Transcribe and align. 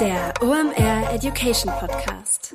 Der 0.00 0.32
OMR 0.40 1.12
Education 1.12 1.72
Podcast. 1.80 2.54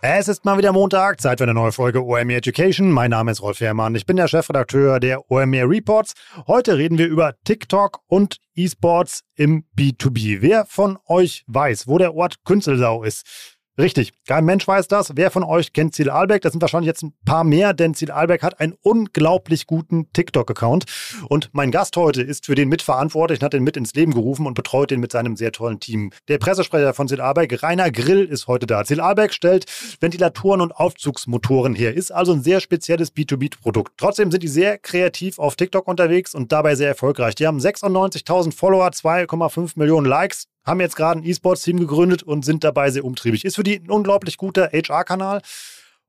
Es 0.00 0.26
ist 0.26 0.44
mal 0.44 0.58
wieder 0.58 0.72
Montag, 0.72 1.20
Zeit 1.20 1.38
für 1.38 1.44
eine 1.44 1.54
neue 1.54 1.70
Folge 1.70 2.04
OMR 2.04 2.30
Education. 2.30 2.90
Mein 2.90 3.10
Name 3.10 3.30
ist 3.30 3.40
Rolf 3.40 3.60
Herrmann, 3.60 3.94
ich 3.94 4.04
bin 4.04 4.16
der 4.16 4.26
Chefredakteur 4.26 4.98
der 4.98 5.30
OMR 5.30 5.70
Reports. 5.70 6.14
Heute 6.48 6.76
reden 6.76 6.98
wir 6.98 7.06
über 7.06 7.34
TikTok 7.44 8.00
und 8.08 8.38
E-Sports 8.56 9.22
im 9.36 9.64
B2B. 9.76 10.38
Wer 10.40 10.66
von 10.66 10.98
euch 11.06 11.44
weiß, 11.46 11.86
wo 11.86 11.98
der 11.98 12.14
Ort 12.14 12.44
Künzelsau 12.44 13.04
ist? 13.04 13.57
Richtig, 13.80 14.12
kein 14.26 14.44
Mensch 14.44 14.66
weiß 14.66 14.88
das. 14.88 15.12
Wer 15.14 15.30
von 15.30 15.44
euch 15.44 15.72
kennt 15.72 15.94
Ziel 15.94 16.10
Albeck? 16.10 16.42
Das 16.42 16.50
sind 16.50 16.60
wahrscheinlich 16.60 16.88
jetzt 16.88 17.04
ein 17.04 17.14
paar 17.24 17.44
mehr, 17.44 17.74
denn 17.74 17.94
Ziel 17.94 18.10
Albeck 18.10 18.42
hat 18.42 18.58
einen 18.58 18.74
unglaublich 18.82 19.68
guten 19.68 20.12
TikTok-Account. 20.12 20.84
Und 21.28 21.50
mein 21.52 21.70
Gast 21.70 21.96
heute 21.96 22.22
ist 22.22 22.46
für 22.46 22.56
den 22.56 22.68
mitverantwortlich 22.68 23.40
hat 23.40 23.52
den 23.52 23.62
mit 23.62 23.76
ins 23.76 23.94
Leben 23.94 24.12
gerufen 24.12 24.46
und 24.46 24.54
betreut 24.54 24.90
den 24.90 24.98
mit 24.98 25.12
seinem 25.12 25.36
sehr 25.36 25.52
tollen 25.52 25.78
Team. 25.78 26.10
Der 26.26 26.38
Pressesprecher 26.38 26.92
von 26.92 27.06
Ziel 27.06 27.20
Albeck, 27.20 27.62
Rainer 27.62 27.92
Grill, 27.92 28.24
ist 28.24 28.48
heute 28.48 28.66
da. 28.66 28.84
Ziel 28.84 29.00
Albeck 29.00 29.32
stellt 29.32 29.66
Ventilatoren 30.00 30.60
und 30.60 30.72
Aufzugsmotoren 30.72 31.76
her, 31.76 31.94
ist 31.94 32.10
also 32.10 32.32
ein 32.32 32.42
sehr 32.42 32.58
spezielles 32.58 33.14
B2B-Produkt. 33.14 33.92
Trotzdem 33.96 34.32
sind 34.32 34.42
die 34.42 34.48
sehr 34.48 34.78
kreativ 34.78 35.38
auf 35.38 35.54
TikTok 35.54 35.86
unterwegs 35.86 36.34
und 36.34 36.50
dabei 36.50 36.74
sehr 36.74 36.88
erfolgreich. 36.88 37.36
Die 37.36 37.46
haben 37.46 37.60
96.000 37.60 38.52
Follower, 38.56 38.88
2,5 38.88 39.74
Millionen 39.76 40.08
Likes 40.08 40.48
haben 40.68 40.80
jetzt 40.80 40.96
gerade 40.96 41.20
ein 41.20 41.24
E-Sports-Team 41.24 41.80
gegründet 41.80 42.22
und 42.22 42.44
sind 42.44 42.62
dabei 42.62 42.90
sehr 42.90 43.04
umtriebig. 43.04 43.44
Ist 43.44 43.56
für 43.56 43.62
die 43.62 43.80
ein 43.80 43.90
unglaublich 43.90 44.36
guter 44.36 44.70
HR-Kanal. 44.72 45.42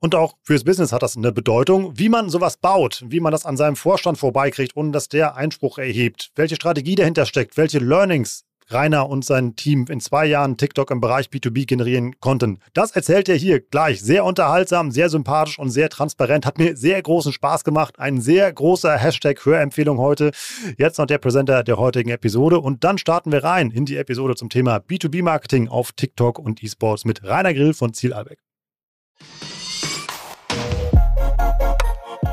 Und 0.02 0.16
auch 0.16 0.36
fürs 0.44 0.64
Business 0.64 0.94
hat 0.94 1.02
das 1.04 1.18
eine 1.18 1.32
Bedeutung, 1.32 1.98
wie 1.98 2.08
man 2.08 2.30
sowas 2.30 2.56
baut, 2.58 3.04
wie 3.08 3.20
man 3.20 3.34
das 3.34 3.46
an 3.46 3.58
seinem 3.58 3.76
Vorstand 3.76 4.18
vorbeikriegt, 4.18 4.78
ohne 4.78 4.92
dass 4.92 5.10
der 5.10 5.36
Einspruch 5.36 5.78
erhebt, 5.78 6.32
welche 6.36 6.56
Strategie 6.56 6.96
dahinter 6.96 7.26
steckt, 7.26 7.58
welche 7.58 7.80
Learnings 7.80 8.46
Rainer 8.72 9.10
und 9.10 9.26
sein 9.26 9.56
Team 9.56 9.86
in 9.90 10.00
zwei 10.00 10.26
Jahren 10.26 10.58
TikTok 10.58 10.92
im 10.92 11.02
Bereich 11.02 11.28
B2B 11.28 11.66
generieren 11.66 12.20
konnten. 12.20 12.60
Das 12.74 12.92
erzählt 12.92 13.30
er 13.30 13.36
hier 13.36 13.60
gleich. 13.60 14.02
Sehr 14.02 14.26
unterhaltsam, 14.26 14.92
sehr 14.92 15.10
sympathisch 15.10 15.60
und 15.60 15.70
sehr 15.70 15.90
transparent. 15.90 16.46
Hat 16.46 16.58
mir 16.58 16.76
sehr 16.76 17.02
großen 17.02 17.34
Spaß 17.34 17.64
gemacht. 17.64 18.00
Ein 18.00 18.22
sehr 18.22 18.52
großer 18.52 18.98
Hashtag 18.98 19.46
Hörempfehlung 19.46 19.98
heute. 19.98 20.32
Jetzt 20.78 20.98
noch 20.98 21.06
der 21.06 21.18
Präsenter 21.18 21.64
der 21.64 21.78
heutigen 21.78 22.10
Episode. 22.10 22.60
Und 22.60 22.84
dann 22.84 22.98
starten 22.98 23.32
wir 23.32 23.44
rein 23.44 23.72
in 23.72 23.86
die 23.86 23.98
Episode 23.98 24.36
zum 24.36 24.50
Thema 24.50 24.78
B2B-Marketing 24.78 25.68
auf 25.68 25.92
TikTok 25.92 26.40
und 26.40 26.64
E-Sports 26.64 27.06
mit 27.06 27.24
Rainer 27.24 27.54
Grill 27.54 27.74
von 27.74 27.94
Ziel 27.94 28.14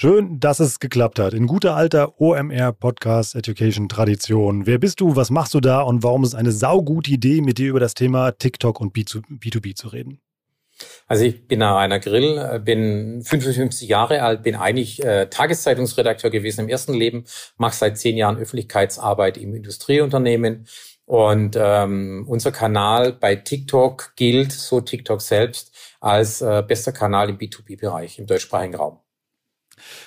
Schön, 0.00 0.38
dass 0.38 0.60
es 0.60 0.78
geklappt 0.78 1.18
hat. 1.18 1.34
In 1.34 1.48
guter 1.48 1.74
alter 1.74 2.20
OMR 2.20 2.70
Podcast 2.70 3.34
Education 3.34 3.88
Tradition. 3.88 4.64
Wer 4.64 4.78
bist 4.78 5.00
du? 5.00 5.16
Was 5.16 5.30
machst 5.30 5.54
du 5.54 5.60
da? 5.60 5.80
Und 5.80 6.04
warum 6.04 6.22
ist 6.22 6.28
es 6.28 6.34
eine 6.36 6.52
saugute 6.52 7.10
Idee, 7.10 7.40
mit 7.40 7.58
dir 7.58 7.70
über 7.70 7.80
das 7.80 7.94
Thema 7.94 8.30
TikTok 8.30 8.80
und 8.80 8.94
B2B 8.94 9.74
zu 9.74 9.88
reden? 9.88 10.20
Also 11.08 11.24
ich 11.24 11.48
bin 11.48 11.62
Rainer 11.62 11.98
Grill, 11.98 12.60
bin 12.60 13.24
55 13.24 13.88
Jahre 13.88 14.22
alt, 14.22 14.44
bin 14.44 14.54
eigentlich 14.54 15.04
äh, 15.04 15.26
Tageszeitungsredakteur 15.28 16.30
gewesen 16.30 16.60
im 16.60 16.68
ersten 16.68 16.94
Leben, 16.94 17.24
mache 17.56 17.74
seit 17.74 17.98
zehn 17.98 18.16
Jahren 18.16 18.38
Öffentlichkeitsarbeit 18.38 19.36
im 19.36 19.52
Industrieunternehmen. 19.52 20.68
Und 21.06 21.58
ähm, 21.60 22.24
unser 22.28 22.52
Kanal 22.52 23.14
bei 23.14 23.34
TikTok 23.34 24.12
gilt, 24.14 24.52
so 24.52 24.80
TikTok 24.80 25.20
selbst, 25.20 25.74
als 25.98 26.40
äh, 26.40 26.62
bester 26.64 26.92
Kanal 26.92 27.30
im 27.30 27.38
B2B-Bereich 27.38 28.20
im 28.20 28.28
deutschsprachigen 28.28 28.76
Raum. 28.76 29.00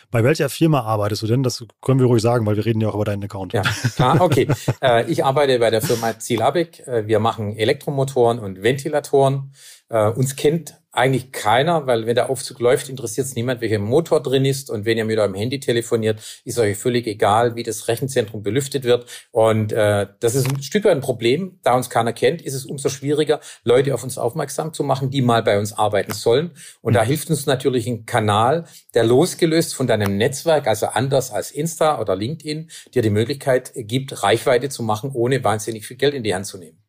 Bei 0.10 0.24
welcher 0.24 0.50
Firma 0.50 0.82
arbeitest 0.82 1.22
du 1.24 1.28
denn? 1.28 1.44
Das 1.44 1.64
können 1.82 2.00
wir 2.00 2.08
ruhig 2.08 2.22
sagen, 2.22 2.46
weil 2.46 2.56
wir 2.56 2.66
reden 2.66 2.82
ja 2.82 2.90
auch 2.90 2.96
über 2.96 3.06
deinen 3.06 3.24
Account. 3.24 3.54
Ja, 3.54 3.64
ah, 4.00 4.18
okay. 4.20 4.48
äh, 4.82 5.10
ich 5.10 5.24
arbeite 5.24 5.60
bei 5.60 5.70
der 5.70 5.82
Firma 5.82 6.18
Zielabik. 6.18 6.86
Äh, 6.88 7.08
wir 7.08 7.20
machen 7.20 7.56
Elektromotoren 7.56 8.40
und 8.40 8.64
Ventilatoren. 8.64 9.54
Äh, 9.90 10.10
uns 10.10 10.36
kennt 10.36 10.81
eigentlich 10.92 11.32
keiner, 11.32 11.88
weil 11.88 12.06
wenn 12.06 12.16
der 12.16 12.30
Aufzug 12.30 12.60
läuft, 12.60 12.90
interessiert 12.90 13.28
es 13.28 13.36
niemand, 13.36 13.62
welcher 13.62 13.80
Motor 13.80 14.22
drin 14.22 14.44
ist. 14.44 14.70
Und 14.70 14.86
wenn 14.86 14.98
ihr 14.98 15.06
mit 15.06 15.18
eurem 15.18 15.36
Handy 15.36 15.60
telefoniert, 15.60 16.20
ist 16.44 16.60
euch 16.60 16.78
völlig 16.78 17.08
egal, 17.08 17.56
wie 17.56 17.64
das 17.64 17.88
Rechenzentrum 17.88 18.44
belüftet 18.44 18.84
wird. 18.84 19.06
Und 19.32 19.72
äh, 19.72 20.08
das 20.20 20.36
ist 20.36 20.50
ein 20.50 20.62
Stück 20.62 20.84
weit 20.84 20.92
ein 20.92 21.02
Problem. 21.02 21.60
Da 21.64 21.76
uns 21.76 21.90
keiner 21.90 22.12
kennt, 22.12 22.42
ist 22.42 22.54
es 22.54 22.66
umso 22.66 22.90
schwieriger, 22.90 23.40
Leute 23.64 23.94
auf 23.94 24.04
uns 24.04 24.18
aufmerksam 24.18 24.74
zu 24.74 24.84
machen, 24.84 25.10
die 25.10 25.22
mal 25.22 25.44
bei 25.44 25.58
uns 25.58 25.72
arbeiten 25.74 26.14
sollen. 26.14 26.52
Und 26.82 26.94
da 26.94 27.04
hilft 27.04 27.30
uns 27.30 27.46
natürlich 27.46 27.88
ein 27.88 28.06
Kanal, 28.06 28.66
der 28.94 29.06
losgelöst 29.06 29.74
von 29.74 29.88
deinem 29.88 30.18
Netzwerk, 30.18 30.68
also 30.68 30.88
anders 30.88 31.32
als 31.32 31.52
Insta 31.52 32.02
oder 32.02 32.16
LinkedIn, 32.16 32.70
dir 32.94 33.02
die 33.02 33.10
Möglichkeit 33.10 33.72
gibt, 33.76 34.24
Reichweite 34.24 34.68
zu 34.68 34.84
machen, 34.84 35.12
ohne 35.14 35.44
wahnsinnig 35.44 35.88
viel 35.88 35.98
Geld 35.98 36.14
in 36.14 36.24
die 36.24 36.36
Hand 36.36 36.46
zu 36.46 36.58
nehmen. 36.58 36.82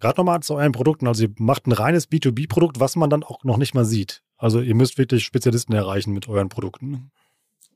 Gerade 0.00 0.20
nochmal 0.20 0.40
zu 0.40 0.54
euren 0.54 0.72
Produkten. 0.72 1.08
Also 1.08 1.24
ihr 1.24 1.30
macht 1.38 1.66
ein 1.66 1.72
reines 1.72 2.08
B2B-Produkt, 2.08 2.80
was 2.80 2.96
man 2.96 3.10
dann 3.10 3.24
auch 3.24 3.44
noch 3.44 3.56
nicht 3.56 3.74
mal 3.74 3.84
sieht. 3.84 4.22
Also 4.36 4.60
ihr 4.60 4.74
müsst 4.74 4.98
wirklich 4.98 5.24
Spezialisten 5.24 5.72
erreichen 5.72 6.12
mit 6.12 6.28
euren 6.28 6.48
Produkten. 6.48 7.10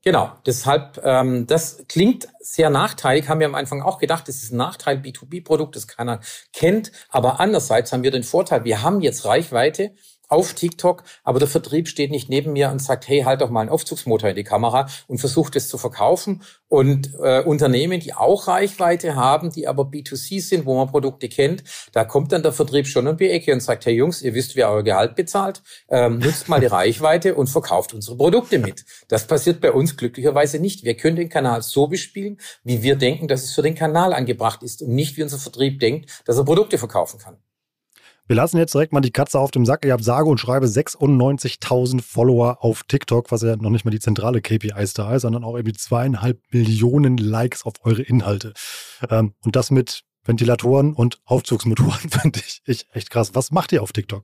Genau, 0.05 0.33
deshalb, 0.45 0.99
ähm, 1.05 1.47
das 1.47 1.85
klingt 1.87 2.27
sehr 2.41 2.69
nachteilig, 2.69 3.29
haben 3.29 3.39
wir 3.39 3.47
am 3.47 3.55
Anfang 3.55 3.81
auch 3.81 3.99
gedacht, 3.99 4.27
das 4.27 4.43
ist 4.43 4.51
ein 4.51 4.57
Nachteil, 4.57 4.97
B2B-Produkt, 4.97 5.77
das 5.77 5.87
keiner 5.87 6.19
kennt. 6.51 6.91
Aber 7.07 7.39
andererseits 7.39 7.93
haben 7.93 8.03
wir 8.03 8.11
den 8.11 8.23
Vorteil, 8.23 8.65
wir 8.65 8.81
haben 8.81 8.99
jetzt 8.99 9.23
Reichweite, 9.23 9.95
auf 10.29 10.53
TikTok, 10.53 11.03
aber 11.23 11.39
der 11.39 11.47
Vertrieb 11.47 11.87
steht 11.87 12.11
nicht 12.11 12.29
neben 12.29 12.53
mir 12.53 12.71
und 12.71 12.81
sagt, 12.81 13.07
hey, 13.07 13.21
halt 13.21 13.41
doch 13.41 13.49
mal 13.49 13.61
einen 13.61 13.69
Aufzugsmotor 13.69 14.29
in 14.29 14.35
die 14.35 14.43
Kamera 14.43 14.87
und 15.07 15.19
versucht 15.19 15.55
es 15.55 15.67
zu 15.67 15.77
verkaufen. 15.77 16.41
Und 16.67 17.11
äh, 17.21 17.41
Unternehmen, 17.41 17.99
die 17.99 18.13
auch 18.13 18.47
Reichweite 18.47 19.15
haben, 19.15 19.51
die 19.51 19.67
aber 19.67 19.83
B2C 19.83 20.41
sind, 20.41 20.65
wo 20.65 20.75
man 20.75 20.89
Produkte 20.89 21.29
kennt, 21.29 21.63
da 21.91 22.03
kommt 22.03 22.31
dann 22.31 22.41
der 22.41 22.51
Vertrieb 22.51 22.87
schon 22.87 23.07
um 23.07 23.17
die 23.17 23.29
Ecke 23.29 23.53
und 23.53 23.61
sagt, 23.61 23.85
hey 23.85 23.93
Jungs, 23.93 24.23
ihr 24.23 24.33
wisst, 24.33 24.55
wie 24.55 24.61
ihr 24.61 24.69
euer 24.69 24.83
Gehalt 24.83 25.15
bezahlt, 25.15 25.61
ähm, 25.89 26.17
nutzt 26.17 26.49
mal 26.49 26.59
die 26.59 26.65
Reichweite 26.65 27.35
und 27.35 27.47
verkauft 27.47 27.93
unsere 27.93 28.17
Produkte 28.17 28.57
mit. 28.57 28.85
Das 29.09 29.27
passiert 29.27 29.61
bei 29.61 29.71
uns 29.71 29.97
glücklicherweise 29.97 30.57
nicht. 30.57 30.83
Wir 30.83 30.97
können 30.97 31.15
den 31.15 31.29
Kanal 31.29 31.61
so 31.61 31.87
bespielen, 31.87 32.39
wie 32.63 32.81
wir 32.81 32.95
denken, 32.95 33.27
dass 33.27 33.43
es 33.43 33.53
für 33.53 33.61
den 33.61 33.75
Kanal 33.75 34.13
angebracht 34.13 34.63
ist 34.63 34.81
und 34.81 34.95
nicht, 34.95 35.15
wie 35.17 35.23
unser 35.23 35.37
Vertrieb 35.37 35.79
denkt, 35.79 36.09
dass 36.25 36.37
er 36.37 36.45
Produkte 36.45 36.79
verkaufen 36.79 37.19
kann. 37.19 37.37
Wir 38.25 38.37
lassen 38.37 38.57
jetzt 38.57 38.73
direkt 38.73 38.93
mal 38.93 39.01
die 39.01 39.11
Katze 39.11 39.37
auf 39.37 39.51
dem 39.51 39.65
Sack. 39.65 39.83
Ihr 39.83 39.91
habt 39.91 40.03
sage 40.03 40.29
und 40.29 40.39
schreibe 40.39 40.65
96.000 40.65 42.01
Follower 42.01 42.63
auf 42.63 42.83
TikTok, 42.83 43.31
was 43.31 43.41
ja 43.41 43.57
noch 43.57 43.69
nicht 43.69 43.83
mal 43.83 43.91
die 43.91 43.99
zentrale 43.99 44.41
KPI 44.41 44.73
ist 44.77 44.97
da 44.97 45.19
sondern 45.19 45.43
auch 45.43 45.55
irgendwie 45.55 45.75
zweieinhalb 45.77 46.41
Millionen 46.51 47.17
Likes 47.17 47.65
auf 47.65 47.73
eure 47.81 48.01
Inhalte. 48.01 48.53
Ähm, 49.09 49.33
und 49.43 49.55
das 49.55 49.71
mit 49.71 50.03
Ventilatoren 50.23 50.93
und 50.93 51.19
Aufzugsmotoren 51.25 52.09
finde 52.09 52.39
ich 52.65 52.87
echt 52.93 53.09
krass. 53.09 53.35
Was 53.35 53.51
macht 53.51 53.73
ihr 53.73 53.83
auf 53.83 53.91
TikTok? 53.91 54.23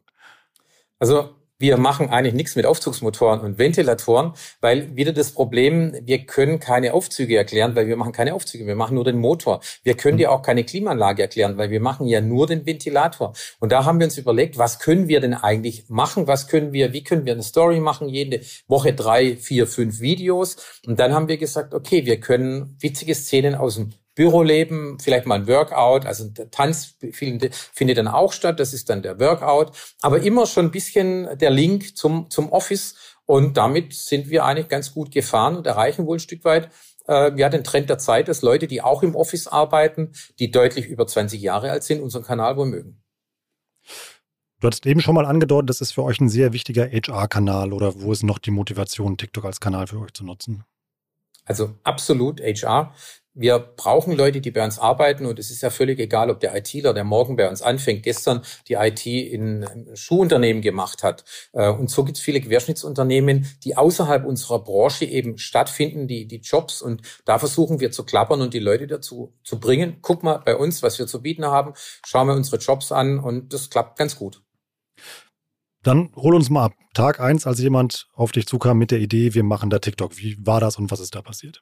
Also 0.98 1.36
wir 1.60 1.76
machen 1.78 2.10
eigentlich 2.10 2.34
nichts 2.34 2.56
mit 2.56 2.66
Aufzugsmotoren 2.66 3.42
und 3.42 3.58
Ventilatoren, 3.58 4.32
weil 4.62 4.96
wieder 4.96 5.12
das 5.12 5.32
Problem, 5.32 5.94
wir 6.04 6.20
können 6.20 6.60
keine 6.60 6.94
Aufzüge 6.94 7.36
erklären, 7.36 7.76
weil 7.76 7.88
wir 7.88 7.98
machen 7.98 8.14
keine 8.14 8.34
Aufzüge, 8.34 8.66
wir 8.66 8.76
machen 8.76 8.96
nur 8.96 9.04
den 9.04 9.18
Motor. 9.18 9.60
Wir 9.84 9.96
können 9.96 10.18
dir 10.18 10.32
auch 10.32 10.42
keine 10.42 10.64
Klimaanlage 10.64 11.22
erklären, 11.22 11.58
weil 11.58 11.70
wir 11.70 11.82
machen 11.82 12.08
ja 12.08 12.22
nur 12.22 12.48
den 12.48 12.66
Ventilator. 12.66 13.34
Und 13.60 13.74
da 13.74 13.84
haben 13.84 14.00
wir 14.00 14.06
uns 14.06 14.18
überlegt, 14.18 14.58
was 14.58 14.80
können 14.80 15.10
wir 15.10 15.20
denn 15.20 15.34
eigentlich 15.34 15.90
machen? 15.90 16.28
Was 16.28 16.48
können 16.48 16.72
wir, 16.72 16.94
wie 16.94 17.04
können 17.04 17.26
wir 17.26 17.34
eine 17.34 17.44
Story 17.44 17.82
machen? 17.82 18.08
Jede 18.08 18.40
Woche 18.68 18.94
drei, 18.94 19.36
vier, 19.36 19.68
fünf 19.68 20.00
Videos. 20.00 20.56
Und 20.88 21.00
dann 21.00 21.14
haben 21.14 21.28
wir 21.28 21.38
gesagt, 21.38 21.74
okay, 21.74 22.06
wir 22.06 22.22
können 22.22 22.78
witzige 22.80 23.14
Szenen 23.16 23.56
aus 23.56 23.76
dem 23.76 23.92
Büroleben, 24.19 25.00
vielleicht 25.00 25.25
mal 25.25 25.36
ein 25.36 25.48
Workout, 25.48 26.06
also 26.06 26.27
der 26.27 26.51
Tanz 26.51 26.98
findet 27.13 27.98
dann 27.98 28.10
auch 28.10 28.33
statt, 28.33 28.60
das 28.60 28.74
ist 28.74 28.89
dann 28.89 29.01
der 29.01 29.18
Workout, 29.18 29.71
aber 30.01 30.21
immer 30.21 30.45
schon 30.45 30.66
ein 30.66 30.71
bisschen 30.71 31.38
der 31.38 31.50
Link 31.50 31.95
zum, 31.95 32.30
zum 32.30 32.51
Office 32.51 32.95
und 33.25 33.56
damit 33.56 33.94
sind 33.94 34.30
wir 34.30 34.44
eigentlich 34.44 34.68
ganz 34.68 34.94
gut 34.94 35.12
gefahren 35.12 35.56
und 35.56 35.66
erreichen 35.66 36.06
wohl 36.06 36.18
ein 36.18 36.19
Stück 36.19 36.44
weit 36.44 36.69
äh, 37.07 37.31
ja 37.39 37.48
den 37.48 37.63
Trend 37.63 37.89
der 37.89 37.98
Zeit, 37.98 38.27
dass 38.27 38.42
Leute, 38.42 38.68
die 38.68 38.81
auch 38.81 39.04
im 39.04 39.16
Office 39.16 39.48
arbeiten, 39.48 40.12
die 40.38 40.51
deutlich 40.51 40.88
über 40.88 41.07
20 41.07 41.42
Jahre 41.42 41.71
alt 41.71 41.83
sind, 41.83 42.01
unseren 42.01 42.24
Kanal 42.24 42.57
wohl 42.57 42.66
mögen. 42.66 43.01
Du 44.60 44.68
hattest 44.68 44.86
eben 44.86 45.00
schon 45.00 45.16
mal 45.16 45.25
angedeutet, 45.25 45.69
das 45.69 45.80
ist 45.80 45.94
für 45.94 46.04
euch 46.04 46.19
ein 46.19 46.27
sehr 46.27 46.51
wichtiger 46.51 46.89
HR-Kanal 46.92 47.71
oder 47.71 48.01
wo 48.01 48.12
ist 48.12 48.24
noch 48.24 48.39
die 48.39 48.51
Motivation, 48.51 49.16
TikTok 49.16 49.45
als 49.45 49.62
Kanal 49.62 49.88
für 49.88 50.01
euch 50.01 50.12
zu 50.12 50.25
nutzen? 50.25 50.66
Also 51.45 51.74
absolut 51.83 52.42
HR 52.42 52.94
wir 53.40 53.60
brauchen 53.60 54.14
Leute, 54.18 54.42
die 54.42 54.52
bei 54.52 54.64
uns 54.66 54.80
arbeiten 54.80 55.26
und 55.26 55.40
es 55.40 55.50
ist 55.50 55.62
ja 55.62 55.70
völlig 55.70 55.98
egal, 56.00 56.30
ob 56.30 56.42
der 56.42 56.54
ITler, 56.56 56.94
der 56.94 57.06
morgen 57.06 57.38
bei 57.38 57.50
uns 57.50 57.62
anfängt, 57.62 58.04
gestern 58.04 58.42
die 58.68 58.74
IT 58.74 59.06
in 59.06 59.66
Schuhunternehmen 59.94 60.62
gemacht 60.62 61.04
hat. 61.04 61.24
Äh, 61.54 61.70
und 61.70 61.90
so 61.90 62.04
gibt 62.04 62.18
es 62.18 62.24
viele 62.24 62.42
Querschnittsunternehmen, 62.42 63.48
die 63.64 63.78
außerhalb 63.78 64.26
unserer 64.26 64.62
Branche 64.62 65.06
eben 65.06 65.38
stattfinden, 65.38 66.08
die, 66.08 66.28
die 66.28 66.42
Jobs. 66.42 66.82
Und 66.82 67.02
da 67.24 67.40
versuchen 67.40 67.80
wir 67.80 67.92
zu 67.92 68.04
klappern 68.04 68.42
und 68.42 68.54
die 68.54 68.60
Leute 68.60 68.88
dazu 68.88 69.34
zu 69.44 69.60
bringen. 69.60 70.00
Guck 70.02 70.22
mal 70.22 70.42
bei 70.44 70.58
uns, 70.58 70.84
was 70.84 71.00
wir 71.00 71.08
zu 71.08 71.22
bieten 71.22 71.46
haben. 71.46 71.74
Schauen 72.06 72.28
wir 72.28 72.36
unsere 72.36 72.58
Jobs 72.58 72.92
an 72.92 73.20
und 73.20 73.54
das 73.54 73.70
klappt 73.70 73.98
ganz 73.98 74.18
gut. 74.18 74.42
Dann 75.82 76.12
hol 76.18 76.36
uns 76.36 76.50
mal 76.50 76.66
ab. 76.66 76.74
Tag 76.94 77.22
eins, 77.22 77.48
als 77.48 77.60
jemand 77.60 78.10
auf 78.14 78.34
dich 78.34 78.48
zukam 78.48 78.78
mit 78.78 78.92
der 78.92 79.00
Idee, 79.00 79.34
wir 79.34 79.44
machen 79.44 79.70
da 79.70 79.80
TikTok. 79.80 80.18
Wie 80.18 80.36
war 80.46 80.60
das 80.60 80.78
und 80.78 80.92
was 80.92 81.00
ist 81.00 81.16
da 81.16 81.22
passiert? 81.22 81.62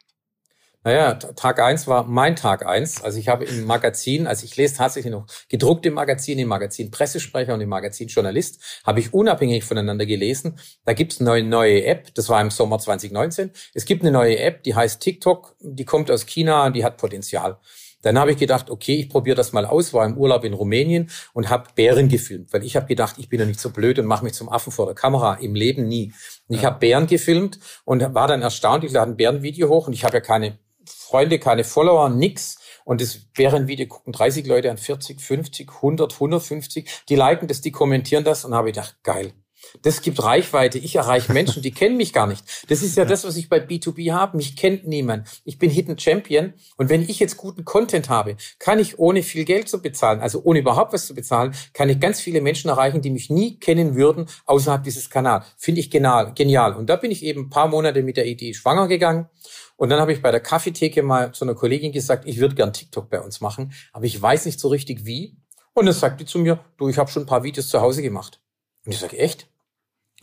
Naja, 0.83 1.15
Tag 1.15 1.59
eins 1.59 1.85
war 1.87 2.05
mein 2.05 2.35
Tag 2.35 2.65
eins. 2.65 3.03
Also 3.03 3.19
ich 3.19 3.27
habe 3.27 3.43
im 3.43 3.65
Magazin, 3.65 4.25
also 4.25 4.45
ich 4.45 4.55
lese 4.55 4.77
tatsächlich 4.77 5.11
noch 5.11 5.25
gedruckt 5.49 5.85
im 5.85 5.95
Magazin, 5.95 6.39
im 6.39 6.47
Magazin 6.47 6.91
Pressesprecher 6.91 7.53
und 7.53 7.61
im 7.61 7.69
Magazin 7.69 8.07
Journalist, 8.07 8.81
habe 8.85 9.01
ich 9.01 9.13
unabhängig 9.13 9.65
voneinander 9.65 10.05
gelesen. 10.05 10.59
Da 10.85 10.93
gibt 10.93 11.13
es 11.13 11.19
eine 11.19 11.43
neue 11.43 11.83
App, 11.83 12.13
das 12.15 12.29
war 12.29 12.39
im 12.39 12.51
Sommer 12.51 12.79
2019. 12.79 13.51
Es 13.73 13.85
gibt 13.85 14.03
eine 14.03 14.11
neue 14.11 14.39
App, 14.39 14.63
die 14.63 14.75
heißt 14.75 15.01
TikTok, 15.01 15.55
die 15.59 15.83
kommt 15.83 16.09
aus 16.09 16.25
China, 16.25 16.69
die 16.69 16.85
hat 16.85 16.97
Potenzial. 16.97 17.59
Dann 18.03 18.17
habe 18.17 18.31
ich 18.31 18.37
gedacht, 18.37 18.69
okay, 18.69 18.95
ich 18.95 19.09
probiere 19.09 19.35
das 19.35 19.51
mal 19.53 19.65
aus, 19.65 19.93
war 19.93 20.05
im 20.05 20.17
Urlaub 20.17 20.45
in 20.45 20.53
Rumänien 20.53 21.09
und 21.33 21.49
habe 21.49 21.67
Bären 21.75 22.07
gefilmt, 22.07 22.53
weil 22.53 22.63
ich 22.63 22.75
habe 22.75 22.85
gedacht, 22.85 23.15
ich 23.17 23.27
bin 23.27 23.39
ja 23.39 23.45
nicht 23.45 23.59
so 23.59 23.71
blöd 23.71 23.99
und 23.99 24.05
mache 24.05 24.23
mich 24.23 24.33
zum 24.33 24.49
Affen 24.49 24.71
vor 24.71 24.85
der 24.85 24.95
Kamera. 24.95 25.33
Im 25.35 25.55
Leben 25.55 25.87
nie. 25.87 26.13
Und 26.47 26.55
ich 26.55 26.61
ja. 26.61 26.69
habe 26.69 26.79
Bären 26.79 27.07
gefilmt 27.07 27.59
und 27.83 28.13
war 28.13 28.27
dann 28.27 28.41
erstaunt, 28.41 28.83
ich 28.83 28.91
lade 28.91 29.11
ein 29.11 29.17
Bärenvideo 29.17 29.67
hoch 29.67 29.87
und 29.87 29.93
ich 29.93 30.05
habe 30.05 30.15
ja 30.15 30.21
keine 30.21 30.59
Freunde, 31.07 31.39
keine 31.39 31.63
Follower, 31.63 32.09
nix. 32.09 32.57
Und 32.83 33.01
es 33.01 33.27
wäre 33.35 33.55
ein 33.55 33.67
Video, 33.67 33.87
gucken 33.87 34.13
30 34.13 34.45
Leute 34.45 34.69
an 34.69 34.77
40, 34.77 35.21
50, 35.21 35.69
100, 35.75 36.13
150. 36.13 37.03
Die 37.07 37.15
liken 37.15 37.47
das, 37.47 37.61
die 37.61 37.71
kommentieren 37.71 38.23
das 38.23 38.43
und 38.43 38.53
habe 38.53 38.69
ich 38.69 38.75
gedacht, 38.75 38.97
geil. 39.03 39.33
Das 39.81 40.01
gibt 40.01 40.21
Reichweite. 40.21 40.77
Ich 40.77 40.95
erreiche 40.95 41.33
Menschen, 41.33 41.61
die 41.61 41.71
kennen 41.71 41.97
mich 41.97 42.13
gar 42.13 42.27
nicht. 42.27 42.43
Das 42.69 42.81
ist 42.81 42.97
ja 42.97 43.05
das, 43.05 43.23
was 43.23 43.37
ich 43.37 43.49
bei 43.49 43.57
B2B 43.57 44.11
habe. 44.13 44.37
Mich 44.37 44.55
kennt 44.55 44.87
niemand. 44.87 45.27
Ich 45.43 45.59
bin 45.59 45.69
Hidden 45.69 45.97
Champion. 45.97 46.53
Und 46.77 46.89
wenn 46.89 47.01
ich 47.01 47.19
jetzt 47.19 47.37
guten 47.37 47.65
Content 47.65 48.09
habe, 48.09 48.37
kann 48.59 48.79
ich 48.79 48.99
ohne 48.99 49.23
viel 49.23 49.45
Geld 49.45 49.69
zu 49.69 49.81
bezahlen, 49.81 50.19
also 50.19 50.41
ohne 50.43 50.59
überhaupt 50.59 50.93
was 50.93 51.07
zu 51.07 51.13
bezahlen, 51.13 51.53
kann 51.73 51.89
ich 51.89 51.99
ganz 51.99 52.19
viele 52.19 52.41
Menschen 52.41 52.69
erreichen, 52.69 53.01
die 53.01 53.09
mich 53.09 53.29
nie 53.29 53.59
kennen 53.59 53.95
würden 53.95 54.27
außerhalb 54.45 54.83
dieses 54.83 55.09
Kanals. 55.09 55.45
Finde 55.57 55.81
ich 55.81 55.91
genial, 55.91 56.33
genial. 56.33 56.73
Und 56.75 56.89
da 56.89 56.95
bin 56.95 57.11
ich 57.11 57.23
eben 57.23 57.41
ein 57.41 57.49
paar 57.49 57.67
Monate 57.67 58.03
mit 58.03 58.17
der 58.17 58.25
Idee 58.25 58.53
schwanger 58.53 58.87
gegangen 58.87 59.29
und 59.77 59.89
dann 59.89 60.01
habe 60.01 60.11
ich 60.11 60.21
bei 60.21 60.31
der 60.31 60.39
Kaffeetheke 60.39 61.03
mal 61.03 61.31
zu 61.31 61.45
einer 61.45 61.53
Kollegin 61.53 61.91
gesagt, 61.91 62.25
ich 62.27 62.39
würde 62.39 62.55
gern 62.55 62.73
TikTok 62.73 63.09
bei 63.09 63.21
uns 63.21 63.41
machen, 63.41 63.73
aber 63.93 64.05
ich 64.05 64.19
weiß 64.19 64.45
nicht 64.45 64.59
so 64.59 64.67
richtig 64.67 65.05
wie. 65.05 65.37
Und 65.73 65.85
dann 65.85 65.93
sagt 65.93 66.19
die 66.19 66.25
zu 66.25 66.39
mir, 66.39 66.59
du, 66.77 66.89
ich 66.89 66.97
habe 66.97 67.11
schon 67.11 67.23
ein 67.23 67.27
paar 67.27 67.43
Videos 67.43 67.69
zu 67.69 67.79
Hause 67.79 68.01
gemacht. 68.01 68.41
Und 68.85 68.91
ich 68.91 68.99
sage, 68.99 69.17
echt? 69.17 69.47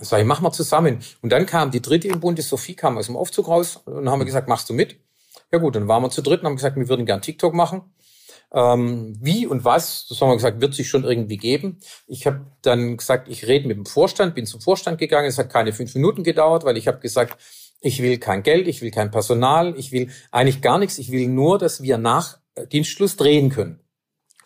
Das 0.05 0.11
sage 0.11 0.23
ich, 0.23 0.29
mach 0.29 0.43
mal 0.43 0.53
zusammen. 0.53 0.99
Und 1.23 1.33
dann 1.33 1.47
kam 1.47 1.71
die 1.71 1.81
dritte 1.81 2.09
im 2.09 2.21
Bund, 2.21 2.37
die 2.37 2.43
Sophie 2.43 2.75
kam 2.75 2.99
aus 2.99 3.07
dem 3.07 3.17
Aufzug 3.17 3.49
raus 3.49 3.81
und 3.87 3.95
dann 3.95 4.11
haben 4.11 4.21
wir 4.21 4.27
gesagt, 4.27 4.49
machst 4.49 4.69
du 4.69 4.75
mit? 4.75 4.97
Ja 5.51 5.59
gut, 5.59 5.77
dann 5.77 5.89
waren 5.89 6.03
wir 6.03 6.11
zu 6.11 6.21
dritt 6.21 6.41
und 6.41 6.47
haben 6.47 6.57
gesagt, 6.57 6.77
wir 6.77 6.89
würden 6.91 7.07
gern 7.07 7.23
TikTok 7.23 7.55
machen. 7.55 7.83
Ähm, 8.53 9.17
wie 9.19 9.47
und 9.47 9.65
was, 9.65 10.07
das 10.07 10.21
haben 10.21 10.29
wir 10.29 10.37
gesagt, 10.37 10.61
wird 10.61 10.75
sich 10.75 10.91
schon 10.91 11.05
irgendwie 11.05 11.39
geben. 11.39 11.81
Ich 12.07 12.27
habe 12.27 12.45
dann 12.61 12.99
gesagt, 12.99 13.29
ich 13.29 13.47
rede 13.47 13.67
mit 13.67 13.79
dem 13.79 13.87
Vorstand, 13.87 14.35
bin 14.35 14.45
zum 14.45 14.61
Vorstand 14.61 14.99
gegangen. 14.99 15.27
Es 15.27 15.39
hat 15.39 15.51
keine 15.51 15.73
fünf 15.73 15.95
Minuten 15.95 16.23
gedauert, 16.23 16.65
weil 16.65 16.77
ich 16.77 16.87
habe 16.87 16.99
gesagt, 16.99 17.41
ich 17.81 18.03
will 18.03 18.19
kein 18.19 18.43
Geld, 18.43 18.69
ich 18.69 18.83
will 18.83 18.91
kein 18.91 19.11
Personal, 19.11 19.75
ich 19.79 19.91
will 19.91 20.11
eigentlich 20.31 20.61
gar 20.61 20.79
nichts. 20.79 20.99
Ich 20.99 21.11
will 21.11 21.29
nur, 21.29 21.59
dass 21.59 21.83
wir 21.83 21.97
nach 21.97 22.39
Dienstschluss 22.71 23.17
drehen 23.17 23.49
können. 23.49 23.81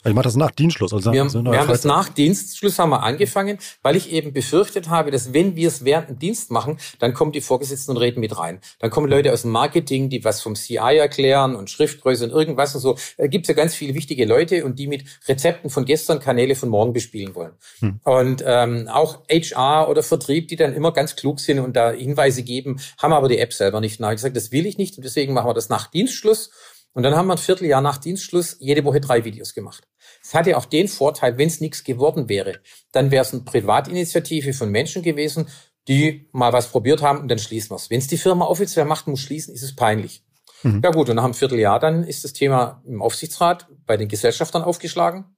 Ich 0.05 0.15
mache 0.15 0.25
das 0.25 0.37
nach 0.37 0.53
Dienstschluss. 0.53 0.93
Also 0.93 1.13
wir, 1.13 1.29
so 1.29 1.45
wir 1.45 1.59
haben 1.59 1.69
das 1.69 1.85
nach 1.85 2.09
Dienstschluss 2.09 2.79
haben 2.79 2.91
wir 2.91 3.03
angefangen, 3.03 3.59
weil 3.83 3.97
ich 3.97 4.13
eben 4.13 4.33
befürchtet 4.33 4.89
habe, 4.89 5.11
dass 5.11 5.33
wenn 5.33 5.57
wir 5.57 5.69
es 5.69 5.85
während 5.85 6.09
dem 6.09 6.19
Dienst 6.19 6.51
machen, 6.51 6.79
dann 7.01 7.15
kommen 7.15 7.33
die 7.33 7.41
Vorgesetzten 7.41 7.93
und 7.93 7.97
reden 7.97 8.21
mit 8.21 8.39
rein. 8.39 8.61
Dann 8.79 8.91
kommen 8.91 9.09
Leute 9.09 9.33
aus 9.33 9.43
dem 9.43 9.51
Marketing, 9.51 10.09
die 10.09 10.25
was 10.25 10.41
vom 10.41 10.55
CI 10.55 10.77
erklären 10.77 11.57
und 11.57 11.69
Schriftgröße 11.69 12.25
und 12.25 12.31
irgendwas 12.31 12.75
und 12.75 12.81
so. 12.81 12.97
Da 13.17 13.27
gibt 13.27 13.47
es 13.47 13.49
ja 13.49 13.55
ganz 13.55 13.75
viele 13.75 13.95
wichtige 13.95 14.25
Leute 14.25 14.65
und 14.65 14.79
die 14.79 14.87
mit 14.87 15.05
Rezepten 15.27 15.69
von 15.69 15.85
gestern 15.85 16.21
Kanäle 16.21 16.55
von 16.55 16.69
morgen 16.69 16.93
bespielen 16.93 17.35
wollen. 17.35 17.53
Hm. 17.81 18.01
Und 18.05 18.45
ähm, 18.47 18.89
auch 18.89 19.25
HR 19.29 19.89
oder 19.89 20.03
Vertrieb, 20.03 20.49
die 20.49 20.57
dann 20.57 20.75
immer 20.75 20.93
ganz 20.93 21.17
klug 21.17 21.41
sind 21.41 21.59
und 21.59 21.75
da 21.75 21.91
Hinweise 21.91 22.43
geben, 22.45 22.81
haben 22.99 23.13
aber 23.13 23.29
die 23.29 23.39
App 23.39 23.53
selber 23.53 23.81
nicht. 23.81 23.99
Na, 23.99 24.11
ich 24.11 24.17
gesagt, 24.17 24.37
das 24.37 24.53
will 24.53 24.67
ich 24.67 24.79
nicht 24.79 24.97
und 24.97 25.05
deswegen 25.05 25.33
machen 25.33 25.49
wir 25.49 25.55
das 25.55 25.69
nach 25.69 25.91
Dienstschluss. 25.91 26.51
Und 26.93 27.03
dann 27.03 27.15
haben 27.15 27.27
wir 27.27 27.35
ein 27.35 27.39
Vierteljahr 27.39 27.81
nach 27.81 27.99
Dienstschluss 27.99 28.57
jede 28.61 28.85
Woche 28.85 29.01
drei 29.01 29.25
Videos 29.25 29.55
gemacht. 29.55 29.88
Es 30.29 30.35
hatte 30.35 30.59
auch 30.59 30.67
den 30.67 30.89
Vorteil, 30.89 31.39
wenn 31.39 31.49
es 31.49 31.63
nichts 31.63 31.85
geworden 31.85 32.29
wäre, 32.29 32.61
dann 32.93 33.11
wäre 33.11 33.23
es 33.23 33.33
eine 33.33 33.45
Privatinitiative 33.45 34.53
von 34.53 34.71
Menschen 34.71 35.03
gewesen, 35.03 35.49
die 35.89 36.29
mal 36.33 36.53
was 36.53 36.67
probiert 36.67 37.01
haben 37.01 37.21
und 37.21 37.29
dann 37.29 37.39
schließen 37.39 37.71
wir 37.71 37.77
es. 37.77 37.89
Wenn 37.89 38.01
es 38.01 38.09
die 38.09 38.19
Firma 38.19 38.45
offiziell 38.45 38.85
macht, 38.85 39.07
muss 39.07 39.21
schließen, 39.21 39.55
ist 39.55 39.63
es 39.63 39.75
peinlich. 39.75 40.23
Mhm. 40.63 40.83
Ja 40.85 40.91
gut, 40.91 41.09
und 41.09 41.17
nach 41.17 41.25
einem 41.25 41.33
Vierteljahr 41.33 41.81
dann 41.81 42.05
ist 42.05 42.25
das 42.25 42.35
Thema 42.35 42.83
im 42.85 43.01
Aufsichtsrat 43.01 43.69
bei 43.87 43.97
den 43.97 44.09
Gesellschaftern 44.09 44.63
aufgeschlagen. 44.63 45.35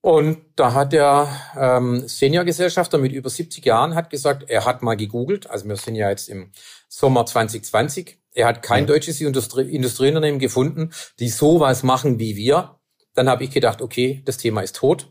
Und 0.00 0.38
da 0.56 0.72
hat 0.72 0.94
der 0.94 1.28
ähm, 1.54 2.08
Senior-Gesellschafter 2.08 2.96
mit 2.96 3.12
über 3.12 3.28
70 3.28 3.66
Jahren 3.66 3.94
hat 3.94 4.08
gesagt, 4.08 4.48
er 4.48 4.64
hat 4.64 4.82
mal 4.82 4.96
gegoogelt, 4.96 5.50
also 5.50 5.68
wir 5.68 5.76
sind 5.76 5.96
ja 5.96 6.08
jetzt 6.08 6.30
im 6.30 6.52
Sommer 6.88 7.26
2020, 7.26 8.18
er 8.32 8.46
hat 8.46 8.62
kein 8.62 8.84
ja. 8.84 8.86
deutsches 8.86 9.20
Industrie 9.20 9.70
Industrieunternehmen 9.70 10.40
gefunden, 10.40 10.90
die 11.18 11.28
sowas 11.28 11.82
machen 11.82 12.18
wie 12.18 12.34
wir. 12.34 12.78
Dann 13.14 13.28
habe 13.28 13.44
ich 13.44 13.50
gedacht, 13.50 13.80
okay, 13.80 14.22
das 14.24 14.36
Thema 14.36 14.60
ist 14.60 14.76
tot. 14.76 15.08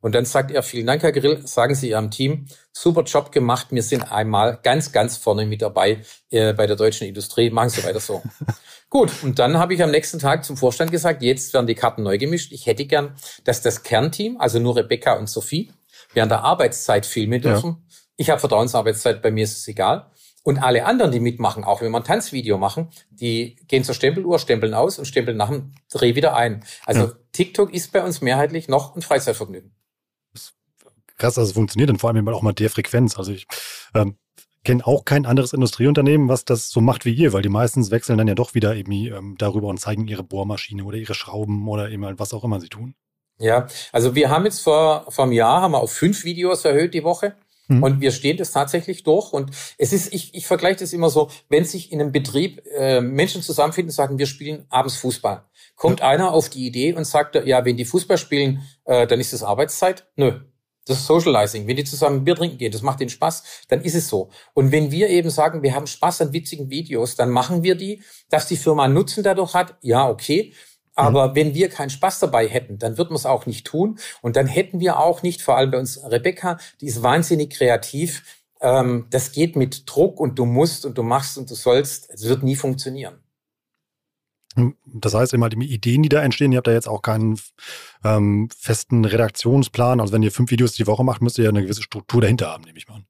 Und 0.00 0.14
dann 0.14 0.24
sagt 0.24 0.50
er, 0.50 0.62
vielen 0.62 0.86
Dank, 0.86 1.02
Herr 1.02 1.12
Grill, 1.12 1.46
sagen 1.46 1.74
Sie 1.74 1.90
Ihrem 1.90 2.10
Team, 2.10 2.46
super 2.72 3.02
Job 3.02 3.32
gemacht, 3.32 3.66
wir 3.70 3.82
sind 3.82 4.10
einmal 4.10 4.58
ganz, 4.62 4.92
ganz 4.92 5.18
vorne 5.18 5.44
mit 5.44 5.60
dabei 5.60 5.98
äh, 6.30 6.54
bei 6.54 6.66
der 6.66 6.76
deutschen 6.76 7.06
Industrie, 7.06 7.50
machen 7.50 7.68
Sie 7.68 7.84
weiter 7.84 8.00
so. 8.00 8.22
Gut, 8.88 9.10
und 9.22 9.38
dann 9.38 9.58
habe 9.58 9.74
ich 9.74 9.82
am 9.82 9.90
nächsten 9.90 10.18
Tag 10.18 10.44
zum 10.44 10.56
Vorstand 10.56 10.90
gesagt, 10.90 11.22
jetzt 11.22 11.52
werden 11.52 11.66
die 11.66 11.74
Karten 11.74 12.02
neu 12.02 12.18
gemischt. 12.18 12.50
Ich 12.52 12.66
hätte 12.66 12.86
gern, 12.86 13.14
dass 13.44 13.62
das 13.62 13.82
Kernteam, 13.82 14.40
also 14.40 14.58
nur 14.58 14.74
Rebecca 14.74 15.12
und 15.12 15.28
Sophie, 15.28 15.70
während 16.14 16.32
der 16.32 16.42
Arbeitszeit 16.44 17.06
filmen 17.06 17.40
dürfen. 17.40 17.68
Ja. 17.68 17.96
Ich 18.16 18.30
habe 18.30 18.40
Vertrauensarbeitszeit, 18.40 19.22
bei 19.22 19.30
mir 19.30 19.44
ist 19.44 19.56
es 19.56 19.68
egal. 19.68 20.10
Und 20.42 20.58
alle 20.58 20.86
anderen, 20.86 21.12
die 21.12 21.20
mitmachen, 21.20 21.64
auch 21.64 21.82
wenn 21.82 21.92
wir 21.92 21.98
ein 21.98 22.04
Tanzvideo 22.04 22.56
machen, 22.56 22.88
die 23.10 23.56
gehen 23.68 23.84
zur 23.84 23.94
Stempeluhr, 23.94 24.38
stempeln 24.38 24.72
aus 24.74 24.98
und 24.98 25.04
stempeln 25.04 25.36
nach 25.36 25.50
dem 25.50 25.72
Dreh 25.92 26.14
wieder 26.14 26.34
ein. 26.34 26.64
Also 26.86 27.00
ja. 27.00 27.12
TikTok 27.32 27.72
ist 27.72 27.92
bei 27.92 28.02
uns 28.02 28.20
mehrheitlich 28.20 28.68
noch 28.68 28.96
ein 28.96 29.02
Freizeitvergnügen. 29.02 29.72
Krass, 31.16 31.36
also 31.36 31.50
es 31.50 31.54
funktioniert 31.54 31.90
dann 31.90 31.98
vor 31.98 32.10
allem 32.10 32.26
auch 32.28 32.42
mal 32.42 32.52
der 32.52 32.70
Frequenz. 32.70 33.18
Also 33.18 33.32
ich 33.32 33.46
ähm, 33.94 34.16
kenne 34.64 34.86
auch 34.86 35.04
kein 35.04 35.26
anderes 35.26 35.52
Industrieunternehmen, 35.52 36.28
was 36.28 36.44
das 36.44 36.70
so 36.70 36.80
macht 36.80 37.04
wie 37.04 37.12
ihr, 37.12 37.32
weil 37.32 37.42
die 37.42 37.48
meistens 37.48 37.90
wechseln 37.90 38.18
dann 38.18 38.28
ja 38.28 38.34
doch 38.34 38.54
wieder 38.54 38.74
irgendwie 38.74 39.08
ähm, 39.08 39.36
darüber 39.38 39.68
und 39.68 39.78
zeigen 39.78 40.08
ihre 40.08 40.24
Bohrmaschine 40.24 40.84
oder 40.84 40.96
ihre 40.96 41.14
Schrauben 41.14 41.68
oder 41.68 41.90
eben 41.90 42.04
halt 42.04 42.18
was 42.18 42.32
auch 42.32 42.44
immer 42.44 42.60
sie 42.60 42.68
tun. 42.68 42.94
Ja, 43.38 43.68
also 43.92 44.14
wir 44.14 44.30
haben 44.30 44.44
jetzt 44.44 44.60
vor, 44.60 45.06
vor 45.08 45.24
einem 45.24 45.32
Jahr 45.32 45.62
haben 45.62 45.72
wir 45.72 45.80
auf 45.80 45.92
fünf 45.92 46.24
Videos 46.24 46.64
erhöht 46.64 46.94
die 46.94 47.04
Woche. 47.04 47.36
Mhm. 47.68 47.82
Und 47.82 48.00
wir 48.00 48.10
stehen 48.10 48.36
das 48.36 48.50
tatsächlich 48.50 49.04
durch. 49.04 49.32
Und 49.32 49.50
es 49.78 49.92
ist, 49.92 50.12
ich, 50.12 50.34
ich 50.34 50.46
vergleiche 50.46 50.80
das 50.80 50.92
immer 50.92 51.08
so, 51.08 51.30
wenn 51.48 51.64
sich 51.64 51.92
in 51.92 52.00
einem 52.00 52.12
Betrieb 52.12 52.62
äh, 52.76 53.00
Menschen 53.00 53.42
zusammenfinden 53.42 53.90
und 53.90 53.94
sagen, 53.94 54.18
wir 54.18 54.26
spielen 54.26 54.66
abends 54.68 54.96
Fußball. 54.96 55.44
Kommt 55.80 56.00
ja. 56.00 56.08
einer 56.08 56.32
auf 56.32 56.50
die 56.50 56.66
Idee 56.66 56.92
und 56.92 57.06
sagt, 57.06 57.36
ja, 57.46 57.64
wenn 57.64 57.78
die 57.78 57.86
Fußball 57.86 58.18
spielen, 58.18 58.68
äh, 58.84 59.06
dann 59.06 59.18
ist 59.18 59.32
das 59.32 59.42
Arbeitszeit? 59.42 60.06
Nö. 60.14 60.40
Das 60.84 60.98
ist 60.98 61.06
Socializing. 61.06 61.66
Wenn 61.66 61.76
die 61.76 61.84
zusammen 61.84 62.22
Bier 62.22 62.36
trinken 62.36 62.58
gehen, 62.58 62.70
das 62.70 62.82
macht 62.82 63.00
ihnen 63.00 63.08
Spaß, 63.08 63.64
dann 63.68 63.80
ist 63.80 63.94
es 63.94 64.06
so. 64.06 64.28
Und 64.52 64.72
wenn 64.72 64.90
wir 64.90 65.08
eben 65.08 65.30
sagen, 65.30 65.62
wir 65.62 65.74
haben 65.74 65.86
Spaß 65.86 66.20
an 66.20 66.34
witzigen 66.34 66.68
Videos, 66.68 67.16
dann 67.16 67.30
machen 67.30 67.62
wir 67.62 67.76
die, 67.76 68.02
dass 68.28 68.46
die 68.46 68.58
Firma 68.58 68.88
Nutzen 68.88 69.24
dadurch 69.24 69.54
hat, 69.54 69.76
ja, 69.80 70.06
okay. 70.06 70.52
Aber 70.94 71.28
mhm. 71.28 71.34
wenn 71.34 71.54
wir 71.54 71.70
keinen 71.70 71.88
Spaß 71.88 72.18
dabei 72.18 72.46
hätten, 72.46 72.76
dann 72.76 72.98
würden 72.98 73.12
wir 73.12 73.16
es 73.16 73.24
auch 73.24 73.46
nicht 73.46 73.66
tun. 73.66 73.98
Und 74.20 74.36
dann 74.36 74.48
hätten 74.48 74.80
wir 74.80 74.98
auch 74.98 75.22
nicht, 75.22 75.40
vor 75.40 75.56
allem 75.56 75.70
bei 75.70 75.78
uns 75.78 75.98
Rebecca, 76.04 76.58
die 76.82 76.88
ist 76.88 77.02
wahnsinnig 77.02 77.54
kreativ. 77.54 78.22
Ähm, 78.60 79.06
das 79.08 79.32
geht 79.32 79.56
mit 79.56 79.84
Druck 79.86 80.20
und 80.20 80.38
du 80.38 80.44
musst 80.44 80.84
und 80.84 80.98
du 80.98 81.02
machst 81.02 81.38
und 81.38 81.50
du 81.50 81.54
sollst. 81.54 82.10
Es 82.10 82.28
wird 82.28 82.42
nie 82.42 82.56
funktionieren. 82.56 83.18
Das 84.86 85.14
heißt 85.14 85.32
immer 85.32 85.48
die 85.48 85.72
Ideen, 85.72 86.02
die 86.02 86.08
da 86.08 86.22
entstehen, 86.22 86.50
ihr 86.52 86.58
habt 86.58 86.66
da 86.66 86.72
jetzt 86.72 86.88
auch 86.88 87.02
keinen 87.02 87.38
ähm, 88.04 88.48
festen 88.56 89.04
Redaktionsplan. 89.04 90.00
Also 90.00 90.12
wenn 90.12 90.22
ihr 90.22 90.32
fünf 90.32 90.50
Videos 90.50 90.72
die 90.72 90.86
Woche 90.86 91.04
macht, 91.04 91.22
müsst 91.22 91.38
ihr 91.38 91.44
ja 91.44 91.50
eine 91.50 91.62
gewisse 91.62 91.82
Struktur 91.82 92.20
dahinter 92.20 92.50
haben, 92.50 92.64
nehme 92.64 92.78
ich 92.78 92.88
mal 92.88 92.96
an. 92.96 93.06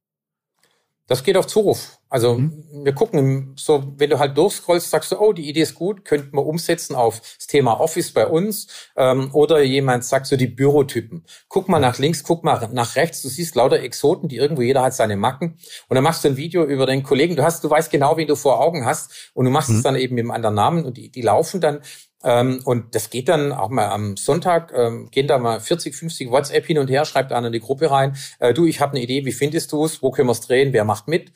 Das 1.06 1.24
geht 1.24 1.36
auf 1.36 1.46
Zuruf. 1.46 1.99
Also 2.10 2.34
mhm. 2.34 2.84
wir 2.84 2.92
gucken, 2.92 3.54
so 3.56 3.94
wenn 3.96 4.10
du 4.10 4.18
halt 4.18 4.36
durchscrollst, 4.36 4.90
sagst 4.90 5.12
du, 5.12 5.18
oh, 5.18 5.32
die 5.32 5.48
Idee 5.48 5.62
ist 5.62 5.76
gut, 5.76 6.04
könnten 6.04 6.36
wir 6.36 6.44
umsetzen 6.44 6.96
auf 6.96 7.20
das 7.20 7.46
Thema 7.46 7.80
Office 7.80 8.12
bei 8.12 8.26
uns. 8.26 8.66
Ähm, 8.96 9.30
oder 9.32 9.62
jemand 9.62 10.04
sagt 10.04 10.26
so 10.26 10.36
die 10.36 10.48
Bürotypen. 10.48 11.24
Guck 11.48 11.68
mal 11.68 11.78
nach 11.78 11.98
links, 11.98 12.24
guck 12.24 12.42
mal 12.42 12.68
nach 12.72 12.96
rechts. 12.96 13.22
Du 13.22 13.28
siehst 13.28 13.54
lauter 13.54 13.80
Exoten, 13.80 14.28
die 14.28 14.36
irgendwo 14.36 14.62
jeder 14.62 14.82
hat 14.82 14.94
seine 14.94 15.16
Macken. 15.16 15.56
Und 15.88 15.94
dann 15.94 16.02
machst 16.02 16.24
du 16.24 16.28
ein 16.28 16.36
Video 16.36 16.64
über 16.64 16.84
den 16.84 17.04
Kollegen. 17.04 17.36
Du 17.36 17.44
hast, 17.44 17.62
du 17.62 17.70
weißt 17.70 17.92
genau, 17.92 18.16
wen 18.16 18.26
du 18.26 18.34
vor 18.34 18.60
Augen 18.60 18.84
hast. 18.84 19.30
Und 19.32 19.44
du 19.44 19.52
machst 19.52 19.70
mhm. 19.70 19.76
es 19.76 19.82
dann 19.82 19.94
eben 19.94 20.16
mit 20.16 20.22
einem 20.22 20.32
anderen 20.32 20.56
Namen 20.56 20.84
und 20.84 20.96
die, 20.96 21.10
die 21.10 21.22
laufen 21.22 21.60
dann 21.60 21.80
ähm, 22.22 22.60
und 22.64 22.94
das 22.94 23.10
geht 23.10 23.28
dann 23.28 23.52
auch 23.52 23.70
mal 23.70 23.88
am 23.88 24.16
Sonntag, 24.16 24.72
ähm, 24.76 25.08
gehen 25.10 25.26
da 25.26 25.38
mal 25.38 25.60
40, 25.60 25.94
50 25.94 26.30
WhatsApp 26.30 26.66
hin 26.66 26.78
und 26.78 26.90
her, 26.90 27.04
schreibt 27.04 27.32
einer 27.32 27.46
in 27.46 27.52
die 27.52 27.60
Gruppe 27.60 27.90
rein, 27.90 28.16
äh, 28.40 28.52
du, 28.52 28.66
ich 28.66 28.80
habe 28.80 28.92
eine 28.92 29.02
Idee, 29.02 29.24
wie 29.24 29.32
findest 29.32 29.72
du 29.72 29.84
es, 29.84 30.02
wo 30.02 30.10
können 30.10 30.28
wir 30.28 30.32
es 30.32 30.40
drehen, 30.40 30.72
wer 30.72 30.84
macht 30.84 31.08
mit? 31.08 31.32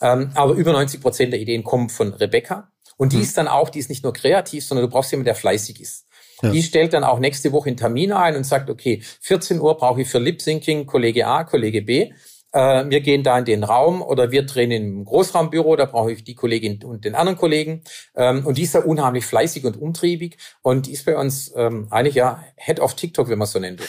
Ähm, 0.00 0.30
aber 0.34 0.54
über 0.54 0.72
90 0.72 1.00
Prozent 1.00 1.32
der 1.32 1.40
Ideen 1.40 1.64
kommen 1.64 1.88
von 1.88 2.12
Rebecca. 2.12 2.70
Und 2.96 3.12
die 3.12 3.16
mhm. 3.16 3.22
ist 3.22 3.36
dann 3.36 3.48
auch, 3.48 3.68
die 3.68 3.78
ist 3.78 3.90
nicht 3.90 4.04
nur 4.04 4.12
kreativ, 4.12 4.64
sondern 4.64 4.86
du 4.86 4.92
brauchst 4.92 5.10
jemanden, 5.10 5.26
der 5.26 5.34
fleißig 5.34 5.80
ist. 5.80 6.06
Ja. 6.42 6.50
Die 6.50 6.62
stellt 6.62 6.92
dann 6.92 7.04
auch 7.04 7.18
nächste 7.18 7.52
Woche 7.52 7.68
einen 7.68 7.76
Termin 7.76 8.12
ein 8.12 8.36
und 8.36 8.44
sagt, 8.44 8.68
okay, 8.68 9.02
14 9.20 9.60
Uhr 9.60 9.76
brauche 9.76 10.02
ich 10.02 10.08
für 10.08 10.18
Lip 10.18 10.42
Syncing 10.42 10.86
Kollege 10.86 11.26
A, 11.26 11.44
Kollege 11.44 11.82
B 11.82 12.10
äh, 12.56 12.88
wir 12.88 13.00
gehen 13.00 13.22
da 13.22 13.38
in 13.38 13.44
den 13.44 13.64
Raum 13.64 14.02
oder 14.02 14.30
wir 14.30 14.46
drehen 14.46 14.70
im 14.70 15.04
Großraumbüro, 15.04 15.76
da 15.76 15.84
brauche 15.84 16.12
ich 16.12 16.24
die 16.24 16.34
Kollegin 16.34 16.82
und 16.82 17.04
den 17.04 17.14
anderen 17.14 17.36
Kollegen. 17.36 17.82
Ähm, 18.14 18.46
und 18.46 18.56
die 18.56 18.62
ist 18.62 18.74
da 18.74 18.80
unheimlich 18.80 19.26
fleißig 19.26 19.64
und 19.64 19.76
umtriebig 19.76 20.38
und 20.62 20.86
die 20.86 20.92
ist 20.92 21.04
bei 21.04 21.16
uns 21.16 21.52
ähm, 21.54 21.88
eigentlich 21.90 22.14
ja 22.14 22.42
Head 22.56 22.80
of 22.80 22.94
TikTok, 22.94 23.28
wenn 23.28 23.38
man 23.38 23.44
es 23.44 23.52
so 23.52 23.58
nennt. 23.58 23.82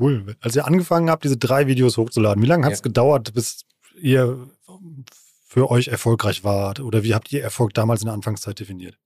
cool. 0.00 0.36
Als 0.40 0.56
ihr 0.56 0.66
angefangen 0.66 1.10
habt, 1.10 1.24
diese 1.24 1.36
drei 1.36 1.66
Videos 1.66 1.98
hochzuladen, 1.98 2.42
wie 2.42 2.46
lange 2.46 2.64
hat 2.64 2.72
es 2.72 2.78
ja. 2.78 2.84
gedauert, 2.84 3.34
bis 3.34 3.64
ihr 4.00 4.48
für 5.46 5.70
euch 5.70 5.88
erfolgreich 5.88 6.44
wart? 6.44 6.80
Oder 6.80 7.02
wie 7.02 7.14
habt 7.14 7.32
ihr 7.32 7.42
Erfolg 7.42 7.74
damals 7.74 8.02
in 8.02 8.06
der 8.06 8.14
Anfangszeit 8.14 8.58
definiert? 8.58 8.98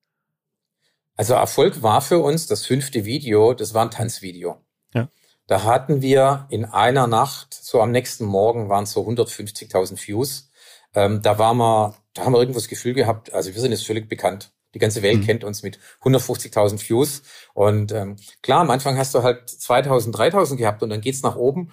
Also 1.16 1.34
Erfolg 1.34 1.82
war 1.82 2.00
für 2.00 2.18
uns 2.18 2.46
das 2.46 2.64
fünfte 2.64 3.04
Video, 3.04 3.52
das 3.52 3.74
war 3.74 3.84
ein 3.84 3.90
Tanzvideo. 3.90 4.58
Da 5.50 5.64
hatten 5.64 6.00
wir 6.00 6.46
in 6.48 6.64
einer 6.64 7.08
Nacht, 7.08 7.52
so 7.54 7.80
am 7.80 7.90
nächsten 7.90 8.24
Morgen 8.24 8.68
waren 8.68 8.84
es 8.84 8.92
so 8.92 9.00
150.000 9.00 10.06
Views. 10.06 10.48
Ähm, 10.94 11.22
da 11.22 11.40
war 11.40 11.54
wir, 11.54 11.96
da 12.14 12.24
haben 12.24 12.34
wir 12.34 12.38
irgendwo 12.38 12.60
das 12.60 12.68
Gefühl 12.68 12.94
gehabt, 12.94 13.32
also 13.34 13.52
wir 13.52 13.60
sind 13.60 13.72
jetzt 13.72 13.84
völlig 13.84 14.08
bekannt. 14.08 14.52
Die 14.74 14.78
ganze 14.78 15.02
Welt 15.02 15.18
mhm. 15.18 15.26
kennt 15.26 15.42
uns 15.42 15.64
mit 15.64 15.80
150.000 16.02 16.88
Views. 16.88 17.22
Und 17.52 17.90
ähm, 17.90 18.14
klar, 18.42 18.60
am 18.60 18.70
Anfang 18.70 18.96
hast 18.96 19.12
du 19.12 19.24
halt 19.24 19.48
2.000, 19.48 20.14
3.000 20.14 20.54
gehabt 20.54 20.84
und 20.84 20.90
dann 20.90 21.00
geht's 21.00 21.24
nach 21.24 21.34
oben. 21.34 21.72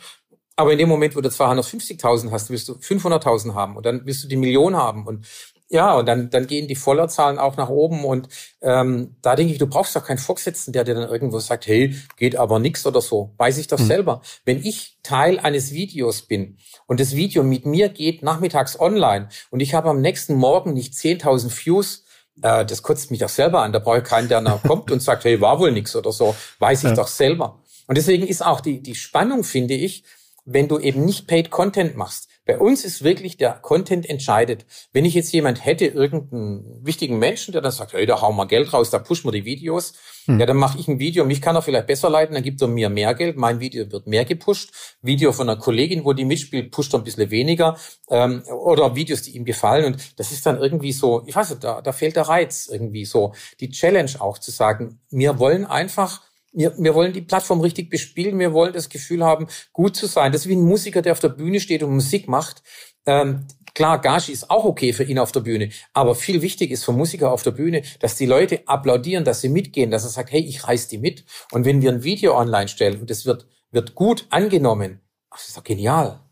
Aber 0.57 0.71
in 0.71 0.79
dem 0.79 0.89
Moment, 0.89 1.15
wo 1.15 1.21
du 1.21 1.29
250.000 1.29 2.31
hast, 2.31 2.49
willst 2.49 2.67
du 2.67 2.73
500.000 2.73 3.53
haben 3.53 3.77
und 3.77 3.85
dann 3.85 4.01
willst 4.05 4.23
du 4.23 4.27
die 4.27 4.35
Million 4.35 4.75
haben. 4.75 5.05
Und 5.05 5.25
ja, 5.69 5.95
und 5.95 6.07
dann, 6.07 6.29
dann 6.29 6.47
gehen 6.47 6.67
die 6.67 6.75
Vollerzahlen 6.75 7.37
auch 7.37 7.57
nach 7.57 7.69
oben. 7.69 8.05
Und 8.05 8.27
ähm, 8.61 9.17
da 9.21 9.35
denke 9.35 9.53
ich, 9.53 9.59
du 9.59 9.67
brauchst 9.67 9.95
doch 9.95 10.03
keinen 10.03 10.17
Vorgesetzten, 10.17 10.73
der 10.73 10.83
dir 10.83 10.95
dann 10.95 11.09
irgendwo 11.09 11.37
sagt, 11.39 11.67
hey, 11.67 11.95
geht 12.15 12.37
aber 12.37 12.57
nix 12.57 12.85
oder 12.87 13.01
so. 13.01 13.33
Weiß 13.37 13.59
ich 13.59 13.67
doch 13.67 13.77
mhm. 13.77 13.85
selber. 13.85 14.21
Wenn 14.45 14.63
ich 14.63 14.97
Teil 15.03 15.39
eines 15.39 15.73
Videos 15.73 16.23
bin 16.23 16.57
und 16.87 16.99
das 16.99 17.15
Video 17.15 17.43
mit 17.43 17.65
mir 17.65 17.89
geht 17.89 18.23
nachmittags 18.23 18.79
online 18.79 19.29
und 19.51 19.59
ich 19.59 19.75
habe 19.75 19.89
am 19.89 20.01
nächsten 20.01 20.35
Morgen 20.35 20.73
nicht 20.73 20.93
10.000 20.93 21.65
Views, 21.65 22.05
äh, 22.41 22.65
das 22.65 22.81
kotzt 22.81 23.11
mich 23.11 23.19
doch 23.19 23.29
selber 23.29 23.61
an. 23.61 23.73
Da 23.73 23.79
brauche 23.79 23.99
ich 23.99 24.03
keinen, 24.05 24.29
der 24.29 24.41
nach 24.41 24.63
kommt 24.63 24.89
und 24.89 25.01
sagt, 25.01 25.25
hey, 25.25 25.39
war 25.39 25.59
wohl 25.59 25.71
nix 25.71 25.95
oder 25.95 26.11
so. 26.11 26.35
Weiß 26.59 26.79
ich 26.79 26.89
ja. 26.89 26.95
doch 26.95 27.07
selber. 27.07 27.61
Und 27.87 27.97
deswegen 27.97 28.25
ist 28.25 28.45
auch 28.45 28.61
die, 28.61 28.81
die 28.81 28.95
Spannung, 28.95 29.43
finde 29.43 29.73
ich, 29.73 30.03
wenn 30.47 30.69
du 30.69 30.79
eben 30.79 31.03
nicht 31.03 31.27
Paid 31.27 31.51
Content 31.51 31.97
machst. 31.97 32.29
Bei 32.45 32.57
uns 32.57 32.85
ist 32.85 33.03
wirklich 33.03 33.35
der 33.35 33.51
Content 33.51 34.09
entscheidet. 34.09 34.65
Wenn 34.93 35.03
ich 35.03 35.13
jetzt 35.13 35.33
jemand 35.33 35.65
hätte, 35.65 35.85
irgendeinen 35.85 36.79
wichtigen 36.85 37.19
Menschen, 37.19 37.51
der 37.51 37.61
dann 37.61 37.73
sagt, 37.73 37.91
hey, 37.91 38.05
da 38.05 38.21
hauen 38.21 38.37
wir 38.37 38.47
Geld 38.47 38.71
raus, 38.71 38.89
da 38.89 38.99
pushen 38.99 39.25
wir 39.25 39.33
die 39.33 39.43
Videos, 39.43 39.93
hm. 40.25 40.39
ja, 40.39 40.45
dann 40.45 40.55
mache 40.55 40.79
ich 40.79 40.87
ein 40.87 40.99
Video, 40.99 41.25
mich 41.25 41.41
kann 41.41 41.57
er 41.57 41.61
vielleicht 41.61 41.87
besser 41.87 42.09
leiten, 42.09 42.33
dann 42.33 42.43
gibt 42.43 42.61
er 42.61 42.69
mir 42.69 42.89
mehr 42.89 43.13
Geld, 43.15 43.35
mein 43.35 43.59
Video 43.59 43.91
wird 43.91 44.07
mehr 44.07 44.23
gepusht. 44.23 44.71
Video 45.01 45.33
von 45.33 45.49
einer 45.49 45.59
Kollegin, 45.59 46.05
wo 46.05 46.13
die 46.13 46.23
mitspielt, 46.23 46.71
pusht 46.71 46.93
er 46.93 47.01
ein 47.01 47.03
bisschen 47.03 47.29
weniger. 47.29 47.77
Ähm, 48.09 48.43
oder 48.43 48.95
Videos, 48.95 49.23
die 49.23 49.35
ihm 49.35 49.43
gefallen. 49.43 49.83
Und 49.83 50.17
das 50.17 50.31
ist 50.31 50.45
dann 50.45 50.57
irgendwie 50.57 50.93
so, 50.93 51.23
ich 51.27 51.35
weiß 51.35 51.49
nicht, 51.49 51.65
da, 51.65 51.81
da 51.81 51.91
fehlt 51.91 52.15
der 52.15 52.29
Reiz 52.29 52.69
irgendwie 52.71 53.03
so. 53.03 53.33
Die 53.59 53.69
Challenge 53.69 54.11
auch 54.19 54.37
zu 54.37 54.51
sagen, 54.51 55.01
wir 55.09 55.39
wollen 55.39 55.65
einfach 55.65 56.21
wir, 56.57 56.73
wir 56.77 56.95
wollen 56.95 57.13
die 57.13 57.21
Plattform 57.21 57.61
richtig 57.61 57.89
bespielen. 57.89 58.39
Wir 58.39 58.51
wollen 58.51 58.73
das 58.73 58.89
Gefühl 58.89 59.23
haben, 59.23 59.47
gut 59.73 59.95
zu 59.95 60.07
sein. 60.07 60.31
Das 60.31 60.41
ist 60.41 60.47
wie 60.47 60.55
ein 60.55 60.65
Musiker, 60.65 61.03
der 61.03 61.11
auf 61.11 61.19
der 61.19 61.29
Bühne 61.29 61.59
steht 61.59 61.83
und 61.83 61.93
Musik 61.93 62.27
macht. 62.27 62.63
Ähm, 63.05 63.45
klar, 63.75 64.01
Gage 64.01 64.31
ist 64.31 64.49
auch 64.49 64.65
okay 64.65 64.91
für 64.91 65.03
ihn 65.03 65.19
auf 65.19 65.31
der 65.31 65.41
Bühne. 65.41 65.69
Aber 65.93 66.15
viel 66.15 66.41
wichtig 66.41 66.71
ist 66.71 66.83
für 66.83 66.93
Musiker 66.93 67.31
auf 67.31 67.43
der 67.43 67.51
Bühne, 67.51 67.83
dass 67.99 68.15
die 68.15 68.25
Leute 68.25 68.67
applaudieren, 68.67 69.23
dass 69.23 69.41
sie 69.41 69.49
mitgehen, 69.49 69.91
dass 69.91 70.03
er 70.03 70.09
sagt, 70.09 70.31
hey, 70.31 70.41
ich 70.41 70.67
reiß 70.67 70.87
die 70.87 70.97
mit. 70.97 71.25
Und 71.51 71.63
wenn 71.63 71.83
wir 71.83 71.91
ein 71.91 72.03
Video 72.03 72.35
online 72.35 72.67
stellen 72.67 72.99
und 72.99 73.11
es 73.11 73.27
wird, 73.27 73.47
wird 73.69 73.93
gut 73.93 74.25
angenommen, 74.31 75.01
das 75.29 75.47
ist 75.47 75.57
doch 75.57 75.63
genial. 75.63 76.26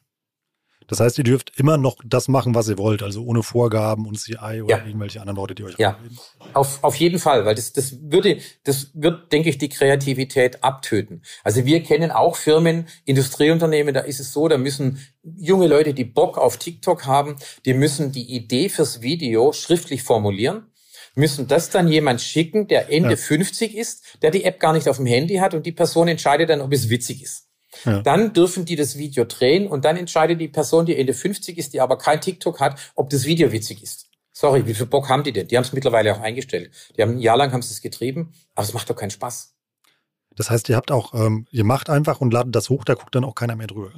Das 0.88 1.00
heißt, 1.00 1.18
ihr 1.18 1.24
dürft 1.24 1.51
immer 1.58 1.77
noch 1.77 1.98
das 2.06 2.27
machen, 2.27 2.56
was 2.56 2.68
ihr 2.68 2.77
wollt, 2.77 3.04
also 3.04 3.24
ohne 3.24 3.44
Vorgaben 3.44 4.06
und 4.08 4.20
CI 4.20 4.62
oder 4.62 4.77
ja. 4.77 4.86
irgendwelche 4.86 5.20
anderen 5.20 5.38
Worte, 5.38 5.56
die 5.56 5.63
euch 5.63 5.75
Ja, 5.77 5.98
auf, 6.54 6.84
auf 6.84 6.96
jeden 6.96 7.20
Fall, 7.20 7.46
weil 7.46 7.56
das, 7.56 7.74
das 7.74 7.98
würde, 8.01 8.39
das 8.63 8.92
wird, 8.94 9.32
denke 9.32 9.50
ich, 9.50 9.58
die 9.58 9.70
Kreativität 9.70 10.63
abtöten. 10.63 11.24
Also 11.44 11.65
wir 11.65 11.82
kennen 11.84 12.12
auch 12.12 12.36
Firmen, 12.36 12.88
Industrieunternehmen, 13.06 13.94
da 13.94 14.01
ist 14.01 14.20
es 14.20 14.32
so, 14.32 14.48
da 14.48 14.58
müssen 14.58 15.00
junge 15.24 15.68
Leute, 15.68 15.94
die 15.94 16.06
Bock 16.06 16.38
auf 16.38 16.58
TikTok 16.58 17.06
haben, 17.06 17.36
die 17.65 17.74
müssen 17.74 18.12
die 18.12 18.36
Idee 18.36 18.70
fürs 18.70 19.01
Video 19.01 19.54
schriftlich 19.54 20.04
formulieren 20.04 20.68
müssen 21.15 21.48
das 21.48 21.70
dann 21.70 21.88
jemand 21.88 22.22
schicken, 22.22 22.68
der 22.68 22.92
Ende 22.92 23.12
ja. 23.12 23.15
50 23.15 23.75
ist, 23.75 24.04
der 24.22 24.32
die 24.32 24.44
App 24.44 24.60
gar 24.60 24.74
nicht 24.74 24.88
auf 24.88 24.98
dem 24.98 25.06
Handy 25.06 25.36
hat 25.36 25.54
und 25.54 25.65
die 25.65 25.72
Person 25.72 26.08
entscheidet 26.08 26.50
dann, 26.50 26.62
ob 26.62 26.74
es 26.74 26.89
witzig 26.89 27.24
ist. 27.24 27.45
Ja. 27.84 28.01
Dann 28.01 28.34
dürfen 28.34 28.65
die 28.65 28.75
das 28.75 28.98
Video 28.98 29.25
drehen 29.25 29.67
und 29.67 29.86
dann 29.86 29.98
entscheidet 29.98 30.39
die 30.39 30.48
Person, 30.48 30.86
die 30.86 30.96
Ende 30.96 31.13
50 31.13 31.58
ist, 31.58 31.74
die 31.74 31.82
aber 31.82 31.98
kein 31.98 32.22
TikTok 32.22 32.60
hat, 32.60 32.79
ob 32.96 33.10
das 33.10 33.25
Video 33.25 33.51
witzig 33.51 33.84
ist. 33.84 34.08
Sorry, 34.32 34.65
wie 34.65 34.74
viel 34.74 34.86
Bock 34.86 35.10
haben 35.10 35.24
die 35.24 35.32
denn? 35.32 35.48
Die 35.48 35.55
haben 35.55 35.63
es 35.63 35.74
mittlerweile 35.74 36.13
auch 36.13 36.20
eingestellt. 36.20 36.72
Die 36.98 37.01
haben 37.01 37.12
ein 37.12 37.20
Jahr 37.20 37.38
lang 37.38 37.53
haben 37.53 37.62
sie 37.62 37.74
es 37.74 37.82
getrieben, 37.82 38.34
aber 38.53 38.65
es 38.65 38.74
macht 38.74 38.89
doch 38.89 38.96
keinen 38.96 39.12
Spaß. 39.12 39.55
Das 40.36 40.50
heißt, 40.50 40.67
ihr 40.70 40.75
habt 40.75 40.91
auch, 40.91 41.13
ähm, 41.13 41.48
ihr 41.51 41.63
macht 41.63 41.89
einfach 41.89 42.20
und 42.20 42.34
ladet 42.34 42.53
das 42.53 42.70
hoch, 42.70 42.84
da 42.84 42.96
guckt 42.96 43.15
dann 43.15 43.24
auch 43.24 43.36
keiner 43.36 43.55
mehr 43.55 43.67
drüber. 43.67 43.91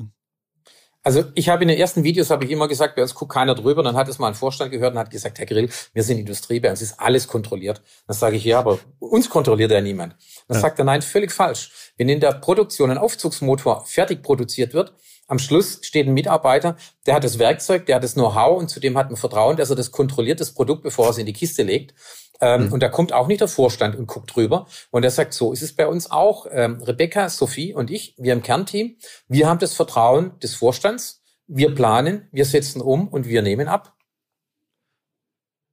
Also 1.03 1.23
ich 1.35 1.47
habe 1.47 1.63
in 1.63 1.69
den 1.69 1.77
ersten 1.77 2.03
Videos 2.03 2.29
habe 2.29 2.43
ich 2.43 2.51
immer 2.51 2.67
gesagt, 2.67 2.95
bei 2.95 3.01
uns 3.01 3.15
guckt 3.15 3.31
keiner 3.31 3.55
drüber. 3.55 3.81
Dann 3.81 3.95
hat 3.95 4.09
es 4.09 4.19
mal 4.19 4.27
ein 4.27 4.33
Vorstand 4.33 4.71
gehört 4.71 4.93
und 4.93 4.99
hat 4.99 5.09
gesagt, 5.09 5.39
Herr 5.39 5.45
Grill, 5.45 5.69
wir 5.93 6.03
sind 6.03 6.17
Industrie, 6.17 6.59
bei 6.59 6.69
uns 6.69 6.81
ist 6.81 6.99
alles 6.99 7.27
kontrolliert. 7.27 7.81
Dann 8.07 8.15
sage 8.17 8.35
ich, 8.35 8.43
ja, 8.43 8.59
aber 8.59 8.79
uns 8.99 9.29
kontrolliert 9.29 9.71
ja 9.71 9.79
niemand. 9.79 10.15
Dann 10.47 10.55
ja. 10.55 10.61
sagt 10.61 10.79
er, 10.79 10.85
nein, 10.85 11.01
völlig 11.01 11.31
falsch. 11.31 11.93
Wenn 11.97 12.09
in 12.09 12.19
der 12.19 12.33
Produktion 12.33 12.91
ein 12.91 12.97
Aufzugsmotor 12.97 13.85
fertig 13.85 14.21
produziert 14.21 14.73
wird, 14.73 14.93
am 15.27 15.39
Schluss 15.39 15.79
steht 15.83 16.07
ein 16.07 16.13
Mitarbeiter, 16.13 16.77
der 17.05 17.15
hat 17.15 17.23
das 17.23 17.37
Werkzeug, 17.37 17.85
der 17.85 17.97
hat 17.97 18.03
das 18.03 18.13
Know-how 18.13 18.57
und 18.57 18.69
zudem 18.69 18.97
hat 18.97 19.09
man 19.09 19.17
Vertrauen, 19.17 19.57
dass 19.57 19.69
er 19.69 19.75
das 19.75 19.91
kontrolliert, 19.91 20.39
das 20.39 20.53
Produkt, 20.53 20.83
bevor 20.83 21.05
er 21.05 21.11
es 21.11 21.17
in 21.17 21.25
die 21.25 21.33
Kiste 21.33 21.63
legt. 21.63 21.93
Ähm, 22.39 22.67
mhm. 22.67 22.73
Und 22.73 22.83
da 22.83 22.89
kommt 22.89 23.13
auch 23.13 23.27
nicht 23.27 23.41
der 23.41 23.47
Vorstand 23.47 23.95
und 23.95 24.07
guckt 24.07 24.35
drüber. 24.35 24.67
Und 24.91 25.03
er 25.03 25.11
sagt, 25.11 25.33
so 25.33 25.51
ist 25.51 25.61
es 25.61 25.75
bei 25.75 25.87
uns 25.87 26.09
auch. 26.11 26.45
Ähm, 26.51 26.81
Rebecca, 26.81 27.29
Sophie 27.29 27.73
und 27.73 27.91
ich, 27.91 28.15
wir 28.17 28.33
im 28.33 28.43
Kernteam, 28.43 28.95
wir 29.27 29.47
haben 29.47 29.59
das 29.59 29.73
Vertrauen 29.73 30.37
des 30.39 30.55
Vorstands. 30.55 31.21
Wir 31.47 31.73
planen, 31.73 32.27
wir 32.31 32.45
setzen 32.45 32.81
um 32.81 33.07
und 33.07 33.27
wir 33.27 33.41
nehmen 33.41 33.67
ab. 33.67 33.96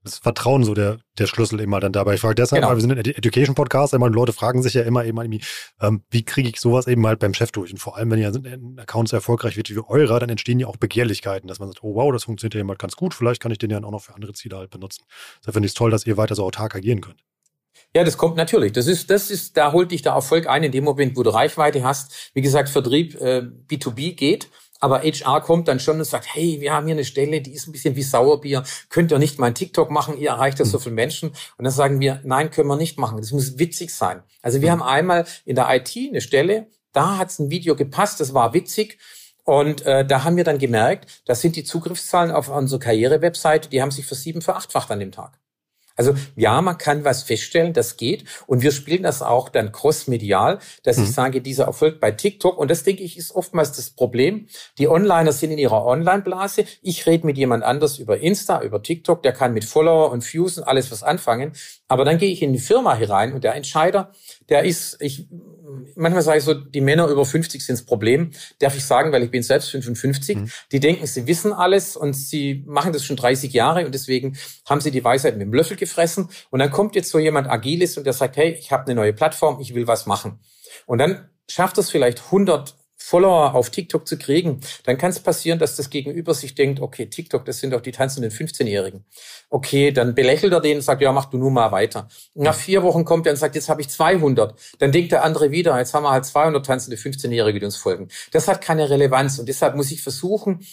Das 0.04 0.18
Vertrauen 0.18 0.64
so 0.64 0.74
der, 0.74 0.98
der 1.18 1.26
Schlüssel 1.26 1.60
immer 1.60 1.80
dann 1.80 1.92
dabei. 1.92 2.14
Ich 2.14 2.20
frage 2.20 2.34
deshalb, 2.34 2.60
genau. 2.60 2.70
weil 2.70 2.76
wir 2.76 2.82
sind 2.82 2.92
ein 2.92 2.98
Education-Podcast, 2.98 3.94
immer 3.94 4.10
Leute 4.10 4.34
fragen 4.34 4.62
sich 4.62 4.74
ja 4.74 4.82
immer 4.82 5.04
eben 5.04 5.40
ähm, 5.80 6.02
wie 6.10 6.24
kriege 6.24 6.48
ich 6.48 6.60
sowas 6.60 6.86
eben 6.86 7.06
halt 7.06 7.18
beim 7.18 7.32
Chef 7.32 7.50
durch? 7.52 7.72
Und 7.72 7.78
vor 7.78 7.96
allem, 7.96 8.10
wenn 8.10 8.20
ja 8.20 8.28
ein 8.28 8.78
Account 8.78 9.08
so 9.08 9.16
erfolgreich 9.16 9.56
wird 9.56 9.70
wie 9.70 9.80
eurer, 9.88 10.20
dann 10.20 10.28
entstehen 10.28 10.60
ja 10.60 10.66
auch 10.66 10.76
Begehrlichkeiten, 10.76 11.48
dass 11.48 11.58
man 11.58 11.68
sagt, 11.68 11.82
oh 11.82 11.94
wow, 11.94 12.12
das 12.12 12.24
funktioniert 12.24 12.54
ja 12.54 12.60
eben 12.60 12.68
halt 12.68 12.78
ganz 12.78 12.96
gut, 12.96 13.14
vielleicht 13.14 13.40
kann 13.40 13.50
ich 13.50 13.58
den 13.58 13.70
ja 13.70 13.82
auch 13.82 13.90
noch 13.90 14.02
für 14.02 14.14
andere 14.14 14.34
Ziele 14.34 14.58
halt 14.58 14.70
benutzen. 14.70 15.04
Deshalb 15.40 15.54
finde 15.54 15.66
ich 15.66 15.70
es 15.70 15.74
toll, 15.74 15.90
dass 15.90 16.06
ihr 16.06 16.18
weiter 16.18 16.34
so 16.34 16.44
autark 16.44 16.74
agieren 16.74 17.00
könnt. 17.00 17.24
Ja, 17.96 18.04
das 18.04 18.18
kommt 18.18 18.36
natürlich. 18.36 18.72
Das 18.72 18.88
ist, 18.88 19.08
das 19.08 19.30
ist, 19.30 19.56
da 19.56 19.72
holt 19.72 19.92
dich 19.92 20.02
der 20.02 20.12
Erfolg 20.12 20.48
ein 20.48 20.64
in 20.64 20.72
dem 20.72 20.84
Moment, 20.84 21.16
wo 21.16 21.22
du 21.22 21.30
Reichweite 21.30 21.82
hast. 21.84 22.30
Wie 22.34 22.42
gesagt, 22.42 22.68
Vertrieb 22.68 23.14
äh, 23.20 23.42
B2B 23.68 24.14
geht 24.14 24.50
aber 24.84 25.00
HR 25.00 25.40
kommt 25.40 25.66
dann 25.66 25.80
schon 25.80 25.96
und 25.96 26.04
sagt, 26.04 26.26
hey, 26.34 26.60
wir 26.60 26.74
haben 26.74 26.84
hier 26.86 26.94
eine 26.94 27.06
Stelle, 27.06 27.40
die 27.40 27.54
ist 27.54 27.66
ein 27.66 27.72
bisschen 27.72 27.96
wie 27.96 28.02
Sauerbier, 28.02 28.64
könnt 28.90 29.10
ihr 29.12 29.18
nicht 29.18 29.38
mal 29.38 29.46
ein 29.46 29.54
TikTok 29.54 29.90
machen, 29.90 30.18
ihr 30.18 30.28
erreicht 30.28 30.58
ja 30.58 30.66
so 30.66 30.74
hm. 30.74 30.82
viele 30.82 30.94
Menschen. 30.94 31.30
Und 31.30 31.64
dann 31.64 31.72
sagen 31.72 32.00
wir, 32.00 32.20
nein, 32.22 32.50
können 32.50 32.68
wir 32.68 32.76
nicht 32.76 32.98
machen, 32.98 33.16
das 33.16 33.32
muss 33.32 33.58
witzig 33.58 33.94
sein. 33.94 34.22
Also 34.42 34.60
wir 34.60 34.70
hm. 34.70 34.80
haben 34.80 34.86
einmal 34.86 35.24
in 35.46 35.56
der 35.56 35.74
IT 35.74 35.96
eine 35.96 36.20
Stelle, 36.20 36.66
da 36.92 37.16
hat 37.16 37.30
es 37.30 37.38
ein 37.38 37.48
Video 37.48 37.76
gepasst, 37.76 38.20
das 38.20 38.34
war 38.34 38.52
witzig. 38.52 38.98
Und 39.44 39.86
äh, 39.86 40.06
da 40.06 40.24
haben 40.24 40.36
wir 40.36 40.44
dann 40.44 40.58
gemerkt, 40.58 41.22
das 41.24 41.40
sind 41.40 41.56
die 41.56 41.64
Zugriffszahlen 41.64 42.30
auf 42.30 42.50
unsere 42.50 42.78
Karriere-Webseite, 42.78 43.70
die 43.70 43.80
haben 43.80 43.90
sich 43.90 44.04
für 44.04 44.14
sieben, 44.14 44.42
verachtfacht 44.42 44.90
an 44.90 45.00
dem 45.00 45.12
Tag. 45.12 45.38
Also 45.96 46.14
ja, 46.36 46.60
man 46.60 46.78
kann 46.78 47.04
was 47.04 47.22
feststellen, 47.22 47.72
das 47.72 47.96
geht. 47.96 48.24
Und 48.46 48.62
wir 48.62 48.72
spielen 48.72 49.02
das 49.02 49.22
auch 49.22 49.48
dann 49.48 49.72
crossmedial, 49.72 50.58
dass 50.82 50.98
mhm. 50.98 51.04
ich 51.04 51.12
sage, 51.12 51.40
dieser 51.40 51.64
Erfolg 51.64 52.00
bei 52.00 52.10
TikTok. 52.10 52.58
Und 52.58 52.70
das, 52.70 52.82
denke 52.82 53.02
ich, 53.02 53.16
ist 53.16 53.34
oftmals 53.34 53.72
das 53.72 53.90
Problem. 53.90 54.46
Die 54.78 54.88
Onliner 54.88 55.32
sind 55.32 55.52
in 55.52 55.58
ihrer 55.58 55.84
Online-Blase. 55.84 56.64
Ich 56.82 57.06
rede 57.06 57.26
mit 57.26 57.38
jemand 57.38 57.62
anders 57.62 57.98
über 57.98 58.18
Insta, 58.18 58.62
über 58.62 58.82
TikTok. 58.82 59.22
Der 59.22 59.32
kann 59.32 59.54
mit 59.54 59.64
Follower 59.64 60.10
und 60.10 60.24
Views 60.32 60.58
und 60.58 60.64
alles 60.64 60.90
was 60.90 61.02
anfangen. 61.02 61.52
Aber 61.88 62.04
dann 62.04 62.18
gehe 62.18 62.30
ich 62.30 62.42
in 62.42 62.52
die 62.52 62.58
Firma 62.58 62.94
herein 62.94 63.32
und 63.32 63.44
der 63.44 63.54
Entscheider, 63.54 64.12
der 64.48 64.64
ist, 64.64 64.96
ich 65.00 65.28
manchmal 65.94 66.22
sage 66.22 66.38
ich 66.38 66.44
so, 66.44 66.54
die 66.54 66.80
Männer 66.80 67.08
über 67.08 67.24
50 67.24 67.64
sind 67.64 67.78
das 67.78 67.84
Problem. 67.84 68.30
Darf 68.58 68.76
ich 68.76 68.84
sagen, 68.84 69.12
weil 69.12 69.22
ich 69.22 69.30
bin 69.30 69.42
selbst 69.42 69.70
55. 69.70 70.36
Mhm. 70.36 70.50
Die 70.72 70.80
denken, 70.80 71.06
sie 71.06 71.26
wissen 71.26 71.52
alles 71.52 71.96
und 71.96 72.14
sie 72.14 72.64
machen 72.66 72.92
das 72.92 73.04
schon 73.04 73.16
30 73.16 73.52
Jahre 73.52 73.84
und 73.84 73.94
deswegen 73.94 74.36
haben 74.68 74.80
sie 74.80 74.90
die 74.90 75.04
Weisheit 75.04 75.36
mit 75.36 75.42
dem 75.46 75.52
Löffel 75.52 75.76
gefressen. 75.84 76.28
Und 76.50 76.58
dann 76.60 76.70
kommt 76.70 76.94
jetzt 76.96 77.10
so 77.10 77.18
jemand 77.18 77.48
Agiles 77.48 77.96
und 77.98 78.04
der 78.04 78.12
sagt, 78.12 78.36
hey, 78.36 78.50
ich 78.58 78.72
habe 78.72 78.84
eine 78.84 78.94
neue 78.94 79.12
Plattform, 79.12 79.60
ich 79.60 79.74
will 79.74 79.86
was 79.86 80.06
machen. 80.06 80.40
Und 80.86 80.98
dann 80.98 81.28
schafft 81.48 81.78
es 81.78 81.90
vielleicht 81.90 82.24
100 82.26 82.74
Follower 82.96 83.54
auf 83.54 83.68
TikTok 83.68 84.08
zu 84.08 84.16
kriegen, 84.16 84.60
dann 84.84 84.96
kann 84.96 85.10
es 85.10 85.20
passieren, 85.20 85.58
dass 85.58 85.76
das 85.76 85.90
Gegenüber 85.90 86.32
sich 86.32 86.54
denkt, 86.54 86.80
okay, 86.80 87.04
TikTok, 87.04 87.44
das 87.44 87.58
sind 87.58 87.72
doch 87.74 87.82
die 87.82 87.92
tanzenden 87.92 88.30
15-Jährigen. 88.30 89.04
Okay, 89.50 89.92
dann 89.92 90.14
belächelt 90.14 90.54
er 90.54 90.62
den 90.62 90.78
und 90.78 90.82
sagt, 90.82 91.02
ja, 91.02 91.12
mach 91.12 91.26
du 91.26 91.36
nur 91.36 91.50
mal 91.50 91.70
weiter. 91.70 92.08
Nach 92.32 92.54
vier 92.54 92.82
Wochen 92.82 93.04
kommt 93.04 93.26
er 93.26 93.32
und 93.32 93.36
sagt, 93.36 93.56
jetzt 93.56 93.68
habe 93.68 93.82
ich 93.82 93.90
200. 93.90 94.58
Dann 94.78 94.90
denkt 94.90 95.12
der 95.12 95.22
andere 95.22 95.50
wieder, 95.50 95.78
jetzt 95.78 95.92
haben 95.92 96.04
wir 96.04 96.12
halt 96.12 96.24
200 96.24 96.64
tanzende 96.64 96.96
15-Jährige, 96.96 97.60
die 97.60 97.66
uns 97.66 97.76
folgen. 97.76 98.08
Das 98.32 98.48
hat 98.48 98.62
keine 98.62 98.88
Relevanz 98.88 99.38
und 99.38 99.50
deshalb 99.50 99.76
muss 99.76 99.90
ich 99.90 100.02
versuchen 100.02 100.64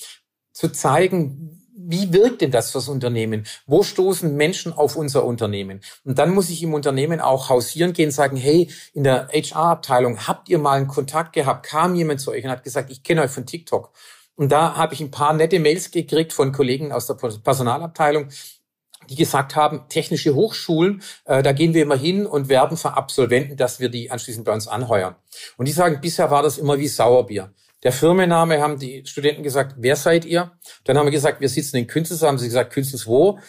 zu 0.54 0.70
zeigen, 0.70 1.61
wie 1.88 2.14
wirkt 2.14 2.42
denn 2.42 2.52
das 2.52 2.72
fürs 2.72 2.90
Unternehmen? 2.90 3.46
Wo 3.66 3.84
stoßen 3.84 4.36
Menschen 4.36 4.74
auf 4.74 4.96
unser 4.96 5.26
Unternehmen? 5.26 5.82
Und 6.04 6.20
dann 6.20 6.34
muss 6.34 6.50
ich 6.50 6.64
im 6.64 6.74
Unternehmen 6.74 7.20
auch 7.20 7.50
hausieren 7.50 7.94
gehen, 7.94 8.12
sagen, 8.12 8.38
hey, 8.38 8.70
in 8.94 9.04
der 9.04 9.28
HR-Abteilung, 9.30 10.28
habt 10.28 10.50
ihr 10.50 10.60
mal 10.60 10.78
einen 10.78 10.88
Kontakt 10.88 11.34
gehabt? 11.34 11.66
Kam 11.66 11.96
jemand 11.96 12.22
zu 12.22 12.32
euch 12.32 12.44
und 12.44 12.52
hat 12.52 12.64
gesagt, 12.64 12.92
ich 12.92 13.04
kenne 13.04 13.22
euch 13.22 13.32
von 13.32 13.46
TikTok. 13.46 13.92
Und 14.36 14.52
da 14.52 14.76
habe 14.76 14.94
ich 14.94 15.02
ein 15.02 15.12
paar 15.12 15.34
nette 15.34 15.60
Mails 15.60 15.92
gekriegt 15.92 16.34
von 16.34 16.52
Kollegen 16.52 16.92
aus 16.92 17.08
der 17.08 17.16
Personalabteilung, 17.16 18.30
die 19.10 19.16
gesagt 19.16 19.56
haben, 19.56 19.86
technische 19.90 20.36
Hochschulen, 20.36 21.02
äh, 21.26 21.44
da 21.44 21.52
gehen 21.52 21.74
wir 21.74 21.82
immer 21.82 21.98
hin 21.98 22.26
und 22.26 22.50
werben 22.50 22.78
für 22.78 22.96
Absolventen, 22.96 23.58
dass 23.58 23.80
wir 23.80 23.90
die 23.90 24.12
anschließend 24.12 24.46
bei 24.46 24.54
uns 24.54 24.68
anheuern. 24.68 25.16
Und 25.58 25.68
die 25.68 25.72
sagen, 25.72 26.00
bisher 26.02 26.32
war 26.32 26.44
das 26.44 26.58
immer 26.58 26.78
wie 26.78 26.88
Sauerbier. 26.88 27.52
Der 27.84 27.92
Firmenname 27.92 28.62
haben 28.62 28.78
die 28.78 29.04
Studenten 29.06 29.44
gesagt, 29.44 29.76
wer 29.78 29.96
seid 29.96 30.26
ihr? 30.26 30.52
Dann 30.84 30.98
haben 30.98 31.08
wir 31.08 31.12
gesagt, 31.12 31.42
wir 31.42 31.50
sitzen 31.50 31.78
in 31.78 31.88
Künzels, 31.88 32.22
haben 32.22 32.38
sie 32.38 32.48
gesagt, 32.48 32.74
Künzels 32.74 33.08
wo? 33.08 33.40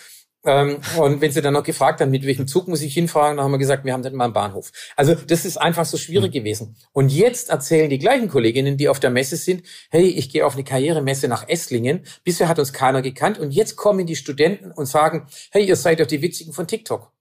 Ähm, 0.44 0.78
und 0.98 1.20
wenn 1.20 1.30
sie 1.30 1.40
dann 1.40 1.54
noch 1.54 1.62
gefragt 1.62 2.00
haben, 2.00 2.10
mit 2.10 2.26
welchem 2.26 2.48
Zug 2.48 2.66
muss 2.66 2.82
ich 2.82 2.94
hinfahren, 2.94 3.36
dann 3.36 3.44
haben 3.44 3.52
wir 3.52 3.58
gesagt, 3.58 3.84
wir 3.84 3.92
haben 3.92 4.02
dann 4.02 4.14
mal 4.14 4.24
einen 4.24 4.32
Bahnhof. 4.32 4.72
Also 4.96 5.14
das 5.14 5.44
ist 5.44 5.56
einfach 5.56 5.84
so 5.84 5.96
schwierig 5.96 6.30
mhm. 6.30 6.38
gewesen. 6.38 6.76
Und 6.92 7.12
jetzt 7.12 7.50
erzählen 7.50 7.88
die 7.88 7.98
gleichen 7.98 8.28
Kolleginnen, 8.28 8.76
die 8.76 8.88
auf 8.88 8.98
der 8.98 9.10
Messe 9.10 9.36
sind, 9.36 9.62
hey, 9.90 10.06
ich 10.08 10.30
gehe 10.30 10.44
auf 10.44 10.54
eine 10.54 10.64
Karrieremesse 10.64 11.28
nach 11.28 11.48
Esslingen. 11.48 12.04
Bisher 12.24 12.48
hat 12.48 12.58
uns 12.58 12.72
keiner 12.72 13.02
gekannt. 13.02 13.38
Und 13.38 13.52
jetzt 13.52 13.76
kommen 13.76 14.06
die 14.06 14.16
Studenten 14.16 14.72
und 14.72 14.86
sagen, 14.86 15.28
hey, 15.52 15.64
ihr 15.64 15.76
seid 15.76 16.00
doch 16.00 16.06
die 16.06 16.22
Witzigen 16.22 16.52
von 16.52 16.66
TikTok 16.66 17.12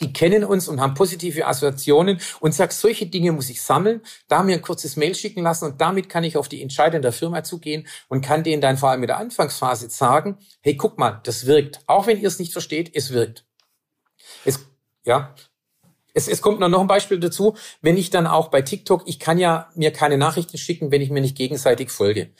die 0.00 0.12
kennen 0.12 0.44
uns 0.44 0.68
und 0.68 0.80
haben 0.80 0.94
positive 0.94 1.46
Assoziationen 1.46 2.20
und 2.40 2.54
sagt, 2.54 2.72
solche 2.72 3.06
Dinge 3.06 3.32
muss 3.32 3.50
ich 3.50 3.62
sammeln, 3.62 4.00
da 4.28 4.42
mir 4.42 4.54
ein 4.54 4.62
kurzes 4.62 4.96
Mail 4.96 5.14
schicken 5.14 5.42
lassen 5.42 5.66
und 5.66 5.80
damit 5.80 6.08
kann 6.08 6.24
ich 6.24 6.36
auf 6.36 6.48
die 6.48 6.62
Entscheider 6.62 7.00
der 7.00 7.12
Firma 7.12 7.42
zugehen 7.42 7.86
und 8.08 8.22
kann 8.22 8.42
denen 8.42 8.62
dann 8.62 8.76
vor 8.76 8.90
allem 8.90 9.02
in 9.02 9.08
der 9.08 9.18
Anfangsphase 9.18 9.90
sagen, 9.90 10.38
hey, 10.62 10.76
guck 10.76 10.98
mal, 10.98 11.20
das 11.24 11.46
wirkt. 11.46 11.80
Auch 11.86 12.06
wenn 12.06 12.20
ihr 12.20 12.28
es 12.28 12.38
nicht 12.38 12.52
versteht, 12.52 12.90
es 12.94 13.12
wirkt. 13.12 13.44
Es, 14.44 14.60
ja, 15.04 15.34
es, 16.14 16.28
es 16.28 16.42
kommt 16.42 16.60
noch 16.60 16.80
ein 16.80 16.86
Beispiel 16.86 17.20
dazu, 17.20 17.56
wenn 17.82 17.96
ich 17.96 18.10
dann 18.10 18.26
auch 18.26 18.48
bei 18.48 18.62
TikTok, 18.62 19.02
ich 19.06 19.18
kann 19.18 19.38
ja 19.38 19.70
mir 19.74 19.92
keine 19.92 20.18
Nachrichten 20.18 20.58
schicken, 20.58 20.90
wenn 20.90 21.00
ich 21.00 21.10
mir 21.10 21.20
nicht 21.20 21.36
gegenseitig 21.36 21.90
folge. 21.90 22.30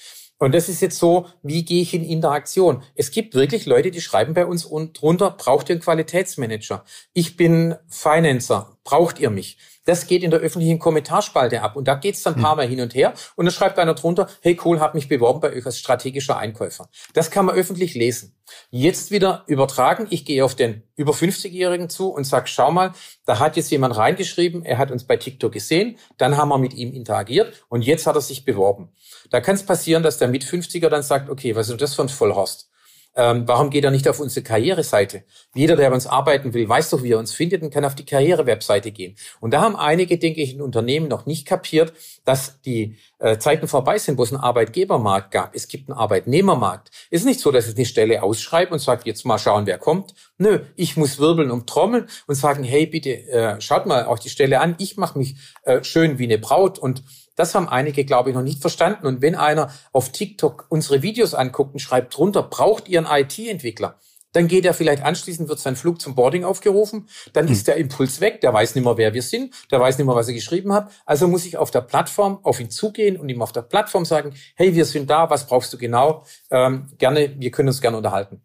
Und 0.40 0.54
das 0.54 0.70
ist 0.70 0.80
jetzt 0.80 0.98
so, 0.98 1.26
wie 1.42 1.66
gehe 1.66 1.82
ich 1.82 1.92
in 1.92 2.02
Interaktion? 2.02 2.82
Es 2.94 3.10
gibt 3.10 3.34
wirklich 3.34 3.66
Leute, 3.66 3.90
die 3.90 4.00
schreiben 4.00 4.32
bei 4.32 4.46
uns 4.46 4.64
und 4.64 5.00
drunter, 5.00 5.30
braucht 5.32 5.68
ihr 5.68 5.74
einen 5.74 5.82
Qualitätsmanager? 5.82 6.82
Ich 7.12 7.36
bin 7.36 7.76
Financer, 7.88 8.78
braucht 8.84 9.18
ihr 9.18 9.30
mich? 9.30 9.58
Das 9.84 10.06
geht 10.06 10.22
in 10.22 10.30
der 10.30 10.40
öffentlichen 10.40 10.78
Kommentarspalte 10.78 11.62
ab 11.62 11.74
und 11.74 11.88
da 11.88 11.94
geht's 11.94 12.22
dann 12.22 12.34
ein 12.34 12.42
paar 12.42 12.52
hm. 12.52 12.58
Mal 12.58 12.68
hin 12.68 12.80
und 12.80 12.94
her 12.94 13.14
und 13.36 13.46
dann 13.46 13.52
schreibt 13.52 13.78
einer 13.78 13.94
drunter, 13.94 14.28
hey 14.40 14.58
cool, 14.64 14.78
hab 14.78 14.94
mich 14.94 15.08
beworben 15.08 15.40
bei 15.40 15.52
euch 15.52 15.64
als 15.66 15.78
strategischer 15.78 16.36
Einkäufer. 16.36 16.88
Das 17.14 17.30
kann 17.30 17.46
man 17.46 17.56
öffentlich 17.56 17.94
lesen. 17.94 18.36
Jetzt 18.70 19.10
wieder 19.10 19.44
übertragen, 19.46 20.06
ich 20.10 20.24
gehe 20.24 20.44
auf 20.44 20.54
den 20.54 20.82
über 20.96 21.12
50-Jährigen 21.12 21.88
zu 21.88 22.08
und 22.10 22.24
sag, 22.24 22.48
schau 22.48 22.70
mal, 22.70 22.92
da 23.24 23.38
hat 23.38 23.56
jetzt 23.56 23.70
jemand 23.70 23.96
reingeschrieben, 23.96 24.64
er 24.64 24.78
hat 24.78 24.90
uns 24.90 25.04
bei 25.04 25.16
TikTok 25.16 25.52
gesehen, 25.52 25.98
dann 26.18 26.36
haben 26.36 26.48
wir 26.50 26.58
mit 26.58 26.74
ihm 26.74 26.92
interagiert 26.92 27.64
und 27.68 27.82
jetzt 27.82 28.06
hat 28.06 28.16
er 28.16 28.20
sich 28.20 28.44
beworben. 28.44 28.92
Da 29.30 29.40
kann 29.40 29.54
es 29.54 29.64
passieren, 29.64 30.02
dass 30.02 30.18
der 30.18 30.28
mit 30.28 30.44
50er 30.44 30.88
dann 30.88 31.02
sagt, 31.02 31.30
okay, 31.30 31.56
was 31.56 31.68
ist 31.68 31.80
das 31.80 31.94
für 31.94 32.02
ein 32.02 32.08
Vollhorst? 32.08 32.69
Ähm, 33.16 33.42
warum 33.46 33.70
geht 33.70 33.84
er 33.84 33.90
nicht 33.90 34.08
auf 34.08 34.20
unsere 34.20 34.44
Karriereseite? 34.44 35.24
Jeder, 35.54 35.74
der 35.74 35.88
bei 35.88 35.94
uns 35.94 36.06
arbeiten 36.06 36.54
will, 36.54 36.68
weiß 36.68 36.90
doch, 36.90 37.02
wie 37.02 37.12
er 37.12 37.18
uns 37.18 37.32
findet 37.32 37.62
und 37.62 37.70
kann 37.70 37.84
auf 37.84 37.96
die 37.96 38.04
Karrierewebseite 38.04 38.92
gehen. 38.92 39.16
Und 39.40 39.52
da 39.52 39.60
haben 39.60 39.74
einige, 39.74 40.16
denke 40.16 40.40
ich, 40.40 40.54
in 40.54 40.62
Unternehmen 40.62 41.08
noch 41.08 41.26
nicht 41.26 41.46
kapiert, 41.46 41.92
dass 42.24 42.60
die 42.62 42.98
äh, 43.18 43.38
Zeiten 43.38 43.66
vorbei 43.66 43.98
sind, 43.98 44.16
wo 44.16 44.22
es 44.22 44.32
einen 44.32 44.42
Arbeitgebermarkt 44.42 45.32
gab. 45.32 45.54
Es 45.56 45.66
gibt 45.66 45.90
einen 45.90 45.98
Arbeitnehmermarkt. 45.98 46.90
Ist 47.10 47.26
nicht 47.26 47.40
so, 47.40 47.50
dass 47.50 47.68
ich 47.68 47.76
eine 47.76 47.84
Stelle 47.84 48.22
ausschreibe 48.22 48.72
und 48.72 48.78
sage, 48.78 49.02
jetzt 49.04 49.26
mal 49.26 49.38
schauen, 49.38 49.66
wer 49.66 49.78
kommt. 49.78 50.14
Nö, 50.38 50.60
ich 50.76 50.96
muss 50.96 51.18
wirbeln 51.18 51.50
und 51.50 51.68
trommeln 51.68 52.08
und 52.28 52.36
sagen, 52.36 52.62
hey, 52.62 52.86
bitte, 52.86 53.10
äh, 53.28 53.60
schaut 53.60 53.86
mal 53.86 54.04
auch 54.04 54.20
die 54.20 54.30
Stelle 54.30 54.60
an. 54.60 54.76
Ich 54.78 54.96
mache 54.96 55.18
mich 55.18 55.34
äh, 55.64 55.82
schön 55.82 56.18
wie 56.18 56.24
eine 56.24 56.38
Braut 56.38 56.78
und 56.78 57.02
das 57.40 57.54
haben 57.54 57.68
einige, 57.68 58.04
glaube 58.04 58.30
ich, 58.30 58.36
noch 58.36 58.42
nicht 58.42 58.60
verstanden. 58.60 59.06
Und 59.06 59.22
wenn 59.22 59.34
einer 59.34 59.72
auf 59.92 60.10
TikTok 60.10 60.66
unsere 60.68 61.02
Videos 61.02 61.34
anguckt 61.34 61.72
und 61.72 61.80
schreibt 61.80 62.16
drunter, 62.16 62.42
braucht 62.42 62.88
ihr 62.88 62.98
einen 62.98 63.24
IT-Entwickler? 63.24 63.98
Dann 64.32 64.46
geht 64.46 64.64
er 64.64 64.74
vielleicht 64.74 65.02
anschließend, 65.02 65.48
wird 65.48 65.58
sein 65.58 65.74
Flug 65.74 66.00
zum 66.00 66.14
Boarding 66.14 66.44
aufgerufen, 66.44 67.08
dann 67.32 67.46
hm. 67.46 67.52
ist 67.52 67.66
der 67.66 67.76
Impuls 67.76 68.20
weg, 68.20 68.40
der 68.42 68.52
weiß 68.52 68.76
nicht 68.76 68.84
mehr, 68.84 68.96
wer 68.96 69.12
wir 69.12 69.22
sind, 69.22 69.54
der 69.72 69.80
weiß 69.80 69.98
nicht 69.98 70.06
mehr, 70.06 70.14
was 70.14 70.28
er 70.28 70.34
geschrieben 70.34 70.72
hat. 70.72 70.92
Also 71.04 71.26
muss 71.26 71.44
ich 71.46 71.56
auf 71.56 71.72
der 71.72 71.80
Plattform 71.80 72.38
auf 72.44 72.60
ihn 72.60 72.70
zugehen 72.70 73.16
und 73.16 73.28
ihm 73.28 73.42
auf 73.42 73.50
der 73.50 73.62
Plattform 73.62 74.04
sagen, 74.04 74.34
hey, 74.54 74.74
wir 74.74 74.84
sind 74.84 75.10
da, 75.10 75.30
was 75.30 75.46
brauchst 75.46 75.72
du 75.72 75.78
genau? 75.78 76.24
Ähm, 76.50 76.86
gerne, 76.98 77.34
wir 77.38 77.50
können 77.50 77.68
uns 77.68 77.80
gerne 77.80 77.96
unterhalten. 77.96 78.40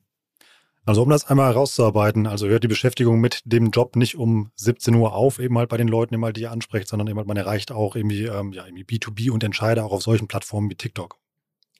Also 0.86 1.02
um 1.02 1.10
das 1.10 1.26
einmal 1.26 1.48
herauszuarbeiten, 1.48 2.28
also 2.28 2.48
hört 2.48 2.63
die 2.63 2.67
Beschäftigung 2.67 3.19
mit 3.19 3.41
dem 3.43 3.71
Job 3.71 3.95
nicht 3.95 4.17
um 4.17 4.52
17 4.56 4.93
Uhr 4.93 5.13
auf, 5.13 5.39
eben 5.39 5.58
halt 5.58 5.69
bei 5.69 5.78
den 5.78 5.88
Leuten, 5.88 6.21
die 6.34 6.41
ihr 6.41 6.52
ansprecht, 6.52 6.88
sondern 6.88 7.08
eben 7.08 7.17
halt, 7.17 7.28
man 7.28 7.38
erreicht 7.38 7.71
auch 7.71 7.95
irgendwie, 7.95 8.26
ähm, 8.26 8.54
ja, 8.54 8.65
irgendwie 8.65 8.84
B2B 8.84 9.32
und 9.32 9.43
Entscheider 9.43 9.84
auch 9.84 9.91
auf 9.91 10.04
solchen 10.04 10.28
Plattformen 10.28 10.69
wie 10.69 10.76
TikTok. 10.76 11.17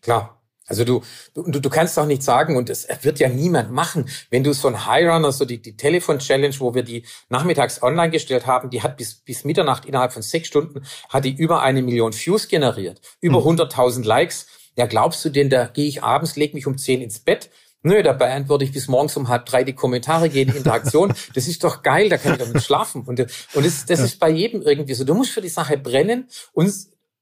Klar. 0.02 0.42
Also 0.68 0.84
du, 0.84 1.04
du, 1.36 1.44
du 1.44 1.70
kannst 1.70 1.96
doch 1.96 2.08
nicht 2.08 2.24
sagen, 2.24 2.58
und 2.58 2.72
es 2.72 2.88
wird 3.02 3.20
ja 3.20 3.30
niemand 3.30 3.72
machen, 3.72 4.10
wenn 4.32 4.44
du 4.44 4.52
so 4.52 4.68
ein 4.68 4.88
High 4.88 5.08
Runner, 5.08 5.32
so 5.32 5.46
die, 5.46 5.62
die 5.62 5.78
Telefon-Challenge, 5.78 6.56
wo 6.58 6.74
wir 6.74 6.82
die 6.82 7.06
nachmittags 7.30 7.84
online 7.84 8.10
gestellt 8.10 8.48
haben, 8.48 8.72
die 8.72 8.82
hat 8.82 8.98
bis, 8.98 9.14
bis 9.14 9.44
Mitternacht 9.44 9.86
innerhalb 9.86 10.12
von 10.12 10.24
sechs 10.24 10.48
Stunden, 10.48 10.84
hat 11.10 11.24
die 11.24 11.36
über 11.36 11.62
eine 11.62 11.84
Million 11.84 12.14
Views 12.14 12.48
generiert, 12.48 13.00
über 13.22 13.42
mhm. 13.42 13.60
100.000 13.60 14.04
Likes. 14.06 14.48
Ja, 14.76 14.88
glaubst 14.88 15.24
du 15.24 15.30
denn, 15.30 15.52
da 15.52 15.68
gehe 15.68 15.88
ich 15.88 16.02
abends, 16.02 16.36
leg 16.36 16.56
mich 16.56 16.66
um 16.66 16.80
zehn 16.80 17.02
ins 17.02 17.20
Bett, 17.20 17.52
Nö, 17.86 18.02
dabei 18.02 18.34
antworte 18.34 18.64
ich 18.64 18.72
bis 18.72 18.88
morgens 18.88 19.16
um 19.16 19.28
halb 19.28 19.46
drei 19.46 19.64
die 19.64 19.74
Kommentare 19.74 20.30
gehen, 20.30 20.54
Interaktion. 20.56 21.14
Das 21.36 21.48
ist 21.48 21.64
doch 21.64 21.84
geil, 21.84 22.10
da 22.10 22.18
kann 22.18 22.34
ich 22.34 22.40
damit 22.40 22.64
schlafen. 22.64 23.04
Und, 23.06 23.20
und 23.20 23.66
das, 23.66 23.86
das 23.86 24.00
ja. 24.00 24.06
ist 24.06 24.20
bei 24.20 24.30
jedem 24.30 24.62
irgendwie 24.64 24.96
so. 24.96 25.04
Du 25.04 25.14
musst 25.14 25.32
für 25.32 25.42
die 25.42 25.50
Sache 25.50 25.78
brennen 25.78 26.28
und 26.54 26.74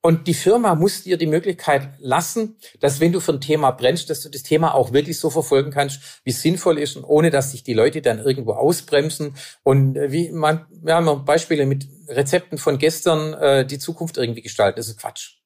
Und 0.06 0.28
die 0.28 0.34
Firma 0.34 0.76
muss 0.76 1.04
dir 1.04 1.18
die 1.18 1.28
Möglichkeit 1.28 1.90
lassen, 2.00 2.58
dass 2.82 3.00
wenn 3.00 3.14
du 3.14 3.22
für 3.22 3.34
ein 3.34 3.40
Thema 3.40 3.72
brennst, 3.72 4.10
dass 4.10 4.22
du 4.22 4.30
das 4.30 4.44
Thema 4.44 4.74
auch 4.74 4.92
wirklich 4.92 5.18
so 5.18 5.30
verfolgen 5.30 5.72
kannst, 5.72 6.02
wie 6.26 6.32
es 6.32 6.42
sinnvoll 6.42 6.78
ist 6.78 6.98
und 6.98 7.06
ohne, 7.06 7.30
dass 7.30 7.52
sich 7.52 7.64
die 7.64 7.74
Leute 7.74 8.02
dann 8.02 8.20
irgendwo 8.20 8.54
ausbremsen. 8.54 9.36
Und 9.64 9.96
äh, 9.98 10.12
wie 10.12 10.32
man, 10.32 10.66
wir 10.72 10.96
haben 10.96 11.26
Beispiele 11.26 11.66
mit 11.66 11.88
Rezepten 12.08 12.58
von 12.58 12.78
gestern, 12.78 13.34
äh, 13.34 13.66
die 13.66 13.80
Zukunft 13.80 14.18
irgendwie 14.18 14.42
gestalten. 14.42 14.78
Das 14.78 14.90
ist 14.90 15.00
Quatsch. 15.00 15.43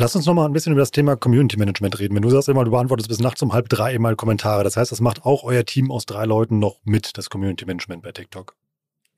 Lass 0.00 0.14
uns 0.14 0.26
noch 0.26 0.34
mal 0.34 0.44
ein 0.44 0.52
bisschen 0.52 0.70
über 0.70 0.80
das 0.80 0.92
Thema 0.92 1.16
Community 1.16 1.56
Management 1.56 1.98
reden. 1.98 2.14
Wenn 2.14 2.22
du 2.22 2.30
sagst 2.30 2.48
immer, 2.48 2.64
du 2.64 2.70
beantwortest 2.70 3.08
bis 3.08 3.18
nachts 3.18 3.42
um 3.42 3.52
halb 3.52 3.68
drei 3.68 3.92
immer 3.94 4.14
Kommentare. 4.14 4.62
Das 4.62 4.76
heißt, 4.76 4.92
das 4.92 5.00
macht 5.00 5.24
auch 5.24 5.42
euer 5.42 5.64
Team 5.64 5.90
aus 5.90 6.06
drei 6.06 6.24
Leuten 6.24 6.60
noch 6.60 6.76
mit, 6.84 7.18
das 7.18 7.30
Community 7.30 7.64
Management 7.64 8.04
bei 8.04 8.12
TikTok. 8.12 8.54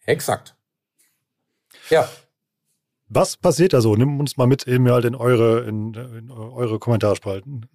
Exakt. 0.07 0.55
Ja. 1.91 2.09
Was 3.09 3.37
passiert 3.37 3.75
da 3.75 3.83
so? 3.83 3.95
Nimm 3.95 4.19
uns 4.21 4.39
mal 4.39 4.47
mit 4.47 4.67
eben 4.67 4.91
halt 4.91 5.05
in 5.05 5.15
eure, 5.15 5.69
in, 5.69 5.93
in 5.93 6.31
eure 6.31 6.79
Kommentarspalten. 6.79 7.69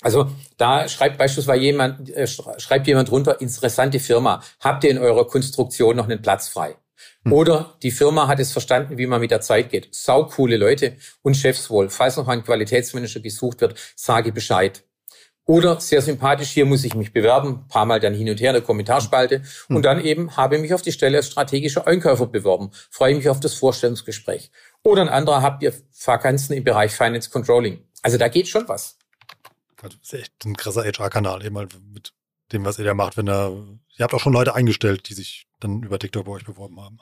Also 0.00 0.30
da 0.56 0.86
schreibt 0.86 1.18
beispielsweise 1.18 1.60
jemand, 1.60 2.08
äh, 2.08 2.28
schreibt 2.28 2.86
jemand 2.86 3.10
runter, 3.10 3.40
interessante 3.40 3.98
Firma. 3.98 4.44
Habt 4.60 4.84
ihr 4.84 4.90
in 4.92 4.98
eurer 4.98 5.26
Konstruktion 5.26 5.96
noch 5.96 6.04
einen 6.04 6.22
Platz 6.22 6.48
frei? 6.48 6.76
Hm. 7.24 7.32
Oder 7.32 7.76
die 7.82 7.90
Firma 7.90 8.28
hat 8.28 8.40
es 8.40 8.52
verstanden, 8.52 8.98
wie 8.98 9.06
man 9.06 9.20
mit 9.20 9.30
der 9.30 9.40
Zeit 9.40 9.70
geht. 9.70 9.94
Sau 9.94 10.26
coole 10.26 10.56
Leute 10.56 10.96
und 11.22 11.36
Chefs 11.36 11.70
wohl. 11.70 11.90
Falls 11.90 12.16
noch 12.16 12.28
ein 12.28 12.44
Qualitätsmanager 12.44 13.20
gesucht 13.20 13.60
wird, 13.60 13.78
sage 13.96 14.32
Bescheid. 14.32 14.84
Oder 15.46 15.78
sehr 15.78 16.00
sympathisch, 16.00 16.50
hier 16.50 16.64
muss 16.64 16.84
ich 16.84 16.94
mich 16.94 17.12
bewerben, 17.12 17.66
paar 17.68 17.84
Mal 17.84 18.00
dann 18.00 18.14
hin 18.14 18.30
und 18.30 18.40
her 18.40 18.50
in 18.50 18.54
der 18.54 18.62
Kommentarspalte 18.62 19.42
und 19.68 19.76
hm. 19.76 19.82
dann 19.82 20.00
eben 20.00 20.36
habe 20.36 20.58
mich 20.58 20.72
auf 20.72 20.80
die 20.80 20.92
Stelle 20.92 21.18
als 21.18 21.26
strategischer 21.26 21.86
Einkäufer 21.86 22.26
beworben, 22.26 22.70
freue 22.90 23.14
mich 23.14 23.28
auf 23.28 23.40
das 23.40 23.54
Vorstellungsgespräch. 23.54 24.50
Oder 24.82 25.02
ein 25.02 25.08
anderer 25.10 25.42
habt 25.42 25.62
ihr 25.62 25.74
Vakanzen 26.04 26.56
im 26.56 26.64
Bereich 26.64 26.92
Finance 26.92 27.28
Controlling. 27.28 27.82
Also 28.02 28.16
da 28.16 28.28
geht 28.28 28.48
schon 28.48 28.68
was. 28.68 28.96
Das 29.82 29.94
ist 30.02 30.14
echt 30.14 30.44
ein 30.46 30.56
krasser 30.56 30.84
HR-Kanal, 30.84 31.44
eben 31.44 31.58
halt 31.58 31.76
mit 31.92 32.14
dem, 32.52 32.64
was 32.64 32.78
ihr 32.78 32.84
da 32.84 32.94
macht, 32.94 33.16
wenn 33.16 33.28
er, 33.28 33.50
ihr 33.96 34.02
habt 34.02 34.14
auch 34.14 34.20
schon 34.20 34.32
Leute 34.32 34.54
eingestellt, 34.54 35.08
die 35.08 35.14
sich 35.14 35.46
dann 35.64 35.82
über 35.82 35.98
TikTok 35.98 36.24
bei 36.24 36.32
euch 36.32 36.44
beworben 36.44 36.80
haben. 36.80 36.98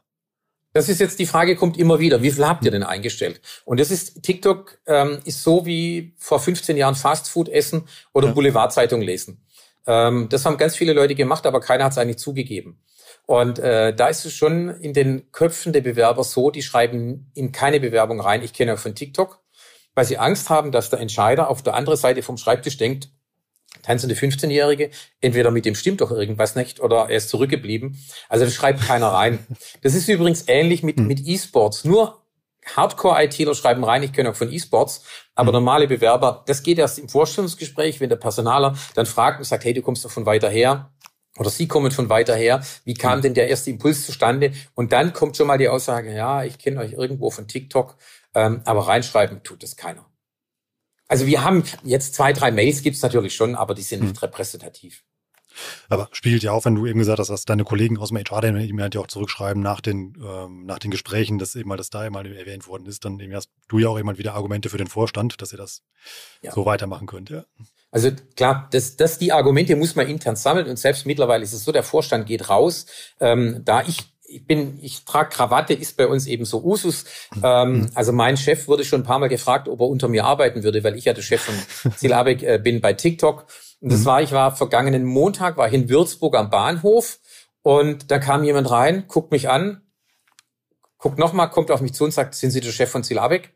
Das 0.72 0.88
ist 0.88 1.00
jetzt 1.00 1.18
die 1.18 1.26
Frage, 1.26 1.54
kommt 1.54 1.76
immer 1.76 1.98
wieder. 1.98 2.22
Wie 2.22 2.30
viel 2.30 2.46
habt 2.46 2.64
ihr 2.64 2.70
denn 2.70 2.82
eingestellt? 2.82 3.42
Und 3.66 3.78
das 3.78 3.90
ist, 3.90 4.22
TikTok 4.22 4.78
ähm, 4.86 5.18
ist 5.24 5.42
so 5.42 5.66
wie 5.66 6.14
vor 6.16 6.40
15 6.40 6.78
Jahren 6.78 6.94
Fastfood 6.94 7.50
essen 7.50 7.86
oder 8.14 8.28
ja. 8.28 8.32
Boulevardzeitung 8.32 9.02
lesen. 9.02 9.44
Ähm, 9.86 10.28
das 10.30 10.46
haben 10.46 10.56
ganz 10.56 10.76
viele 10.76 10.94
Leute 10.94 11.14
gemacht, 11.14 11.44
aber 11.44 11.60
keiner 11.60 11.84
hat 11.84 11.92
es 11.92 11.98
eigentlich 11.98 12.18
zugegeben. 12.18 12.80
Und 13.26 13.58
äh, 13.58 13.94
da 13.94 14.08
ist 14.08 14.24
es 14.24 14.32
schon 14.32 14.68
in 14.68 14.94
den 14.94 15.30
Köpfen 15.30 15.72
der 15.72 15.82
Bewerber 15.82 16.24
so, 16.24 16.50
die 16.50 16.62
schreiben 16.62 17.30
in 17.34 17.52
keine 17.52 17.78
Bewerbung 17.78 18.20
rein, 18.20 18.42
ich 18.42 18.52
kenne 18.52 18.74
auch 18.74 18.78
von 18.78 18.94
TikTok, 18.94 19.40
weil 19.94 20.06
sie 20.06 20.18
Angst 20.18 20.48
haben, 20.48 20.72
dass 20.72 20.90
der 20.90 21.00
Entscheider 21.00 21.48
auf 21.48 21.62
der 21.62 21.74
anderen 21.74 21.98
Seite 21.98 22.22
vom 22.22 22.38
Schreibtisch 22.38 22.78
denkt, 22.78 23.10
tanzende 23.82 24.14
15-Jährige, 24.14 24.90
entweder 25.20 25.50
mit 25.50 25.64
dem 25.64 25.74
stimmt 25.74 26.00
doch 26.00 26.10
irgendwas 26.10 26.54
nicht 26.56 26.80
oder 26.80 27.08
er 27.10 27.16
ist 27.16 27.28
zurückgeblieben. 27.28 27.98
Also 28.28 28.44
das 28.44 28.54
schreibt 28.54 28.80
keiner 28.80 29.08
rein. 29.08 29.46
Das 29.82 29.94
ist 29.94 30.08
übrigens 30.08 30.44
ähnlich 30.48 30.82
mit, 30.82 30.98
hm. 30.98 31.06
mit 31.06 31.26
E-Sports. 31.26 31.84
Nur 31.84 32.22
Hardcore-ITler 32.64 33.54
schreiben 33.54 33.84
rein, 33.84 34.02
ich 34.02 34.12
kenne 34.12 34.30
auch 34.30 34.36
von 34.36 34.52
E-Sports, 34.52 35.04
aber 35.34 35.50
mhm. 35.50 35.64
normale 35.64 35.88
Bewerber, 35.88 36.44
das 36.46 36.62
geht 36.62 36.78
erst 36.78 36.98
im 36.98 37.08
Vorstellungsgespräch, 37.08 38.00
wenn 38.00 38.08
der 38.08 38.16
Personaler 38.16 38.76
dann 38.94 39.06
fragt 39.06 39.38
und 39.38 39.44
sagt, 39.44 39.64
hey, 39.64 39.74
du 39.74 39.82
kommst 39.82 40.04
doch 40.04 40.10
von 40.10 40.26
weiter 40.26 40.48
her. 40.48 40.92
Oder 41.38 41.48
Sie 41.48 41.66
kommen 41.66 41.90
von 41.90 42.10
weiter 42.10 42.36
her. 42.36 42.62
Wie 42.84 42.94
kam 42.94 43.18
mhm. 43.18 43.22
denn 43.22 43.34
der 43.34 43.48
erste 43.48 43.70
Impuls 43.70 44.04
zustande? 44.04 44.52
Und 44.74 44.92
dann 44.92 45.12
kommt 45.12 45.36
schon 45.36 45.46
mal 45.46 45.58
die 45.58 45.68
Aussage, 45.68 46.14
ja, 46.14 46.44
ich 46.44 46.58
kenne 46.58 46.80
euch 46.80 46.92
irgendwo 46.92 47.30
von 47.30 47.48
TikTok, 47.48 47.96
ähm, 48.34 48.60
aber 48.64 48.86
reinschreiben 48.86 49.42
tut 49.42 49.62
das 49.62 49.76
keiner. 49.76 50.06
Also 51.12 51.26
wir 51.26 51.44
haben 51.44 51.62
jetzt 51.84 52.14
zwei, 52.14 52.32
drei 52.32 52.50
Mails 52.50 52.80
gibt's 52.80 53.02
natürlich 53.02 53.34
schon, 53.34 53.54
aber 53.54 53.74
die 53.74 53.82
sind 53.82 54.00
hm. 54.00 54.08
nicht 54.08 54.22
repräsentativ. 54.22 55.04
Aber 55.90 56.08
spiegelt 56.12 56.42
ja 56.42 56.52
auch, 56.52 56.64
wenn 56.64 56.74
du 56.74 56.86
eben 56.86 57.00
gesagt 57.00 57.18
hast, 57.18 57.28
dass 57.28 57.44
deine 57.44 57.64
Kollegen 57.64 57.98
aus 57.98 58.08
dem 58.08 58.16
HR 58.16 58.40
dann 58.40 58.58
eben 58.58 58.80
halt 58.80 58.94
ja 58.94 59.02
auch 59.02 59.08
zurückschreiben 59.08 59.62
nach 59.62 59.82
den, 59.82 60.16
ähm, 60.26 60.64
nach 60.64 60.78
den 60.78 60.90
Gesprächen, 60.90 61.38
dass 61.38 61.54
eben 61.54 61.68
mal 61.68 61.76
das 61.76 61.90
da 61.90 62.06
eben 62.06 62.14
mal 62.14 62.26
erwähnt 62.26 62.66
worden 62.66 62.86
ist, 62.86 63.04
dann 63.04 63.20
eben 63.20 63.34
hast 63.34 63.50
du 63.68 63.78
ja 63.78 63.88
auch 63.88 63.98
immer 63.98 64.16
wieder 64.16 64.32
Argumente 64.32 64.70
für 64.70 64.78
den 64.78 64.86
Vorstand, 64.86 65.42
dass 65.42 65.52
ihr 65.52 65.58
das 65.58 65.82
ja. 66.40 66.50
so 66.50 66.64
weitermachen 66.64 67.06
könnt. 67.06 67.28
Ja. 67.28 67.44
Also 67.90 68.10
klar, 68.34 68.70
das, 68.72 68.96
das 68.96 69.18
die 69.18 69.32
Argumente 69.32 69.76
muss 69.76 69.94
man 69.94 70.08
intern 70.08 70.36
sammeln 70.36 70.66
und 70.66 70.78
selbst 70.78 71.04
mittlerweile 71.04 71.44
ist 71.44 71.52
es 71.52 71.62
so, 71.62 71.72
der 71.72 71.82
Vorstand 71.82 72.24
geht 72.24 72.48
raus. 72.48 72.86
Ähm, 73.20 73.60
da 73.66 73.82
ich 73.82 73.98
ich 74.32 74.46
bin, 74.46 74.78
ich 74.82 75.04
trage 75.04 75.30
Krawatte, 75.30 75.74
ist 75.74 75.96
bei 75.96 76.06
uns 76.06 76.26
eben 76.26 76.44
so 76.44 76.62
Usus. 76.62 77.04
Ähm, 77.42 77.72
mhm. 77.72 77.90
also 77.94 78.12
mein 78.12 78.36
Chef 78.36 78.68
wurde 78.68 78.84
schon 78.84 79.02
ein 79.02 79.04
paar 79.04 79.18
Mal 79.18 79.28
gefragt, 79.28 79.68
ob 79.68 79.80
er 79.80 79.86
unter 79.86 80.08
mir 80.08 80.24
arbeiten 80.24 80.62
würde, 80.62 80.82
weil 80.84 80.96
ich 80.96 81.04
ja 81.04 81.12
der 81.12 81.22
Chef 81.22 81.42
von 81.42 81.92
Silabek 81.96 82.42
äh, 82.42 82.58
bin 82.58 82.80
bei 82.80 82.92
TikTok. 82.92 83.46
Und 83.80 83.92
das 83.92 84.00
mhm. 84.00 84.04
war, 84.04 84.22
ich 84.22 84.32
war 84.32 84.54
vergangenen 84.56 85.04
Montag, 85.04 85.56
war 85.56 85.68
ich 85.68 85.74
in 85.74 85.88
Würzburg 85.88 86.36
am 86.36 86.50
Bahnhof 86.50 87.18
und 87.62 88.10
da 88.10 88.18
kam 88.18 88.44
jemand 88.44 88.70
rein, 88.70 89.04
guckt 89.08 89.30
mich 89.30 89.48
an, 89.48 89.82
guckt 90.98 91.18
nochmal, 91.18 91.50
kommt 91.50 91.70
auf 91.70 91.80
mich 91.80 91.94
zu 91.94 92.04
und 92.04 92.12
sagt, 92.12 92.34
sind 92.34 92.50
Sie 92.50 92.60
der 92.60 92.70
Chef 92.70 92.90
von 92.90 93.02
Silabek? 93.02 93.52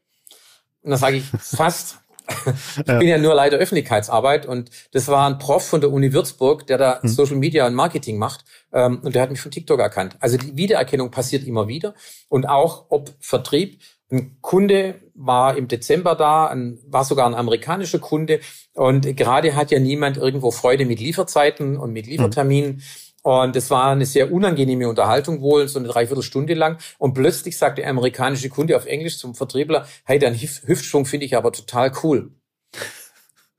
Und 0.82 0.90
dann 0.90 0.98
sage 0.98 1.16
ich, 1.16 1.24
fast. 1.40 1.98
ich 2.80 2.86
ja. 2.86 2.98
bin 2.98 3.08
ja 3.08 3.18
nur 3.18 3.34
leider 3.34 3.56
Öffentlichkeitsarbeit 3.56 4.46
und 4.46 4.70
das 4.92 5.08
war 5.08 5.28
ein 5.28 5.38
Prof 5.38 5.66
von 5.66 5.80
der 5.80 5.92
Uni 5.92 6.12
Würzburg, 6.12 6.66
der 6.66 6.78
da 6.78 7.02
hm. 7.02 7.08
Social 7.08 7.36
Media 7.36 7.66
und 7.66 7.74
Marketing 7.74 8.18
macht 8.18 8.44
ähm, 8.72 9.00
und 9.02 9.14
der 9.14 9.22
hat 9.22 9.30
mich 9.30 9.40
von 9.40 9.50
TikTok 9.50 9.80
erkannt. 9.80 10.16
Also 10.20 10.36
die 10.36 10.56
Wiedererkennung 10.56 11.10
passiert 11.10 11.46
immer 11.46 11.68
wieder 11.68 11.94
und 12.28 12.48
auch 12.48 12.86
ob 12.88 13.12
Vertrieb. 13.20 13.80
Ein 14.08 14.36
Kunde 14.40 15.00
war 15.14 15.56
im 15.56 15.66
Dezember 15.66 16.14
da, 16.14 16.46
ein, 16.46 16.78
war 16.86 17.04
sogar 17.04 17.26
ein 17.26 17.34
amerikanischer 17.34 17.98
Kunde 17.98 18.38
und 18.74 19.16
gerade 19.16 19.56
hat 19.56 19.72
ja 19.72 19.80
niemand 19.80 20.16
irgendwo 20.16 20.52
Freude 20.52 20.84
mit 20.84 21.00
Lieferzeiten 21.00 21.76
und 21.76 21.92
mit 21.92 22.06
Lieferterminen. 22.06 22.74
Hm. 22.74 22.82
Und 23.26 23.56
es 23.56 23.70
war 23.70 23.90
eine 23.90 24.06
sehr 24.06 24.30
unangenehme 24.30 24.88
Unterhaltung 24.88 25.40
wohl, 25.40 25.66
so 25.66 25.80
eine 25.80 25.88
Dreiviertelstunde 25.88 26.54
lang. 26.54 26.78
Und 26.96 27.14
plötzlich 27.14 27.58
sagt 27.58 27.78
der 27.78 27.90
amerikanische 27.90 28.48
Kunde 28.48 28.76
auf 28.76 28.86
Englisch 28.86 29.18
zum 29.18 29.34
Vertriebler, 29.34 29.84
hey, 30.04 30.20
dein 30.20 30.36
Hüftschwung 30.36 31.06
finde 31.06 31.26
ich 31.26 31.36
aber 31.36 31.50
total 31.50 31.90
cool. 32.04 32.30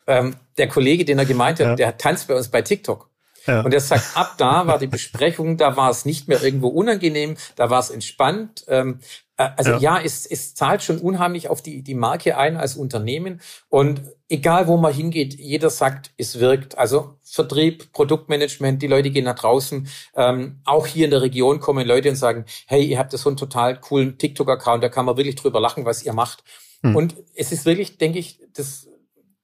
ähm, 0.07 0.37
der 0.57 0.69
Kollege, 0.69 1.03
den 1.03 1.19
er 1.19 1.25
gemeint 1.25 1.59
hat, 1.59 1.67
ja. 1.67 1.75
der 1.75 1.97
tanzt 1.97 2.29
bei 2.29 2.35
uns 2.35 2.47
bei 2.47 2.61
TikTok. 2.61 3.09
Ja. 3.47 3.61
Und 3.61 3.73
er 3.73 3.81
sagt, 3.81 4.15
ab 4.15 4.35
da 4.37 4.67
war 4.67 4.77
die 4.77 4.87
Besprechung, 4.87 5.57
da 5.57 5.75
war 5.77 5.89
es 5.89 6.05
nicht 6.05 6.27
mehr 6.27 6.43
irgendwo 6.43 6.67
unangenehm, 6.67 7.37
da 7.55 7.69
war 7.69 7.79
es 7.79 7.89
entspannt. 7.89 8.65
Ähm, 8.67 8.99
äh, 9.37 9.49
also 9.55 9.71
ja, 9.71 9.79
ja 9.79 10.01
es, 10.03 10.25
es 10.25 10.53
zahlt 10.53 10.83
schon 10.83 10.97
unheimlich 10.99 11.49
auf 11.49 11.61
die, 11.61 11.81
die 11.81 11.95
Marke 11.95 12.37
ein 12.37 12.57
als 12.57 12.75
Unternehmen. 12.75 13.41
Und 13.69 14.01
egal, 14.29 14.67
wo 14.67 14.77
man 14.77 14.93
hingeht, 14.93 15.35
jeder 15.35 15.69
sagt, 15.69 16.11
es 16.17 16.39
wirkt. 16.39 16.77
Also 16.77 17.15
Vertrieb, 17.23 17.91
Produktmanagement, 17.93 18.81
die 18.81 18.87
Leute 18.87 19.11
gehen 19.11 19.25
nach 19.25 19.35
draußen. 19.35 19.87
Ähm, 20.15 20.59
auch 20.65 20.85
hier 20.85 21.05
in 21.05 21.11
der 21.11 21.21
Region 21.21 21.59
kommen 21.59 21.87
Leute 21.87 22.09
und 22.09 22.15
sagen, 22.15 22.45
hey, 22.67 22.83
ihr 22.83 22.99
habt 22.99 23.13
das 23.13 23.21
so 23.21 23.29
einen 23.29 23.37
total 23.37 23.79
coolen 23.79 24.17
TikTok-Account, 24.17 24.83
da 24.83 24.89
kann 24.89 25.05
man 25.05 25.17
wirklich 25.17 25.35
drüber 25.35 25.59
lachen, 25.59 25.85
was 25.85 26.03
ihr 26.03 26.13
macht. 26.13 26.43
Hm. 26.81 26.95
Und 26.95 27.15
es 27.35 27.51
ist 27.51 27.65
wirklich, 27.65 27.97
denke 27.97 28.19
ich, 28.19 28.39
das, 28.53 28.87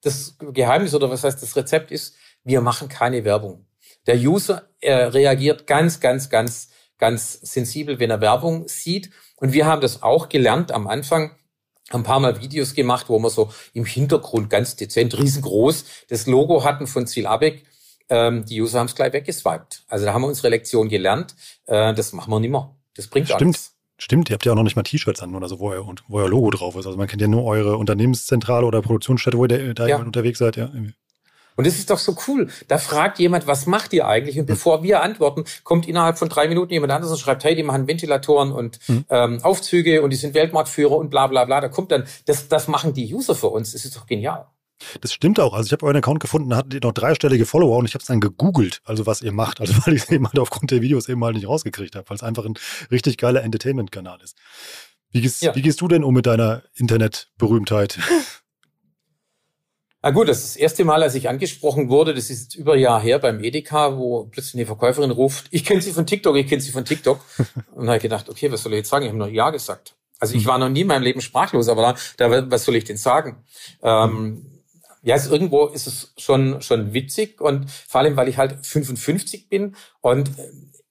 das 0.01 0.37
Geheimnis 0.39 0.93
oder 0.93 1.09
was 1.09 1.23
heißt 1.23 1.41
das 1.41 1.55
Rezept 1.55 1.91
ist, 1.91 2.15
wir 2.43 2.61
machen 2.61 2.89
keine 2.89 3.23
Werbung. 3.23 3.65
Der 4.07 4.17
User 4.17 4.67
er 4.83 5.13
reagiert 5.13 5.65
ganz, 5.65 5.99
ganz, 5.99 6.29
ganz, 6.29 6.69
ganz 6.97 7.39
sensibel, 7.41 7.99
wenn 7.99 8.09
er 8.09 8.21
Werbung 8.21 8.67
sieht. 8.67 9.09
Und 9.37 9.53
wir 9.53 9.65
haben 9.65 9.81
das 9.81 10.03
auch 10.03 10.29
gelernt 10.29 10.71
am 10.71 10.87
Anfang, 10.87 11.31
ein 11.89 12.03
paar 12.03 12.19
Mal 12.19 12.41
Videos 12.41 12.73
gemacht, 12.73 13.09
wo 13.09 13.19
wir 13.19 13.29
so 13.29 13.51
im 13.73 13.85
Hintergrund 13.85 14.49
ganz 14.49 14.75
dezent, 14.75 15.17
riesengroß 15.17 15.85
das 16.09 16.27
Logo 16.27 16.63
hatten 16.63 16.87
von 16.87 17.07
Ziel 17.07 17.27
Abeck. 17.27 17.65
Ähm, 18.09 18.45
die 18.45 18.61
User 18.61 18.79
haben 18.79 18.87
es 18.87 18.95
gleich 18.95 19.13
weggeswiped. 19.13 19.83
Also 19.87 20.05
da 20.05 20.13
haben 20.13 20.21
wir 20.23 20.27
unsere 20.27 20.49
Lektion 20.49 20.89
gelernt. 20.89 21.35
Äh, 21.67 21.93
das 21.93 22.13
machen 22.13 22.31
wir 22.31 22.39
nicht 22.39 22.51
mehr. 22.51 22.75
Das 22.95 23.07
bringt 23.07 23.27
Stimmt. 23.27 23.55
Alles. 23.55 23.69
Stimmt, 23.99 24.29
ihr 24.29 24.33
habt 24.33 24.43
ja 24.43 24.51
auch 24.51 24.55
noch 24.55 24.63
nicht 24.63 24.75
mal 24.75 24.83
T-Shirts 24.83 25.21
an 25.21 25.35
oder 25.35 25.47
so, 25.47 25.59
wo 25.59 25.69
euer, 25.69 25.87
wo 26.07 26.17
euer 26.17 26.27
Logo 26.27 26.49
drauf 26.49 26.75
ist. 26.75 26.85
Also 26.85 26.97
man 26.97 27.07
kennt 27.07 27.21
ja 27.21 27.27
nur 27.27 27.45
eure 27.45 27.77
Unternehmenszentrale 27.77 28.65
oder 28.65 28.81
Produktionsstätte, 28.81 29.37
wo 29.37 29.45
ihr 29.45 29.73
da 29.73 29.87
ja. 29.87 29.97
unterwegs 29.97 30.39
seid. 30.39 30.57
Ja. 30.57 30.71
Und 31.55 31.67
das 31.67 31.75
ist 31.75 31.89
doch 31.89 31.99
so 31.99 32.15
cool. 32.27 32.49
Da 32.67 32.77
fragt 32.77 33.19
jemand, 33.19 33.47
was 33.47 33.65
macht 33.65 33.93
ihr 33.93 34.07
eigentlich? 34.07 34.39
Und 34.39 34.45
bevor 34.45 34.83
wir 34.83 35.01
antworten, 35.01 35.45
kommt 35.63 35.87
innerhalb 35.87 36.17
von 36.17 36.29
drei 36.29 36.47
Minuten 36.47 36.73
jemand 36.73 36.91
anderes 36.91 37.11
und 37.11 37.19
schreibt, 37.19 37.43
hey, 37.43 37.55
die 37.55 37.63
machen 37.63 37.87
Ventilatoren 37.87 38.51
und 38.51 38.79
mhm. 38.87 39.05
ähm, 39.09 39.39
Aufzüge 39.43 40.01
und 40.01 40.09
die 40.09 40.17
sind 40.17 40.33
Weltmarktführer 40.33 40.95
und 40.97 41.09
bla 41.09 41.27
bla 41.27 41.45
bla. 41.45 41.61
Da 41.61 41.69
kommt 41.69 41.91
dann, 41.91 42.05
das, 42.25 42.47
das 42.47 42.67
machen 42.67 42.93
die 42.93 43.13
User 43.13 43.35
für 43.35 43.47
uns. 43.47 43.71
Das 43.71 43.85
ist 43.85 43.95
doch 43.95 44.05
genial. 44.05 44.47
Das 45.01 45.13
stimmt 45.13 45.39
auch. 45.39 45.53
Also 45.53 45.67
ich 45.67 45.71
habe 45.71 45.85
euren 45.85 45.97
Account 45.97 46.19
gefunden, 46.19 46.55
hattet 46.55 46.73
ihr 46.73 46.79
noch 46.83 46.93
dreistellige 46.93 47.45
Follower 47.45 47.77
und 47.77 47.85
ich 47.85 47.93
habe 47.93 48.01
es 48.01 48.07
dann 48.07 48.19
gegoogelt, 48.19 48.81
also 48.83 49.05
was 49.05 49.21
ihr 49.21 49.31
macht. 49.31 49.61
Also 49.61 49.73
weil 49.85 49.93
ich 49.93 50.03
es 50.03 50.09
eben 50.09 50.25
halt 50.27 50.39
aufgrund 50.39 50.71
der 50.71 50.81
Videos 50.81 51.09
eben 51.09 51.19
mal 51.19 51.33
nicht 51.33 51.47
rausgekriegt 51.47 51.95
habe, 51.95 52.09
weil 52.09 52.15
es 52.15 52.23
einfach 52.23 52.45
ein 52.45 52.55
richtig 52.91 53.17
geiler 53.17 53.43
Entertainment-Kanal 53.43 54.19
ist. 54.21 54.37
Wie 55.11 55.21
gehst, 55.21 55.41
ja. 55.43 55.55
wie 55.55 55.61
gehst 55.61 55.79
du 55.81 55.87
denn 55.87 56.03
um 56.03 56.13
mit 56.13 56.25
deiner 56.25 56.63
Internetberühmtheit? 56.75 57.99
Na 60.05 60.11
gut, 60.11 60.27
das 60.27 60.39
ist 60.39 60.55
das 60.55 60.55
erste 60.57 60.83
Mal, 60.83 61.01
als 61.01 61.15
ich 61.15 61.29
angesprochen 61.29 61.87
wurde, 61.87 62.13
das 62.13 62.29
ist 62.29 62.43
jetzt 62.43 62.55
über 62.55 62.73
ein 62.73 62.79
Jahr 62.79 63.01
her 63.01 63.19
beim 63.19 63.41
Edeka, 63.41 63.97
wo 63.97 64.25
plötzlich 64.25 64.55
eine 64.55 64.65
Verkäuferin 64.65 65.11
ruft, 65.11 65.45
ich 65.49 65.63
kenne 65.63 65.81
Sie 65.81 65.93
von 65.93 66.05
TikTok, 66.05 66.35
ich 66.35 66.45
kenne 66.45 66.61
Sie 66.61 66.73
von 66.73 66.83
TikTok. 66.83 67.21
Und 67.73 67.87
habe 67.87 67.95
ich 67.95 68.03
gedacht, 68.03 68.27
okay, 68.27 68.51
was 68.51 68.63
soll 68.63 68.73
ich 68.73 68.79
jetzt 68.79 68.89
sagen? 68.89 69.05
Ich 69.05 69.09
habe 69.09 69.17
noch 69.17 69.29
Ja 69.29 69.49
gesagt. 69.49 69.95
Also 70.19 70.35
ich 70.35 70.45
war 70.45 70.57
noch 70.57 70.67
nie 70.67 70.81
in 70.81 70.87
meinem 70.87 71.03
Leben 71.03 71.21
sprachlos, 71.21 71.69
aber 71.69 71.95
da, 72.17 72.29
da 72.29 72.51
was 72.51 72.65
soll 72.65 72.75
ich 72.75 72.83
denn 72.83 72.97
sagen? 72.97 73.43
Ähm, 73.81 74.45
ja, 75.03 75.15
also 75.15 75.31
irgendwo 75.31 75.67
ist 75.67 75.87
es 75.87 76.13
schon 76.17 76.61
schon 76.61 76.93
witzig 76.93 77.39
und 77.39 77.71
vor 77.71 78.01
allem, 78.01 78.17
weil 78.17 78.27
ich 78.27 78.37
halt 78.37 78.65
55 78.65 79.47
bin 79.47 79.75
und 80.01 80.29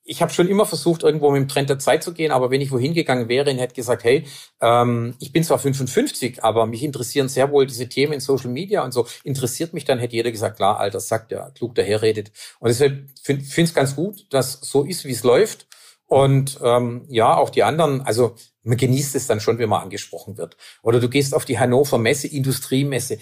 ich 0.05 0.21
habe 0.21 0.33
schon 0.33 0.49
immer 0.49 0.67
versucht, 0.67 1.03
irgendwo 1.03 1.31
mit 1.31 1.41
dem 1.41 1.49
Trend 1.49 1.71
der 1.71 1.79
Zeit 1.79 2.03
zu 2.03 2.13
gehen, 2.13 2.33
aber 2.33 2.51
wenn 2.51 2.61
ich 2.61 2.73
wohin 2.73 2.95
gegangen 2.95 3.29
wäre 3.29 3.51
und 3.51 3.59
hätte 3.59 3.75
gesagt, 3.75 4.03
hey, 4.05 4.25
ähm, 4.61 5.15
ich 5.21 5.33
bin 5.33 5.45
zwar 5.45 5.59
55, 5.59 6.43
aber 6.43 6.67
mich 6.67 6.83
interessieren 6.83 7.29
sehr 7.29 7.53
wohl 7.53 7.67
diese 7.67 7.89
Themen 7.89 8.15
in 8.15 8.21
Social 8.21 8.51
Media 8.51 8.83
und 8.85 8.93
so, 8.93 9.07
interessiert 9.23 9.75
mich, 9.75 9.85
dann 9.85 9.99
hätte 10.01 10.17
jeder 10.17 10.33
gesagt, 10.33 10.57
klar, 10.57 10.81
Alter, 10.81 11.01
sagt 11.01 11.31
der, 11.31 11.53
klug 11.55 11.75
daherredet. 11.75 12.33
Und 12.59 12.69
deshalb 12.69 13.07
finde 13.23 13.45
ich 13.45 13.57
es 13.57 13.75
ganz 13.75 13.95
gut, 13.95 14.27
dass 14.31 14.61
so 14.61 14.85
ist, 14.85 15.05
wie 15.05 15.13
es 15.13 15.23
läuft. 15.23 15.67
Und 16.07 16.59
ähm, 16.63 17.07
ja, 17.09 17.37
auch 17.37 17.49
die 17.49 17.63
anderen, 17.63 18.03
also 18.03 18.35
man 18.65 18.77
genießt 18.77 19.15
es 19.15 19.27
dann 19.27 19.41
schon, 19.41 19.59
wenn 19.59 19.69
man 19.69 19.83
angesprochen 19.83 20.37
wird. 20.37 20.57
Oder 20.83 21.01
du 21.01 21.09
gehst 21.09 21.35
auf 21.35 21.45
die 21.45 21.59
Hannover 21.59 21.99
Messe, 21.99 22.29
Industriemesse, 22.29 23.19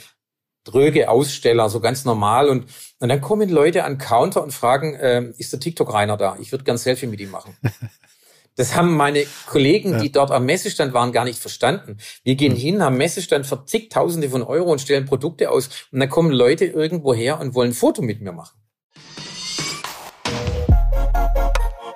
dröge 0.64 1.08
Aussteller, 1.08 1.68
so 1.68 1.80
ganz 1.80 2.04
normal. 2.04 2.48
Und, 2.48 2.66
und 2.98 3.08
dann 3.08 3.20
kommen 3.20 3.48
Leute 3.48 3.84
an 3.84 3.98
Counter 3.98 4.42
und 4.42 4.52
fragen, 4.52 4.94
äh, 4.94 5.32
ist 5.38 5.52
der 5.52 5.60
TikTok-Rainer 5.60 6.16
da? 6.16 6.36
Ich 6.40 6.52
würde 6.52 6.64
gern 6.64 6.78
Selfie 6.78 7.06
mit 7.06 7.20
ihm 7.20 7.30
machen. 7.30 7.56
Das 8.56 8.74
haben 8.74 8.94
meine 8.94 9.24
Kollegen, 9.46 10.00
die 10.00 10.12
dort 10.12 10.30
am 10.30 10.44
Messestand 10.44 10.92
waren, 10.92 11.12
gar 11.12 11.24
nicht 11.24 11.38
verstanden. 11.38 11.96
Wir 12.24 12.34
gehen 12.34 12.52
hm. 12.52 12.58
hin, 12.58 12.82
haben 12.82 12.98
Messestand 12.98 13.46
für 13.46 13.64
zigtausende 13.64 14.28
von 14.28 14.42
Euro 14.42 14.70
und 14.70 14.82
stellen 14.82 15.06
Produkte 15.06 15.50
aus. 15.50 15.70
Und 15.92 16.00
dann 16.00 16.10
kommen 16.10 16.30
Leute 16.30 16.66
irgendwo 16.66 17.14
her 17.14 17.40
und 17.40 17.54
wollen 17.54 17.70
ein 17.70 17.74
Foto 17.74 18.02
mit 18.02 18.20
mir 18.20 18.32
machen. 18.32 18.59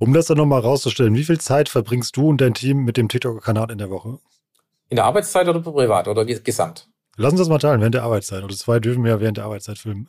Um 0.00 0.14
das 0.14 0.26
dann 0.26 0.38
nochmal 0.38 0.62
rauszustellen, 0.62 1.14
wie 1.14 1.24
viel 1.24 1.38
Zeit 1.38 1.68
verbringst 1.68 2.16
du 2.16 2.30
und 2.30 2.40
dein 2.40 2.54
Team 2.54 2.84
mit 2.84 2.96
dem 2.96 3.10
TikTok-Kanal 3.10 3.70
in 3.70 3.76
der 3.76 3.90
Woche? 3.90 4.18
In 4.88 4.96
der 4.96 5.04
Arbeitszeit 5.04 5.46
oder 5.46 5.60
privat 5.60 6.08
oder 6.08 6.24
gesamt? 6.24 6.88
Lass 7.16 7.32
uns 7.32 7.40
das 7.42 7.50
mal 7.50 7.58
teilen, 7.58 7.80
während 7.80 7.94
der 7.94 8.04
Arbeitszeit. 8.04 8.42
Oder 8.42 8.56
zwei 8.56 8.80
dürfen 8.80 9.04
wir 9.04 9.10
ja 9.10 9.20
während 9.20 9.36
der 9.36 9.44
Arbeitszeit 9.44 9.76
filmen. 9.76 10.08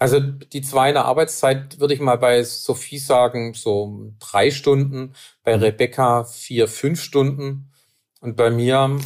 Also 0.00 0.18
die 0.18 0.62
zwei 0.62 0.88
in 0.88 0.94
der 0.94 1.04
Arbeitszeit 1.04 1.78
würde 1.78 1.94
ich 1.94 2.00
mal 2.00 2.16
bei 2.16 2.42
Sophie 2.42 2.98
sagen, 2.98 3.54
so 3.54 4.12
drei 4.18 4.50
Stunden, 4.50 5.14
bei 5.44 5.56
mhm. 5.56 5.62
Rebecca 5.62 6.24
vier, 6.24 6.66
fünf 6.66 7.00
Stunden 7.00 7.70
und 8.20 8.34
bei 8.36 8.50
mir, 8.50 8.98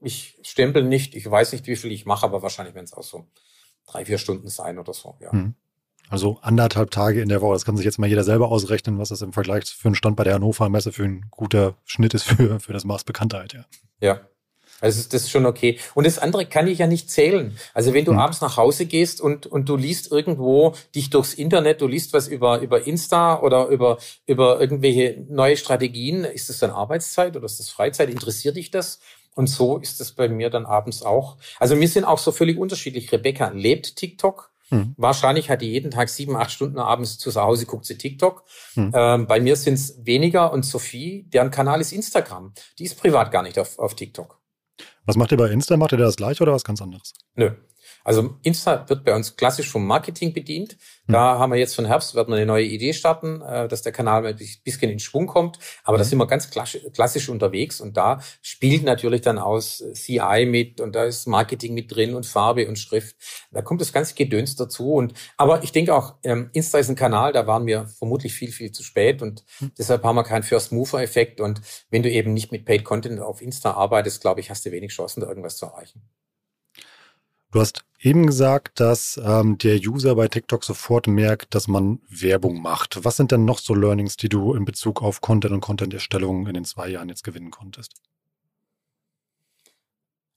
ich 0.00 0.38
stempel 0.42 0.82
nicht, 0.82 1.14
ich 1.16 1.30
weiß 1.30 1.52
nicht, 1.52 1.66
wie 1.66 1.76
viel 1.76 1.92
ich 1.92 2.04
mache, 2.04 2.26
aber 2.26 2.42
wahrscheinlich 2.42 2.74
werden 2.74 2.84
es 2.84 2.92
auch 2.92 3.04
so 3.04 3.24
drei, 3.86 4.04
vier 4.04 4.18
Stunden 4.18 4.48
sein 4.48 4.78
oder 4.78 4.92
so, 4.92 5.16
ja. 5.20 5.32
Mhm. 5.32 5.54
Also 6.08 6.38
anderthalb 6.42 6.90
Tage 6.90 7.20
in 7.20 7.28
der 7.28 7.40
Woche. 7.40 7.54
Das 7.54 7.64
kann 7.64 7.76
sich 7.76 7.84
jetzt 7.84 7.98
mal 7.98 8.08
jeder 8.08 8.24
selber 8.24 8.50
ausrechnen, 8.50 8.98
was 8.98 9.08
das 9.08 9.22
im 9.22 9.32
Vergleich 9.32 9.64
für 9.64 9.88
einen 9.88 9.94
Stand 9.94 10.16
bei 10.16 10.24
der 10.24 10.34
Hannover 10.34 10.68
Messe 10.68 10.92
für 10.92 11.04
ein 11.04 11.26
guter 11.30 11.74
Schnitt 11.84 12.14
ist 12.14 12.24
für, 12.24 12.60
für 12.60 12.72
das 12.72 12.84
Maß 12.84 13.04
Bekanntheit, 13.04 13.52
ja. 13.52 13.64
Ja. 14.00 14.20
Also 14.80 15.02
das 15.10 15.22
ist 15.22 15.30
schon 15.30 15.46
okay. 15.46 15.78
Und 15.94 16.06
das 16.06 16.18
andere 16.18 16.44
kann 16.44 16.66
ich 16.66 16.78
ja 16.78 16.86
nicht 16.86 17.10
zählen. 17.10 17.56
Also 17.72 17.94
wenn 17.94 18.04
du 18.04 18.12
hm. 18.12 18.18
abends 18.18 18.40
nach 18.42 18.56
Hause 18.58 18.84
gehst 18.84 19.20
und, 19.20 19.46
und 19.46 19.68
du 19.68 19.76
liest 19.76 20.12
irgendwo 20.12 20.74
dich 20.94 21.08
durchs 21.08 21.34
Internet, 21.34 21.80
du 21.80 21.86
liest 21.86 22.12
was 22.12 22.28
über, 22.28 22.60
über 22.60 22.86
Insta 22.86 23.40
oder 23.40 23.68
über, 23.68 23.98
über 24.26 24.60
irgendwelche 24.60 25.24
neue 25.28 25.56
Strategien, 25.56 26.24
ist 26.24 26.50
das 26.50 26.58
dann 26.58 26.70
Arbeitszeit 26.70 27.36
oder 27.36 27.46
ist 27.46 27.58
das 27.58 27.70
Freizeit? 27.70 28.10
Interessiert 28.10 28.56
dich 28.56 28.70
das? 28.70 29.00
Und 29.34 29.48
so 29.48 29.78
ist 29.78 30.00
es 30.00 30.12
bei 30.12 30.28
mir 30.28 30.50
dann 30.50 30.66
abends 30.66 31.02
auch. 31.02 31.36
Also 31.58 31.78
wir 31.78 31.88
sind 31.88 32.04
auch 32.04 32.18
so 32.18 32.32
völlig 32.32 32.58
unterschiedlich. 32.58 33.12
Rebecca 33.12 33.48
lebt 33.48 33.96
TikTok. 33.96 34.50
Hm. 34.68 34.94
Wahrscheinlich 34.96 35.50
hat 35.50 35.62
die 35.62 35.70
jeden 35.70 35.90
Tag 35.90 36.08
sieben, 36.08 36.36
acht 36.36 36.50
Stunden 36.50 36.78
abends 36.78 37.18
zu 37.18 37.34
Hause, 37.34 37.66
guckt 37.66 37.84
sie 37.84 37.98
TikTok. 37.98 38.44
Hm. 38.74 38.92
Ähm, 38.94 39.26
bei 39.26 39.40
mir 39.40 39.56
sind 39.56 39.74
es 39.74 40.04
weniger 40.04 40.52
und 40.52 40.64
Sophie, 40.64 41.24
deren 41.28 41.50
Kanal 41.50 41.80
ist 41.80 41.92
Instagram. 41.92 42.52
Die 42.78 42.84
ist 42.84 42.98
privat 42.98 43.30
gar 43.30 43.42
nicht 43.42 43.58
auf, 43.58 43.78
auf 43.78 43.94
TikTok. 43.94 44.40
Was 45.04 45.16
macht 45.16 45.30
ihr 45.30 45.38
bei 45.38 45.48
Insta? 45.50 45.76
Macht 45.76 45.92
ihr 45.92 45.98
das 45.98 46.16
gleiche 46.16 46.42
oder 46.42 46.52
was 46.52 46.64
ganz 46.64 46.82
anderes? 46.82 47.12
Nö. 47.34 47.52
Also 48.06 48.36
Insta 48.44 48.88
wird 48.88 49.02
bei 49.02 49.16
uns 49.16 49.34
klassisch 49.34 49.68
vom 49.68 49.84
Marketing 49.84 50.32
bedient. 50.32 50.76
Hm. 51.06 51.14
Da 51.14 51.40
haben 51.40 51.50
wir 51.50 51.58
jetzt 51.58 51.74
von 51.74 51.86
Herbst, 51.86 52.14
werden 52.14 52.28
wir 52.28 52.36
eine 52.36 52.46
neue 52.46 52.64
Idee 52.64 52.92
starten, 52.92 53.42
äh, 53.42 53.66
dass 53.66 53.82
der 53.82 53.90
Kanal 53.90 54.24
ein 54.24 54.38
bisschen 54.62 54.92
in 54.92 55.00
Schwung 55.00 55.26
kommt. 55.26 55.58
Aber 55.82 55.98
da 55.98 56.04
hm. 56.04 56.10
sind 56.10 56.18
wir 56.18 56.28
ganz 56.28 56.48
klassisch 56.48 57.28
unterwegs 57.28 57.80
und 57.80 57.96
da 57.96 58.20
spielt 58.42 58.84
natürlich 58.84 59.22
dann 59.22 59.40
aus 59.40 59.82
CI 59.94 60.46
mit 60.48 60.80
und 60.80 60.94
da 60.94 61.02
ist 61.02 61.26
Marketing 61.26 61.74
mit 61.74 61.92
drin 61.92 62.14
und 62.14 62.26
Farbe 62.26 62.68
und 62.68 62.78
Schrift. 62.78 63.16
Da 63.50 63.60
kommt 63.60 63.80
das 63.80 63.92
ganze 63.92 64.14
Gedöns 64.14 64.54
dazu. 64.54 64.92
Und 64.92 65.14
aber 65.36 65.64
ich 65.64 65.72
denke 65.72 65.92
auch, 65.92 66.14
ähm, 66.22 66.50
Insta 66.52 66.78
ist 66.78 66.88
ein 66.88 66.94
Kanal, 66.94 67.32
da 67.32 67.48
waren 67.48 67.66
wir 67.66 67.88
vermutlich 67.88 68.34
viel, 68.34 68.52
viel 68.52 68.70
zu 68.70 68.84
spät 68.84 69.20
und 69.20 69.44
hm. 69.58 69.72
deshalb 69.76 70.04
haben 70.04 70.14
wir 70.14 70.22
keinen 70.22 70.44
First-Mover-Effekt. 70.44 71.40
Und 71.40 71.60
wenn 71.90 72.04
du 72.04 72.10
eben 72.10 72.34
nicht 72.34 72.52
mit 72.52 72.66
Paid 72.66 72.84
Content 72.84 73.18
auf 73.18 73.42
Insta 73.42 73.72
arbeitest, 73.72 74.20
glaube 74.20 74.38
ich, 74.38 74.48
hast 74.48 74.64
du 74.64 74.70
wenig 74.70 74.92
Chancen, 74.92 75.22
da 75.22 75.26
irgendwas 75.26 75.56
zu 75.56 75.66
erreichen. 75.66 76.08
Du 77.50 77.60
hast 77.60 77.85
eben 78.00 78.26
gesagt, 78.26 78.80
dass 78.80 79.20
ähm, 79.24 79.58
der 79.58 79.76
User 79.76 80.14
bei 80.14 80.28
TikTok 80.28 80.64
sofort 80.64 81.06
merkt, 81.06 81.54
dass 81.54 81.68
man 81.68 82.00
Werbung 82.08 82.60
macht. 82.60 83.04
Was 83.04 83.16
sind 83.16 83.32
denn 83.32 83.44
noch 83.44 83.58
so 83.58 83.74
Learnings, 83.74 84.16
die 84.16 84.28
du 84.28 84.54
in 84.54 84.64
Bezug 84.64 85.02
auf 85.02 85.20
Content 85.20 85.54
und 85.54 85.60
Content-Erstellung 85.60 86.46
in 86.46 86.54
den 86.54 86.64
zwei 86.64 86.88
Jahren 86.88 87.08
jetzt 87.08 87.24
gewinnen 87.24 87.50
konntest? 87.50 87.94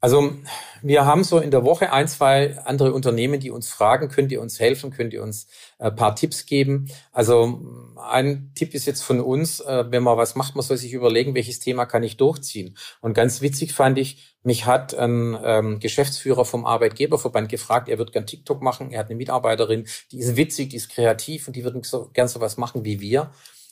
Also 0.01 0.33
wir 0.81 1.05
haben 1.05 1.25
so 1.25 1.39
in 1.39 1.51
der 1.51 1.65
Woche 1.65 1.91
ein, 1.91 2.07
zwei 2.07 2.57
andere 2.59 2.93
Unternehmen, 2.93 3.41
die 3.41 3.51
uns 3.51 3.69
fragen, 3.69 4.07
könnt 4.07 4.31
ihr 4.31 4.41
uns 4.41 4.57
helfen, 4.57 4.91
könnt 4.91 5.11
ihr 5.11 5.21
uns 5.21 5.47
ein 5.77 5.87
äh, 5.87 5.91
paar 5.91 6.15
Tipps 6.15 6.45
geben. 6.45 6.89
Also 7.11 7.59
ein 7.97 8.51
Tipp 8.55 8.73
ist 8.73 8.85
jetzt 8.85 9.01
von 9.01 9.19
uns, 9.19 9.59
äh, 9.59 9.85
wenn 9.89 10.03
man 10.03 10.17
was 10.17 10.35
macht, 10.35 10.55
man 10.55 10.63
soll 10.63 10.77
sich 10.77 10.93
überlegen, 10.93 11.35
welches 11.35 11.59
Thema 11.59 11.85
kann 11.85 12.03
ich 12.03 12.15
durchziehen. 12.15 12.77
Und 13.01 13.13
ganz 13.13 13.41
witzig 13.41 13.73
fand 13.73 13.97
ich, 13.97 14.37
mich 14.41 14.65
hat 14.65 14.93
ein 14.93 15.37
ähm, 15.43 15.79
Geschäftsführer 15.81 16.45
vom 16.45 16.65
Arbeitgeberverband 16.65 17.49
gefragt, 17.49 17.89
er 17.89 17.97
wird 17.97 18.13
gern 18.13 18.25
TikTok 18.25 18.61
machen, 18.61 18.91
er 18.91 18.99
hat 18.99 19.07
eine 19.07 19.17
Mitarbeiterin, 19.17 19.85
die 20.13 20.19
ist 20.19 20.37
witzig, 20.37 20.69
die 20.69 20.77
ist 20.77 20.89
kreativ 20.89 21.47
und 21.47 21.57
die 21.57 21.65
würden 21.65 21.83
so, 21.83 22.09
gern 22.13 22.29
so 22.29 22.39
was 22.39 22.55
machen 22.55 22.85
wie 22.85 23.01
wir. 23.01 23.31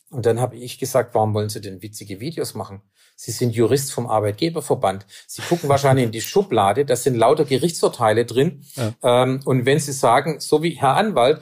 Und 0.09 0.25
dann 0.25 0.39
habe 0.41 0.57
ich 0.57 0.77
gesagt, 0.77 1.15
warum 1.15 1.33
wollen 1.33 1.49
Sie 1.49 1.61
denn 1.61 1.81
witzige 1.81 2.19
Videos 2.19 2.53
machen? 2.53 2.81
Sie 3.19 3.31
sind 3.31 3.55
Jurist 3.55 3.91
vom 3.91 4.07
Arbeitgeberverband. 4.07 5.07
Sie 5.25 5.41
gucken 5.41 5.67
wahrscheinlich 5.69 6.05
in 6.05 6.11
die 6.11 6.21
Schublade, 6.21 6.85
da 6.85 6.95
sind 6.95 7.15
lauter 7.15 7.45
Gerichtsurteile 7.45 8.25
drin. 8.25 8.63
Ja. 8.75 9.23
Ähm, 9.23 9.39
und 9.43 9.65
wenn 9.65 9.79
Sie 9.79 9.91
sagen, 9.91 10.39
so 10.39 10.61
wie 10.61 10.69
Herr 10.69 10.95
Anwalt, 10.95 11.41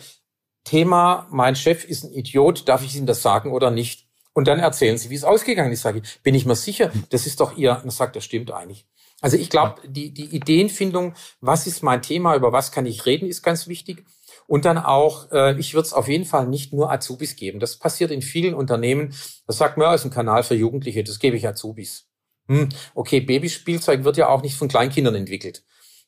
Thema, 0.63 1.27
mein 1.29 1.55
Chef 1.57 1.83
ist 1.83 2.05
ein 2.05 2.13
Idiot, 2.13 2.69
darf 2.69 2.81
ich 2.81 2.95
Ihnen 2.95 3.05
das 3.05 3.21
sagen 3.21 3.51
oder 3.51 3.71
nicht? 3.71 4.07
Und 4.33 4.47
dann 4.47 4.59
erzählen 4.59 4.97
Sie, 4.97 5.09
wie 5.09 5.15
es 5.15 5.25
ausgegangen 5.25 5.73
ist. 5.73 5.81
Sage 5.81 6.01
ich, 6.01 6.21
bin 6.21 6.33
ich 6.33 6.45
mir 6.45 6.55
sicher, 6.55 6.91
das 7.09 7.27
ist 7.27 7.41
doch 7.41 7.57
Ihr. 7.57 7.73
Und 7.83 7.89
er 7.89 7.91
sagt, 7.91 8.15
das 8.15 8.23
stimmt 8.23 8.51
eigentlich. 8.51 8.85
Also 9.19 9.35
ich 9.35 9.49
glaube, 9.49 9.81
die, 9.85 10.13
die 10.13 10.33
Ideenfindung, 10.33 11.13
was 11.41 11.67
ist 11.67 11.83
mein 11.83 12.01
Thema, 12.01 12.35
über 12.35 12.53
was 12.53 12.71
kann 12.71 12.85
ich 12.85 13.05
reden, 13.05 13.27
ist 13.27 13.43
ganz 13.43 13.67
wichtig. 13.67 14.05
Und 14.47 14.65
dann 14.65 14.77
auch, 14.77 15.31
äh, 15.31 15.59
ich 15.59 15.73
würde 15.73 15.87
es 15.87 15.93
auf 15.93 16.07
jeden 16.07 16.25
Fall 16.25 16.47
nicht 16.47 16.73
nur 16.73 16.91
Azubis 16.91 17.35
geben. 17.35 17.59
Das 17.59 17.77
passiert 17.77 18.11
in 18.11 18.21
vielen 18.21 18.53
Unternehmen. 18.53 19.13
Das 19.47 19.57
sagt 19.57 19.77
mir, 19.77 19.93
ist 19.93 20.05
ein 20.05 20.11
Kanal 20.11 20.43
für 20.43 20.55
Jugendliche, 20.55 21.03
das 21.03 21.19
gebe 21.19 21.37
ich 21.37 21.47
Azubis. 21.47 22.07
Hm, 22.47 22.69
okay, 22.93 23.21
Babyspielzeug 23.21 24.03
wird 24.03 24.17
ja 24.17 24.29
auch 24.29 24.43
nicht 24.43 24.55
von 24.55 24.67
Kleinkindern 24.67 25.15
entwickelt. 25.15 25.63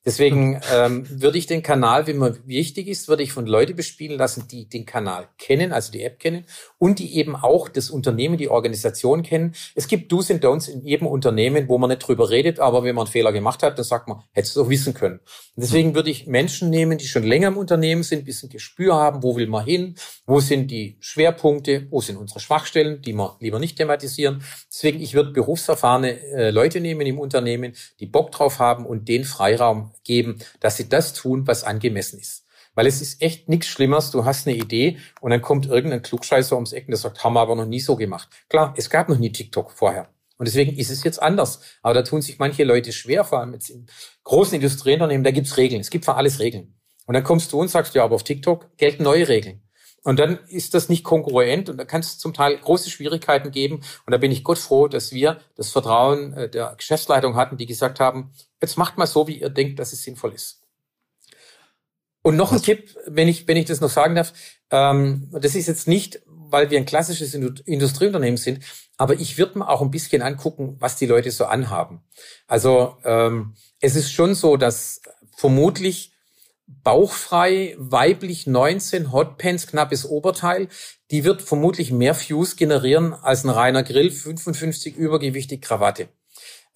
Deswegen 0.07 0.61
ähm, 0.73 1.05
würde 1.09 1.37
ich 1.37 1.47
den 1.47 1.61
Kanal, 1.61 2.07
wenn 2.07 2.15
man 2.15 2.39
wichtig 2.45 2.87
ist, 2.87 3.09
würde 3.09 3.23
ich 3.23 3.33
von 3.33 3.45
Leuten 3.45 3.75
bespielen 3.75 4.17
lassen, 4.17 4.47
die 4.49 4.69
den 4.69 4.85
Kanal 4.85 5.27
kennen, 5.37 5.73
also 5.73 5.91
die 5.91 6.01
App 6.01 6.17
kennen 6.17 6.45
und 6.77 6.99
die 6.99 7.17
eben 7.17 7.35
auch 7.35 7.67
das 7.67 7.89
Unternehmen, 7.89 8.37
die 8.37 8.47
Organisation 8.47 9.21
kennen. 9.21 9.53
Es 9.75 9.89
gibt 9.89 10.09
Do's 10.09 10.29
und 10.29 10.41
Don'ts 10.41 10.69
in 10.69 10.85
jedem 10.85 11.07
Unternehmen, 11.07 11.67
wo 11.67 11.77
man 11.77 11.89
nicht 11.89 12.07
drüber 12.07 12.29
redet, 12.29 12.61
aber 12.61 12.85
wenn 12.85 12.95
man 12.95 13.05
einen 13.05 13.11
Fehler 13.11 13.33
gemacht 13.33 13.61
hat, 13.63 13.77
dann 13.77 13.83
sagt 13.83 14.07
man, 14.07 14.21
hättest 14.31 14.55
du 14.55 14.61
doch 14.61 14.69
wissen 14.69 14.93
können. 14.93 15.19
Und 15.55 15.63
deswegen 15.63 15.93
würde 15.93 16.09
ich 16.09 16.25
Menschen 16.25 16.69
nehmen, 16.69 16.97
die 16.97 17.07
schon 17.07 17.23
länger 17.23 17.49
im 17.49 17.57
Unternehmen 17.57 18.03
sind, 18.03 18.19
ein 18.19 18.25
bisschen 18.25 18.47
Gespür 18.47 18.95
haben, 18.95 19.23
wo 19.23 19.35
will 19.35 19.47
man 19.47 19.65
hin, 19.65 19.95
wo 20.25 20.39
sind 20.39 20.71
die 20.71 20.95
Schwerpunkte, 21.01 21.87
wo 21.89 21.99
sind 21.99 22.15
unsere 22.15 22.39
Schwachstellen, 22.39 23.01
die 23.01 23.11
wir 23.11 23.35
lieber 23.41 23.59
nicht 23.59 23.75
thematisieren. 23.75 24.41
Deswegen, 24.71 25.01
ich 25.01 25.15
würde 25.15 25.31
berufserfahrene 25.31 26.21
äh, 26.21 26.51
Leute 26.51 26.79
nehmen 26.79 27.05
im 27.05 27.19
Unternehmen, 27.19 27.73
die 27.99 28.05
Bock 28.05 28.31
drauf 28.31 28.59
haben 28.59 28.85
und 28.85 29.09
den 29.09 29.25
Freiraum 29.25 29.91
geben, 30.03 30.39
dass 30.59 30.77
sie 30.77 30.89
das 30.89 31.13
tun, 31.13 31.47
was 31.47 31.63
angemessen 31.63 32.19
ist. 32.19 32.45
Weil 32.75 32.85
es 32.85 33.01
ist 33.01 33.21
echt 33.21 33.49
nichts 33.49 33.67
Schlimmeres. 33.67 34.11
Du 34.11 34.23
hast 34.23 34.47
eine 34.47 34.55
Idee 34.55 34.97
und 35.21 35.31
dann 35.31 35.41
kommt 35.41 35.65
irgendein 35.65 36.03
Klugscheißer 36.03 36.55
ums 36.55 36.73
Ecken, 36.73 36.91
der 36.91 36.99
sagt, 36.99 37.23
haben 37.23 37.33
wir 37.33 37.41
aber 37.41 37.55
noch 37.55 37.65
nie 37.65 37.79
so 37.79 37.95
gemacht. 37.95 38.29
Klar, 38.49 38.73
es 38.77 38.89
gab 38.89 39.09
noch 39.09 39.17
nie 39.17 39.31
TikTok 39.31 39.71
vorher. 39.71 40.09
Und 40.37 40.47
deswegen 40.47 40.77
ist 40.77 40.91
es 40.91 41.03
jetzt 41.03 41.21
anders. 41.21 41.61
Aber 41.81 41.95
da 41.95 42.03
tun 42.03 42.21
sich 42.21 42.37
manche 42.37 42.63
Leute 42.63 42.91
schwer, 42.93 43.23
vor 43.23 43.39
allem 43.39 43.53
jetzt 43.53 43.69
in 43.69 43.87
großen 44.23 44.55
Industrieunternehmen, 44.55 45.23
da 45.23 45.31
gibt's 45.31 45.57
Regeln. 45.57 45.81
Es 45.81 45.89
gibt 45.89 46.05
für 46.05 46.15
alles 46.15 46.39
Regeln. 46.39 46.75
Und 47.07 47.15
dann 47.15 47.23
kommst 47.23 47.51
du 47.51 47.59
und 47.59 47.69
sagst, 47.69 47.95
ja, 47.95 48.03
aber 48.03 48.15
auf 48.15 48.23
TikTok 48.23 48.77
gelten 48.77 49.03
neue 49.03 49.27
Regeln. 49.27 49.61
Und 50.07 50.19
dann 50.19 50.39
ist 50.47 50.73
das 50.73 50.87
nicht 50.87 51.03
kongruent 51.03 51.67
und 51.67 51.75
da 51.75 51.83
kann 51.83 51.99
es 51.99 52.17
zum 52.17 52.33
Teil 52.33 52.57
große 52.57 52.89
Schwierigkeiten 52.89 53.51
geben. 53.51 53.81
Und 54.05 54.11
da 54.11 54.17
bin 54.17 54.31
ich 54.31 54.45
Gott 54.45 54.57
froh, 54.57 54.87
dass 54.87 55.11
wir 55.11 55.41
das 55.57 55.69
Vertrauen 55.71 56.31
äh, 56.31 56.49
der 56.49 56.75
Geschäftsleitung 56.77 57.35
hatten, 57.35 57.57
die 57.57 57.65
gesagt 57.65 57.99
haben, 57.99 58.31
jetzt 58.61 58.77
macht 58.77 58.97
mal 58.97 59.05
so, 59.05 59.27
wie 59.27 59.41
ihr 59.41 59.49
denkt, 59.49 59.79
dass 59.79 59.91
es 59.91 60.03
sinnvoll 60.03 60.31
ist. 60.31 60.61
Und 62.21 62.37
noch 62.37 62.53
ein 62.53 62.61
Tipp, 62.61 62.97
wenn 63.05 63.27
ich, 63.27 63.49
wenn 63.49 63.57
ich 63.57 63.65
das 63.65 63.81
noch 63.81 63.89
sagen 63.89 64.15
darf, 64.15 64.31
ähm, 64.71 65.27
das 65.33 65.55
ist 65.55 65.67
jetzt 65.67 65.89
nicht, 65.89 66.21
weil 66.25 66.69
wir 66.69 66.77
ein 66.77 66.85
klassisches 66.85 67.33
Industrieunternehmen 67.33 68.37
sind, 68.37 68.63
aber 68.95 69.15
ich 69.15 69.37
würde 69.37 69.59
mir 69.59 69.67
auch 69.67 69.81
ein 69.81 69.91
bisschen 69.91 70.21
angucken, 70.21 70.77
was 70.79 70.95
die 70.95 71.05
Leute 71.05 71.31
so 71.31 71.43
anhaben. 71.47 72.01
Also 72.47 72.95
ähm, 73.03 73.55
es 73.81 73.97
ist 73.97 74.13
schon 74.13 74.35
so, 74.35 74.55
dass 74.55 75.01
vermutlich 75.35 76.13
bauchfrei, 76.67 77.75
weiblich 77.77 78.45
19, 78.45 79.11
Hotpants, 79.11 79.67
knappes 79.67 80.05
Oberteil, 80.05 80.67
die 81.11 81.23
wird 81.23 81.41
vermutlich 81.41 81.91
mehr 81.91 82.15
Views 82.15 82.55
generieren 82.55 83.13
als 83.13 83.43
ein 83.43 83.49
reiner 83.49 83.83
Grill, 83.83 84.11
55 84.11 84.95
übergewichtig 84.95 85.61
Krawatte. 85.61 86.09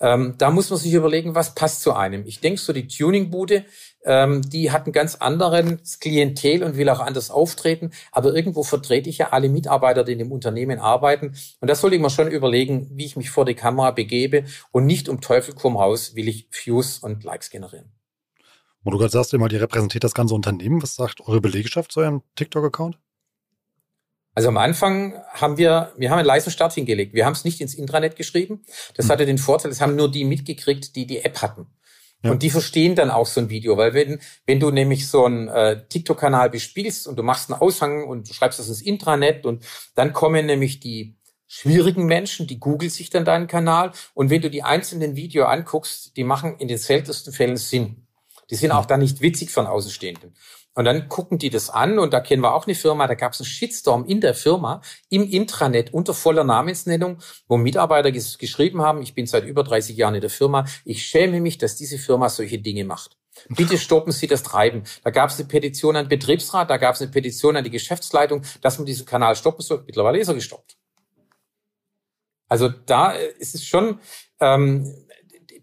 Ähm, 0.02 0.34
da 0.40 0.50
muss 0.50 0.70
man 0.72 0.80
sich 0.80 0.94
überlegen, 0.94 1.36
was 1.36 1.54
passt 1.54 1.82
zu 1.82 1.94
einem. 1.94 2.26
Ich 2.26 2.40
denke, 2.40 2.60
so 2.60 2.74
die 2.74 2.88
Tuningbude, 2.88 3.66
ähm, 4.04 4.42
die 4.42 4.72
hat 4.72 4.86
einen 4.86 4.94
ganz 4.94 5.16
anderen 5.16 5.80
Klientel 6.00 6.64
und 6.64 6.76
will 6.76 6.90
auch 6.90 7.00
anders 7.00 7.30
auftreten. 7.30 7.92
Aber 8.12 8.34
irgendwo 8.34 8.64
vertrete 8.64 9.10
ich 9.10 9.20
ja 9.20 9.30
alle 9.30 9.48
Mitarbeiter, 9.48 10.04
die 10.04 10.14
in 10.14 10.20
dem 10.20 10.32
Unternehmen 10.32 10.80
arbeiten. 10.80 11.36
Und 11.60 11.70
da 11.70 11.76
sollte 11.76 11.98
ich 11.98 12.02
mir 12.02 12.10
schon 12.10 12.32
überlegen, 12.32 12.90
wie 12.94 13.06
ich 13.06 13.16
mich 13.16 13.30
vor 13.30 13.46
die 13.46 13.54
Kamera 13.54 13.92
begebe 13.92 14.46
und 14.72 14.88
nicht 14.88 15.08
um 15.08 15.22
Teufel 15.22 15.54
komm 15.54 15.78
raus, 15.78 16.16
will 16.16 16.28
ich 16.28 16.48
Views 16.52 16.98
und 16.98 17.24
Likes 17.24 17.52
generieren. 17.52 17.92
Und 18.84 18.94
du 18.94 18.98
gerade 18.98 19.12
sagst 19.12 19.34
immer, 19.34 19.48
die 19.48 19.58
repräsentiert 19.58 20.04
das 20.04 20.13
ganze 20.13 20.34
Unternehmen. 20.34 20.82
Was 20.82 20.96
sagt 20.96 21.22
eure 21.22 21.41
Belegschaft 21.41 21.91
zu 21.91 22.00
eurem 22.00 22.24
TikTok-Account? 22.36 22.98
Also 24.34 24.48
am 24.48 24.58
Anfang 24.58 25.22
haben 25.34 25.58
wir, 25.58 25.91
wir 25.98 26.10
haben 26.10 26.20
einen 26.20 26.28
leisen 26.28 26.52
Start 26.52 26.74
hingelegt. 26.74 27.13
Wir 27.13 27.26
haben 27.26 27.34
es 27.34 27.44
nicht 27.44 27.60
ins 27.60 27.76
Intranet 27.76 28.15
geschrieben. 28.15 28.63
Das 28.96 29.06
hm. 29.06 29.12
hatte 29.12 29.26
den 29.26 29.38
Vorteil, 29.38 29.72
es 29.72 29.82
haben 29.82 29.96
nur 29.96 30.10
die 30.10 30.24
mitgekriegt, 30.24 30.96
die 30.96 31.06
die 31.06 31.20
App 31.20 31.41
hatten. 31.41 31.67
Ja. 32.24 32.32
Und 32.32 32.44
die 32.44 32.50
verstehen 32.50 32.96
dann 32.96 33.10
auch 33.10 33.26
so 33.26 33.41
ein 33.41 33.50
Video, 33.50 33.78
weil 33.78 33.94
wenn, 33.94 34.20
wenn 34.46 34.60
du 34.60 34.70
nämlich 34.70 35.10
so 35.10 35.26
einen 35.26 35.48
äh, 35.48 35.88
TikTok-Kanal 35.88 36.52
bespielst 36.52 37.08
und 37.08 37.17
du 37.17 37.24
machst 37.24 37.52
einen 37.52 37.60
Aushang 37.60 38.08
und 38.08 38.30
du 38.30 38.34
schreibst 38.34 38.60
das 38.60 38.67
ins 38.70 38.82
Intranet 38.82 39.46
und 39.46 39.65
dann 39.96 40.13
kommen 40.13 40.46
nämlich 40.46 40.80
die 40.80 41.17
schwierigen 41.48 42.06
Menschen, 42.06 42.46
die 42.46 42.60
googeln 42.60 42.91
sich 42.91 43.10
dann 43.10 43.26
deinen 43.26 43.48
Kanal 43.48 43.91
und 44.13 44.30
wenn 44.30 44.41
du 44.41 44.52
die 44.52 44.62
einzelnen 44.62 45.15
Video 45.15 45.46
anguckst, 45.46 46.15
die 46.15 46.24
machen 46.24 46.58
in 46.60 46.67
den 46.67 46.78
seltensten 46.78 47.34
Fällen 47.34 47.58
Sinn. 47.58 48.08
Die 48.52 48.56
sind 48.56 48.72
auch 48.72 48.82
hm. 48.82 48.88
dann 48.88 49.00
nicht 49.00 49.22
witzig 49.22 49.50
von 49.50 49.66
Außenstehenden. 49.66 50.36
Und 50.74 50.86
dann 50.86 51.10
gucken 51.10 51.38
die 51.38 51.50
das 51.50 51.70
an 51.70 52.00
und 52.00 52.14
da 52.14 52.22
kennen 52.22 52.42
wir 52.42 52.54
auch 52.54 52.66
eine 52.66 52.76
Firma, 52.76 53.06
da 53.06 53.16
gab 53.16 53.34
es 53.34 53.42
einen 53.42 53.48
Shitstorm 53.48 54.06
in 54.06 54.22
der 54.22 54.34
Firma, 54.34 54.82
im 55.10 55.30
Intranet 55.30 55.94
unter 55.94 56.14
voller 56.14 56.46
Namensnennung, 56.46 57.18
wo 57.48 57.58
Mitarbeiter 57.58 58.12
ges 58.12 58.38
geschrieben 58.38 58.82
haben, 58.82 59.02
ich 59.02 59.14
bin 59.14 59.28
seit 59.28 59.44
über 59.44 59.64
30 59.66 59.98
Jahren 59.98 60.16
in 60.16 60.22
der 60.22 60.30
Firma, 60.30 60.66
ich 60.86 61.06
schäme 61.06 61.42
mich, 61.42 61.58
dass 61.58 61.76
diese 61.76 61.98
Firma 61.98 62.30
solche 62.30 62.60
Dinge 62.60 62.86
macht. 62.86 63.18
Bitte 63.50 63.78
stoppen 63.78 64.14
Sie 64.14 64.28
das 64.28 64.44
Treiben. 64.44 64.84
Da 65.04 65.10
gab 65.10 65.30
es 65.30 65.40
eine 65.40 65.48
Petition 65.48 65.96
an 65.96 66.06
den 66.06 66.10
Betriebsrat, 66.10 66.70
da 66.70 66.78
gab 66.78 66.96
es 66.96 67.02
eine 67.02 67.12
Petition 67.12 67.58
an 67.58 67.64
die 67.64 67.70
Geschäftsleitung, 67.70 68.44
dass 68.62 68.78
man 68.78 68.86
diesen 68.86 69.06
Kanal 69.06 69.36
stoppen 69.36 69.62
soll. 69.62 69.84
Mittlerweile 69.86 70.20
ist 70.20 70.28
er 70.30 70.36
gestoppt. 70.36 70.78
Also 72.48 72.68
da 72.70 73.14
äh, 73.14 73.32
ist 73.40 73.56
es 73.56 73.66
schon, 73.66 74.00
ähm, 74.40 74.94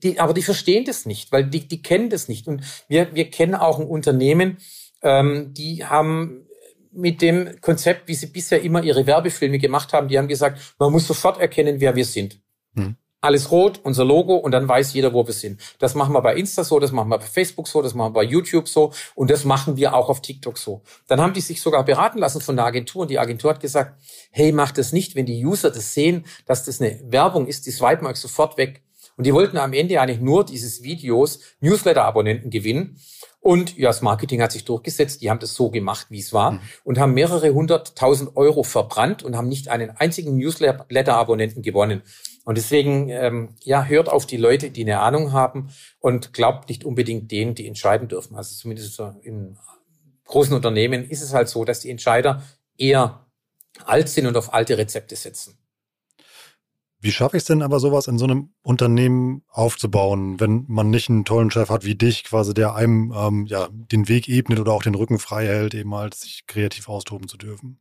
die, 0.03 0.21
aber 0.21 0.35
die 0.35 0.43
verstehen 0.43 0.85
das 0.85 1.07
nicht, 1.07 1.33
weil 1.33 1.45
die, 1.45 1.67
die 1.67 1.83
kennen 1.83 2.11
das 2.11 2.29
nicht. 2.29 2.49
Und 2.49 2.63
wir, 2.89 3.15
wir 3.15 3.31
kennen 3.31 3.55
auch 3.55 3.79
ein 3.79 3.87
Unternehmen, 3.87 4.59
ähm, 5.03 5.53
die 5.55 5.85
haben 5.85 6.49
mit 6.93 7.23
dem 7.23 7.61
Konzept, 7.61 8.09
wie 8.09 8.15
sie 8.15 8.27
bisher 8.27 8.63
immer 8.63 8.83
ihre 8.83 9.07
Werbefilme 9.07 9.59
gemacht 9.59 9.93
haben, 9.93 10.09
die 10.09 10.19
haben 10.19 10.29
gesagt, 10.29 10.75
man 10.79 10.93
muss 10.93 11.07
sofort 11.07 11.41
erkennen, 11.41 11.81
wer 11.81 11.95
wir 11.95 12.05
sind. 12.05 12.41
Hm. 12.75 12.97
Alles 13.21 13.51
rot, 13.51 13.81
unser 13.83 14.05
Logo 14.05 14.37
und 14.37 14.53
dann 14.53 14.69
weiß 14.69 14.95
jeder, 14.95 15.13
wo 15.13 15.27
wir 15.27 15.35
sind. 15.35 15.61
Das 15.81 15.97
machen 15.97 16.13
wir 16.13 16.23
bei 16.23 16.37
Insta 16.37 16.63
so, 16.63 16.79
das 16.79 16.93
machen 16.93 17.09
wir 17.09 17.19
bei 17.19 17.25
Facebook 17.25 17.67
so, 17.67 17.83
das 17.83 17.93
machen 17.93 18.15
wir 18.15 18.21
bei 18.21 18.23
YouTube 18.23 18.69
so 18.69 18.93
und 19.17 19.29
das 19.29 19.45
machen 19.45 19.77
wir 19.77 19.95
auch 19.95 20.09
auf 20.09 20.23
TikTok 20.23 20.57
so. 20.57 20.83
Dann 21.09 21.21
haben 21.21 21.33
die 21.33 21.41
sich 21.41 21.61
sogar 21.61 21.85
beraten 21.85 22.19
lassen 22.19 22.41
von 22.41 22.55
der 22.55 22.65
Agentur 22.65 23.03
und 23.03 23.11
die 23.11 23.19
Agentur 23.19 23.51
hat 23.51 23.61
gesagt, 23.61 24.01
hey, 24.31 24.53
mach 24.53 24.71
das 24.71 24.93
nicht, 24.93 25.17
wenn 25.17 25.27
die 25.27 25.45
User 25.45 25.71
das 25.71 25.95
sehen, 25.95 26.27
dass 26.47 26.65
das 26.65 26.81
eine 26.81 27.01
Werbung 27.11 27.49
ist, 27.49 27.67
die 27.67 27.73
swipen 27.73 28.07
euch 28.07 28.19
sofort 28.19 28.57
weg. 28.57 28.83
Und 29.19 29.27
die 29.27 29.35
wollten 29.35 29.59
am 29.59 29.73
Ende 29.73 30.01
eigentlich 30.01 30.21
nur 30.21 30.45
dieses 30.45 30.85
Videos 30.85 31.41
Newsletter-Abonnenten 31.61 32.51
gewinnen. 32.51 33.01
Und 33.41 33.77
ja, 33.77 33.89
das 33.89 34.01
Marketing 34.01 34.41
hat 34.41 34.53
sich 34.53 34.65
durchgesetzt. 34.65 35.23
Die 35.23 35.29
haben 35.29 35.41
das 35.41 35.55
so 35.55 35.71
gemacht, 35.71 36.07
wie 36.11 36.21
es 36.21 36.33
war 36.33 36.53
mhm. 36.53 36.61
und 36.85 36.99
haben 36.99 37.15
mehrere 37.15 37.53
hunderttausend 37.53 38.37
Euro 38.37 38.63
verbrannt 38.63 39.25
und 39.25 39.37
haben 39.37 39.49
nicht 39.49 39.69
einen 39.69 39.91
einzigen 39.91 40.37
Newsletter-Abonnenten 40.37 41.63
gewonnen. 41.63 42.03
Und 42.45 42.59
deswegen, 42.59 43.09
ähm, 43.09 43.57
ja, 43.65 43.85
hört 43.85 44.09
auf 44.09 44.25
die 44.25 44.37
Leute, 44.37 44.71
die 44.71 44.83
eine 44.83 45.01
Ahnung 45.01 45.33
haben 45.33 45.71
und 45.99 46.33
glaubt 46.33 46.69
nicht 46.69 46.85
unbedingt 46.85 47.31
denen, 47.33 47.57
die 47.57 47.67
entscheiden 47.67 48.07
dürfen. 48.07 48.37
Also 48.37 48.55
zumindest 48.55 49.03
in 49.23 49.59
großen 50.27 50.55
Unternehmen 50.55 51.11
ist 51.11 51.23
es 51.23 51.35
halt 51.35 51.49
so, 51.49 51.65
dass 51.65 51.81
die 51.81 51.91
Entscheider 51.91 52.45
eher 52.77 53.27
alt 53.85 54.09
sind 54.09 54.27
und 54.27 54.37
auf 54.37 54.55
alte 54.55 54.79
Rezepte 54.79 55.17
setzen. 55.17 55.59
Wie 57.01 57.13
schaffe 57.13 57.37
ich 57.37 57.43
es 57.43 57.47
denn 57.47 57.63
aber, 57.63 57.79
sowas 57.79 58.09
in 58.09 58.19
so 58.19 58.25
einem 58.25 58.51
Unternehmen 58.63 59.45
aufzubauen, 59.49 60.41
wenn 60.41 60.65
man 60.67 60.91
nicht 60.91 61.09
einen 61.09 61.25
tollen 61.25 61.51
Chef 61.51 61.71
hat 61.71 61.85
wie 61.85 61.95
dich, 61.95 62.25
quasi, 62.25 62.55
der 62.55 62.75
einem 62.75 63.13
ähm, 63.17 63.47
ja, 63.47 63.69
den 63.71 64.09
Weg 64.09 64.29
ebnet 64.29 64.59
oder 64.59 64.73
auch 64.73 64.83
den 64.83 64.97
Rücken 64.97 65.21
frei 65.21 65.47
hält, 65.47 65.75
eben 65.75 65.95
halt 65.95 66.15
sich 66.15 66.47
kreativ 66.47 66.89
austoben 66.89 67.29
zu 67.29 67.37
dürfen? 67.37 67.81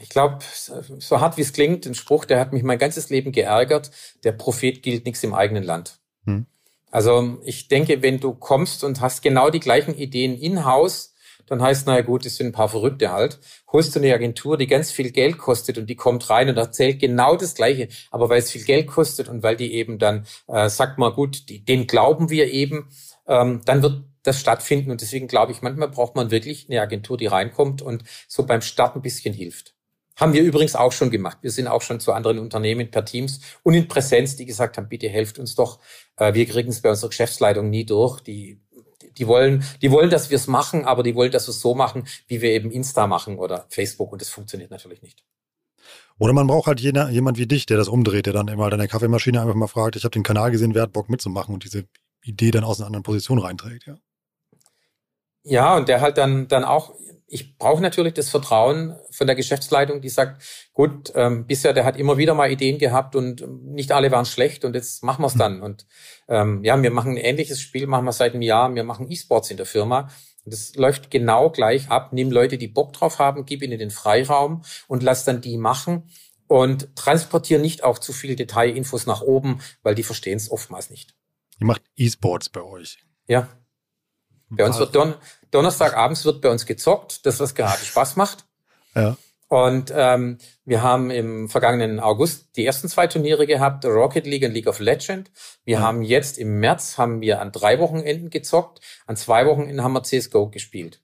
Ich 0.00 0.08
glaube, 0.08 0.38
so 0.42 1.20
hart 1.20 1.36
wie 1.36 1.42
es 1.42 1.52
klingt, 1.52 1.86
ein 1.86 1.94
Spruch, 1.94 2.26
der 2.26 2.38
hat 2.38 2.52
mich 2.52 2.62
mein 2.62 2.78
ganzes 2.78 3.08
Leben 3.08 3.32
geärgert. 3.32 3.90
Der 4.24 4.32
Prophet 4.32 4.82
gilt 4.82 5.04
nichts 5.06 5.24
im 5.24 5.34
eigenen 5.34 5.64
Land. 5.64 5.98
Hm. 6.24 6.46
Also 6.90 7.38
ich 7.44 7.68
denke, 7.68 8.02
wenn 8.02 8.20
du 8.20 8.34
kommst 8.34 8.84
und 8.84 9.00
hast 9.00 9.22
genau 9.22 9.50
die 9.50 9.60
gleichen 9.60 9.94
Ideen 9.94 10.36
in-house, 10.36 11.14
dann 11.46 11.62
heißt, 11.62 11.86
naja 11.86 12.02
gut, 12.02 12.24
das 12.26 12.36
sind 12.36 12.48
ein 12.48 12.52
paar 12.52 12.68
Verrückte 12.68 13.12
halt. 13.12 13.38
Holst 13.72 13.94
du 13.94 14.00
eine 14.00 14.12
Agentur, 14.12 14.56
die 14.56 14.66
ganz 14.66 14.90
viel 14.90 15.10
Geld 15.10 15.38
kostet 15.38 15.78
und 15.78 15.88
die 15.88 15.96
kommt 15.96 16.28
rein 16.30 16.48
und 16.48 16.56
erzählt 16.56 17.00
genau 17.00 17.36
das 17.36 17.54
Gleiche, 17.54 17.88
aber 18.10 18.28
weil 18.28 18.38
es 18.38 18.50
viel 18.50 18.64
Geld 18.64 18.86
kostet 18.88 19.28
und 19.28 19.42
weil 19.42 19.56
die 19.56 19.74
eben 19.74 19.98
dann 19.98 20.26
äh, 20.48 20.68
sagt 20.68 20.98
mal 20.98 21.12
gut, 21.12 21.48
die, 21.48 21.64
den 21.64 21.86
glauben 21.86 22.30
wir 22.30 22.50
eben, 22.50 22.88
ähm, 23.26 23.60
dann 23.64 23.82
wird 23.82 24.04
das 24.22 24.40
stattfinden 24.40 24.90
und 24.90 25.00
deswegen 25.00 25.28
glaube 25.28 25.52
ich, 25.52 25.62
manchmal 25.62 25.88
braucht 25.88 26.16
man 26.16 26.30
wirklich 26.30 26.66
eine 26.68 26.80
Agentur, 26.80 27.16
die 27.16 27.26
reinkommt 27.26 27.82
und 27.82 28.04
so 28.28 28.44
beim 28.44 28.60
Start 28.60 28.96
ein 28.96 29.02
bisschen 29.02 29.32
hilft. 29.32 29.76
Haben 30.16 30.32
wir 30.32 30.42
übrigens 30.42 30.74
auch 30.74 30.92
schon 30.92 31.10
gemacht. 31.10 31.38
Wir 31.42 31.50
sind 31.50 31.68
auch 31.68 31.82
schon 31.82 32.00
zu 32.00 32.12
anderen 32.12 32.38
Unternehmen 32.38 32.90
per 32.90 33.04
Teams 33.04 33.40
und 33.62 33.74
in 33.74 33.86
Präsenz, 33.86 34.34
die 34.34 34.46
gesagt 34.46 34.78
haben, 34.78 34.88
bitte 34.88 35.08
helft 35.10 35.38
uns 35.38 35.54
doch. 35.54 35.78
Äh, 36.16 36.32
wir 36.32 36.46
kriegen 36.46 36.70
es 36.70 36.80
bei 36.80 36.88
unserer 36.88 37.10
Geschäftsleitung 37.10 37.68
nie 37.68 37.84
durch. 37.84 38.20
Die 38.20 38.58
die 39.18 39.26
wollen, 39.26 39.64
die 39.82 39.90
wollen, 39.90 40.10
dass 40.10 40.30
wir 40.30 40.36
es 40.36 40.46
machen, 40.46 40.84
aber 40.84 41.02
die 41.02 41.14
wollen, 41.14 41.32
dass 41.32 41.46
wir 41.46 41.50
es 41.52 41.60
so 41.60 41.74
machen, 41.74 42.06
wie 42.26 42.40
wir 42.40 42.50
eben 42.50 42.70
Insta 42.70 43.06
machen 43.06 43.38
oder 43.38 43.66
Facebook 43.68 44.12
und 44.12 44.20
das 44.20 44.28
funktioniert 44.28 44.70
natürlich 44.70 45.02
nicht. 45.02 45.24
Oder 46.18 46.32
man 46.32 46.46
braucht 46.46 46.66
halt 46.66 46.80
jener, 46.80 47.10
jemand 47.10 47.38
wie 47.38 47.46
dich, 47.46 47.66
der 47.66 47.76
das 47.76 47.88
umdreht, 47.88 48.26
der 48.26 48.32
dann 48.32 48.48
immer 48.48 48.70
deine 48.70 48.88
Kaffeemaschine 48.88 49.40
einfach 49.40 49.54
mal 49.54 49.66
fragt, 49.66 49.96
ich 49.96 50.04
habe 50.04 50.12
den 50.12 50.22
Kanal 50.22 50.50
gesehen, 50.50 50.74
wer 50.74 50.82
hat 50.82 50.92
Bock 50.92 51.08
mitzumachen 51.08 51.54
und 51.54 51.64
diese 51.64 51.84
Idee 52.22 52.50
dann 52.50 52.64
aus 52.64 52.80
einer 52.80 52.86
anderen 52.86 53.02
Position 53.02 53.38
reinträgt, 53.38 53.86
ja. 53.86 53.96
Ja, 55.48 55.76
und 55.76 55.88
der 55.88 56.00
halt 56.00 56.18
dann, 56.18 56.48
dann 56.48 56.64
auch 56.64 56.94
ich 57.28 57.58
brauche 57.58 57.82
natürlich 57.82 58.14
das 58.14 58.30
Vertrauen 58.30 58.96
von 59.10 59.26
der 59.26 59.36
Geschäftsleitung, 59.36 60.00
die 60.00 60.08
sagt, 60.08 60.42
gut, 60.76 61.10
ähm, 61.14 61.46
bisher 61.46 61.72
der 61.72 61.86
hat 61.86 61.96
immer 61.96 62.18
wieder 62.18 62.34
mal 62.34 62.52
Ideen 62.52 62.76
gehabt 62.76 63.16
und 63.16 63.42
nicht 63.64 63.92
alle 63.92 64.10
waren 64.10 64.26
schlecht 64.26 64.62
und 64.62 64.74
jetzt 64.74 65.02
machen 65.02 65.22
wir 65.22 65.28
es 65.28 65.34
dann. 65.34 65.62
Und 65.62 65.86
ähm, 66.28 66.62
ja, 66.64 66.80
wir 66.80 66.90
machen 66.90 67.12
ein 67.12 67.16
ähnliches 67.16 67.62
Spiel, 67.62 67.86
machen 67.86 68.04
wir 68.04 68.12
seit 68.12 68.34
einem 68.34 68.42
Jahr. 68.42 68.72
Wir 68.74 68.84
machen 68.84 69.10
E-Sports 69.10 69.50
in 69.50 69.56
der 69.56 69.64
Firma. 69.64 70.10
Und 70.44 70.52
das 70.52 70.74
läuft 70.76 71.10
genau 71.10 71.48
gleich 71.48 71.88
ab. 71.88 72.12
Nimm 72.12 72.30
Leute, 72.30 72.58
die 72.58 72.68
Bock 72.68 72.92
drauf 72.92 73.18
haben, 73.18 73.46
gib 73.46 73.62
ihnen 73.62 73.78
den 73.78 73.90
Freiraum 73.90 74.64
und 74.86 75.02
lass 75.02 75.24
dann 75.24 75.40
die 75.40 75.56
machen 75.56 76.10
und 76.46 76.94
transportiere 76.94 77.60
nicht 77.60 77.82
auch 77.82 77.98
zu 77.98 78.12
viel 78.12 78.36
Detailinfos 78.36 79.06
nach 79.06 79.22
oben, 79.22 79.62
weil 79.82 79.94
die 79.94 80.02
verstehen 80.02 80.36
es 80.36 80.50
oftmals 80.50 80.90
nicht. 80.90 81.14
Ihr 81.58 81.66
macht 81.66 81.82
E-Sports 81.96 82.50
bei 82.50 82.62
euch. 82.62 82.98
Ja. 83.26 83.48
Bei 84.50 84.66
uns 84.66 84.78
wird 84.78 84.94
Don 84.94 85.14
Donnerstagabends 85.52 86.26
wird 86.26 86.42
bei 86.42 86.50
uns 86.50 86.66
gezockt, 86.66 87.24
das 87.24 87.40
was 87.40 87.54
gerade 87.54 87.82
Spaß 87.82 88.16
macht. 88.16 88.44
Ja. 88.94 89.16
Und 89.48 89.92
ähm, 89.94 90.38
wir 90.64 90.82
haben 90.82 91.10
im 91.10 91.48
vergangenen 91.48 92.00
August 92.00 92.56
die 92.56 92.66
ersten 92.66 92.88
zwei 92.88 93.06
Turniere 93.06 93.46
gehabt, 93.46 93.84
Rocket 93.84 94.26
League 94.26 94.44
und 94.44 94.52
League 94.52 94.66
of 94.66 94.80
Legend. 94.80 95.30
Wir 95.64 95.78
ja. 95.78 95.80
haben 95.82 96.02
jetzt 96.02 96.38
im 96.38 96.58
März 96.58 96.98
haben 96.98 97.20
wir 97.20 97.40
an 97.40 97.52
drei 97.52 97.78
Wochenenden 97.78 98.30
gezockt, 98.30 98.80
an 99.06 99.16
zwei 99.16 99.46
Wochenenden 99.46 99.84
haben 99.84 99.92
wir 99.92 100.02
CSGO 100.02 100.50
gespielt. 100.50 101.00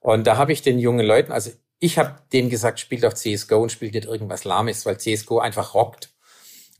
Und 0.00 0.26
da 0.26 0.36
habe 0.36 0.52
ich 0.52 0.62
den 0.62 0.78
jungen 0.78 1.06
Leuten, 1.06 1.30
also 1.30 1.50
ich 1.78 1.98
habe 1.98 2.16
denen 2.32 2.50
gesagt, 2.50 2.80
spielt 2.80 3.04
auf 3.04 3.14
CSGO 3.14 3.62
und 3.62 3.70
spielt 3.70 3.94
nicht 3.94 4.06
irgendwas 4.06 4.44
Lahmes, 4.44 4.84
weil 4.86 4.98
CSGO 4.98 5.38
einfach 5.38 5.74
rockt. 5.74 6.10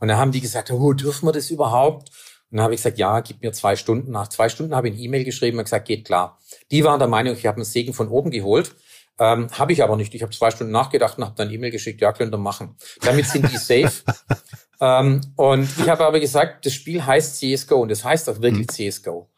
Und 0.00 0.08
dann 0.08 0.18
haben 0.18 0.32
die 0.32 0.40
gesagt, 0.40 0.70
oh, 0.70 0.92
dürfen 0.92 1.26
wir 1.26 1.32
das 1.32 1.50
überhaupt? 1.50 2.10
Und 2.50 2.58
dann 2.58 2.64
habe 2.64 2.74
ich 2.74 2.80
gesagt, 2.80 2.98
ja, 2.98 3.20
gib 3.20 3.42
mir 3.42 3.52
zwei 3.52 3.76
Stunden. 3.76 4.10
Nach 4.12 4.28
zwei 4.28 4.48
Stunden 4.48 4.74
habe 4.74 4.88
ich 4.88 4.94
eine 4.94 5.02
E-Mail 5.02 5.24
geschrieben 5.24 5.58
und 5.58 5.64
gesagt, 5.64 5.86
geht 5.86 6.04
klar. 6.04 6.38
Die 6.70 6.84
waren 6.84 6.98
der 6.98 7.08
Meinung, 7.08 7.34
ich 7.36 7.46
habe 7.46 7.56
einen 7.56 7.64
Segen 7.64 7.92
von 7.92 8.08
oben 8.08 8.30
geholt. 8.30 8.74
Ähm, 9.18 9.48
habe 9.52 9.72
ich 9.72 9.82
aber 9.82 9.96
nicht. 9.96 10.14
Ich 10.14 10.22
habe 10.22 10.32
zwei 10.32 10.50
Stunden 10.50 10.72
nachgedacht 10.72 11.18
und 11.18 11.24
habe 11.24 11.34
dann 11.36 11.50
E-Mail 11.50 11.70
geschickt, 11.70 12.00
ja, 12.00 12.12
könnt 12.12 12.34
ihr 12.34 12.38
machen. 12.38 12.76
Damit 13.02 13.26
sind 13.26 13.50
die 13.50 13.56
safe. 13.56 14.02
ähm, 14.80 15.20
und 15.36 15.68
ich 15.78 15.88
habe 15.88 16.04
aber 16.04 16.18
gesagt, 16.18 16.66
das 16.66 16.72
Spiel 16.72 17.04
heißt 17.04 17.36
CSGO 17.38 17.80
und 17.82 17.90
das 17.90 18.04
heißt 18.04 18.28
auch 18.28 18.40
wirklich 18.40 18.66
mhm. 18.66 18.90
CSGO. 18.90 19.30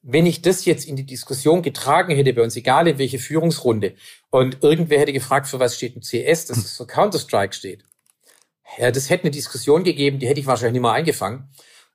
Wenn 0.00 0.26
ich 0.26 0.40
das 0.40 0.64
jetzt 0.64 0.86
in 0.86 0.96
die 0.96 1.04
Diskussion 1.04 1.60
getragen 1.60 2.14
hätte 2.14 2.32
bei 2.32 2.42
uns, 2.42 2.56
egal 2.56 2.88
in 2.88 2.98
welche 2.98 3.18
Führungsrunde, 3.18 3.94
und 4.30 4.62
irgendwer 4.62 5.00
hätte 5.00 5.12
gefragt, 5.12 5.48
für 5.48 5.60
was 5.60 5.76
steht 5.76 5.96
ein 5.96 6.02
CS, 6.02 6.46
dass 6.46 6.58
es 6.58 6.76
für 6.76 6.86
Counter-Strike 6.86 7.54
steht. 7.54 7.84
Ja, 8.78 8.90
das 8.90 9.10
hätte 9.10 9.24
eine 9.24 9.30
Diskussion 9.30 9.84
gegeben, 9.84 10.18
die 10.18 10.28
hätte 10.28 10.40
ich 10.40 10.46
wahrscheinlich 10.46 10.74
nicht 10.74 10.82
mal 10.82 10.92
eingefangen. 10.92 11.50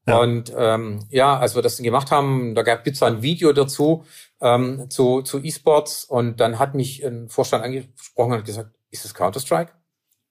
Ja. 0.05 0.19
Und 0.19 0.51
ähm, 0.55 1.05
ja, 1.09 1.37
als 1.37 1.55
wir 1.55 1.61
das 1.61 1.77
gemacht 1.77 2.11
haben, 2.11 2.55
da 2.55 2.63
gab 2.63 2.85
es 2.85 3.01
ein 3.01 3.21
Video 3.21 3.53
dazu 3.53 4.05
ähm, 4.41 4.89
zu, 4.89 5.21
zu 5.21 5.41
E-Sports 5.41 6.03
und 6.03 6.39
dann 6.39 6.59
hat 6.59 6.75
mich 6.75 7.05
ein 7.05 7.29
Vorstand 7.29 7.63
angesprochen 7.63 8.33
und 8.33 8.45
gesagt, 8.45 8.71
ist 8.91 9.05
das 9.05 9.13
Counter-Strike? 9.13 9.71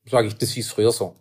Sage 0.04 0.26
ich, 0.26 0.36
das 0.36 0.50
hieß 0.50 0.70
früher 0.72 0.92
so. 0.92 1.16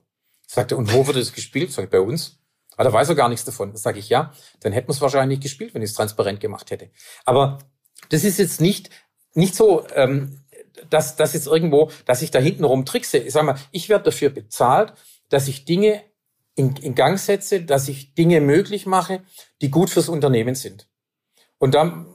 Sagte, 0.48 0.76
und 0.76 0.94
wo 0.94 1.08
wurde 1.08 1.20
das 1.20 1.32
gespielt? 1.32 1.72
Sag 1.72 1.86
ich, 1.86 1.90
bei 1.90 2.02
uns. 2.02 2.40
Aber 2.76 2.86
da 2.90 2.94
weiß 2.94 3.10
er 3.10 3.16
gar 3.16 3.30
nichts 3.30 3.46
davon. 3.46 3.76
Sage 3.78 4.00
ich, 4.00 4.10
ja, 4.10 4.34
dann 4.60 4.74
hätten 4.74 4.90
wir 4.90 4.94
es 4.94 5.02
wahrscheinlich 5.02 5.40
gespielt, 5.40 5.74
wenn 5.74 5.82
ich 5.82 5.92
es 5.92 5.96
transparent 5.96 6.40
gemacht 6.42 6.72
hätte. 6.72 6.90
Aber 7.24 7.60
das 8.10 8.24
ist 8.26 8.38
jetzt 8.38 8.60
nicht, 8.60 8.90
nicht 9.34 9.56
so, 9.56 9.86
ähm, 9.96 10.42
dass, 10.90 11.16
dass 11.16 11.34
jetzt 11.34 11.48
irgendwo, 11.48 11.92
dass 12.06 12.22
ich 12.22 12.32
da 12.32 12.40
hinten 12.40 12.66
rum 12.66 12.86
trickse. 12.86 13.20
Ich 13.20 13.34
sag 13.34 13.44
mal, 13.44 13.56
ich 13.72 13.88
werde 13.88 14.06
dafür 14.06 14.30
bezahlt, 14.30 14.94
dass 15.30 15.48
ich 15.48 15.64
Dinge 15.64 16.04
in, 16.62 16.76
in 16.78 16.96
Gang 16.96 17.18
setze, 17.20 17.62
dass 17.62 17.88
ich 17.88 18.14
Dinge 18.14 18.40
möglich 18.40 18.86
mache, 18.86 19.22
die 19.62 19.72
gut 19.72 19.90
fürs 19.90 20.10
Unternehmen 20.10 20.56
sind. 20.56 20.88
Und 21.58 21.74
da 21.74 22.06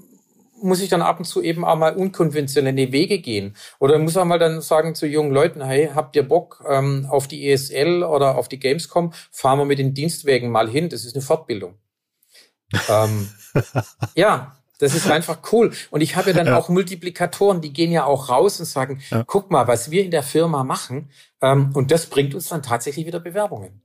muss 0.63 0.81
ich 0.81 0.89
dann 0.89 1.03
ab 1.03 1.19
und 1.19 1.25
zu 1.25 1.43
eben 1.43 1.65
auch 1.65 1.77
mal 1.77 1.95
unkonventionelle 1.95 2.93
Wege 2.93 3.19
gehen. 3.19 3.57
Oder 3.79 3.99
muss 3.99 4.17
auch 4.17 4.25
mal 4.25 4.39
dann 4.39 4.61
sagen 4.63 4.95
zu 4.95 5.07
jungen 5.07 5.33
Leuten, 5.33 5.63
hey, 5.63 5.91
habt 5.95 6.17
ihr 6.17 6.27
Bock 6.27 6.65
ähm, 6.69 7.07
auf 7.11 7.29
die 7.29 7.51
ESL 7.51 8.03
oder 8.05 8.39
auf 8.39 8.49
die 8.49 8.59
Gamescom? 8.59 9.13
Fahren 9.31 9.59
wir 9.59 9.65
mit 9.67 9.79
den 9.79 9.93
Dienstwegen 9.93 10.51
mal 10.51 10.69
hin. 10.69 10.89
Das 10.89 11.05
ist 11.05 11.15
eine 11.15 11.23
Fortbildung. 11.23 11.75
ähm, 12.89 13.29
ja, 14.15 14.57
das 14.79 14.95
ist 14.95 15.11
einfach 15.11 15.39
cool. 15.53 15.73
Und 15.91 16.01
ich 16.01 16.17
habe 16.17 16.31
ja 16.31 16.37
dann 16.37 16.47
ja. 16.47 16.57
auch 16.57 16.69
Multiplikatoren, 16.69 17.61
die 17.61 17.73
gehen 17.73 17.93
ja 17.93 18.05
auch 18.05 18.29
raus 18.29 18.59
und 18.61 18.67
sagen, 18.67 19.01
ja. 19.11 19.25
guck 19.27 19.51
mal, 19.51 19.67
was 19.67 19.91
wir 19.91 20.05
in 20.05 20.11
der 20.11 20.23
Firma 20.23 20.65
machen. 20.65 21.11
Ähm, 21.43 21.71
und 21.75 21.91
das 21.91 22.07
bringt 22.07 22.35
uns 22.35 22.49
dann 22.49 22.63
tatsächlich 22.63 23.07
wieder 23.07 23.21
Bewerbungen. 23.21 23.83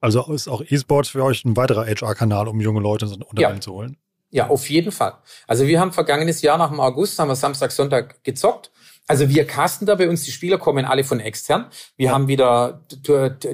Also 0.00 0.32
ist 0.32 0.48
auch 0.48 0.62
E-Sports 0.62 1.10
für 1.10 1.24
euch 1.24 1.44
ein 1.44 1.56
weiterer 1.56 1.86
HR-Kanal, 1.86 2.48
um 2.48 2.60
junge 2.60 2.80
Leute 2.80 3.06
in 3.06 3.22
Unternehmen 3.22 3.56
ja. 3.56 3.60
zu 3.60 3.72
holen? 3.72 3.96
Ja, 4.30 4.48
auf 4.48 4.68
jeden 4.68 4.92
Fall. 4.92 5.14
Also 5.46 5.66
wir 5.66 5.80
haben 5.80 5.92
vergangenes 5.92 6.42
Jahr 6.42 6.58
nach 6.58 6.68
dem 6.68 6.80
August, 6.80 7.18
haben 7.18 7.28
wir 7.28 7.36
Samstag, 7.36 7.72
Sonntag 7.72 8.22
gezockt. 8.24 8.70
Also 9.06 9.30
wir 9.30 9.46
casten 9.46 9.86
da 9.86 9.94
bei 9.94 10.08
uns, 10.08 10.24
die 10.24 10.30
Spieler 10.30 10.58
kommen 10.58 10.84
alle 10.84 11.02
von 11.02 11.18
extern. 11.18 11.68
Wir 11.96 12.12
haben 12.12 12.28
wieder 12.28 12.84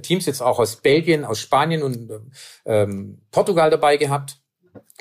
Teams 0.02 0.26
jetzt 0.26 0.42
auch 0.42 0.58
aus 0.58 0.76
Belgien, 0.76 1.24
aus 1.24 1.40
Spanien 1.40 1.84
und 1.84 2.10
ähm, 2.66 3.22
Portugal 3.30 3.70
dabei 3.70 3.96
gehabt. 3.96 4.38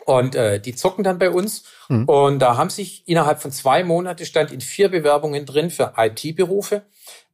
Und 0.05 0.35
äh, 0.35 0.59
die 0.59 0.75
zocken 0.75 1.03
dann 1.03 1.17
bei 1.17 1.31
uns. 1.31 1.63
Mhm. 1.89 2.05
Und 2.05 2.39
da 2.39 2.55
haben 2.55 2.69
sich 2.69 3.07
innerhalb 3.07 3.41
von 3.41 3.51
zwei 3.51 3.83
Monaten 3.83 4.25
stand 4.25 4.51
in 4.51 4.61
vier 4.61 4.89
Bewerbungen 4.89 5.45
drin 5.45 5.71
für 5.71 5.93
IT-Berufe. 5.97 6.83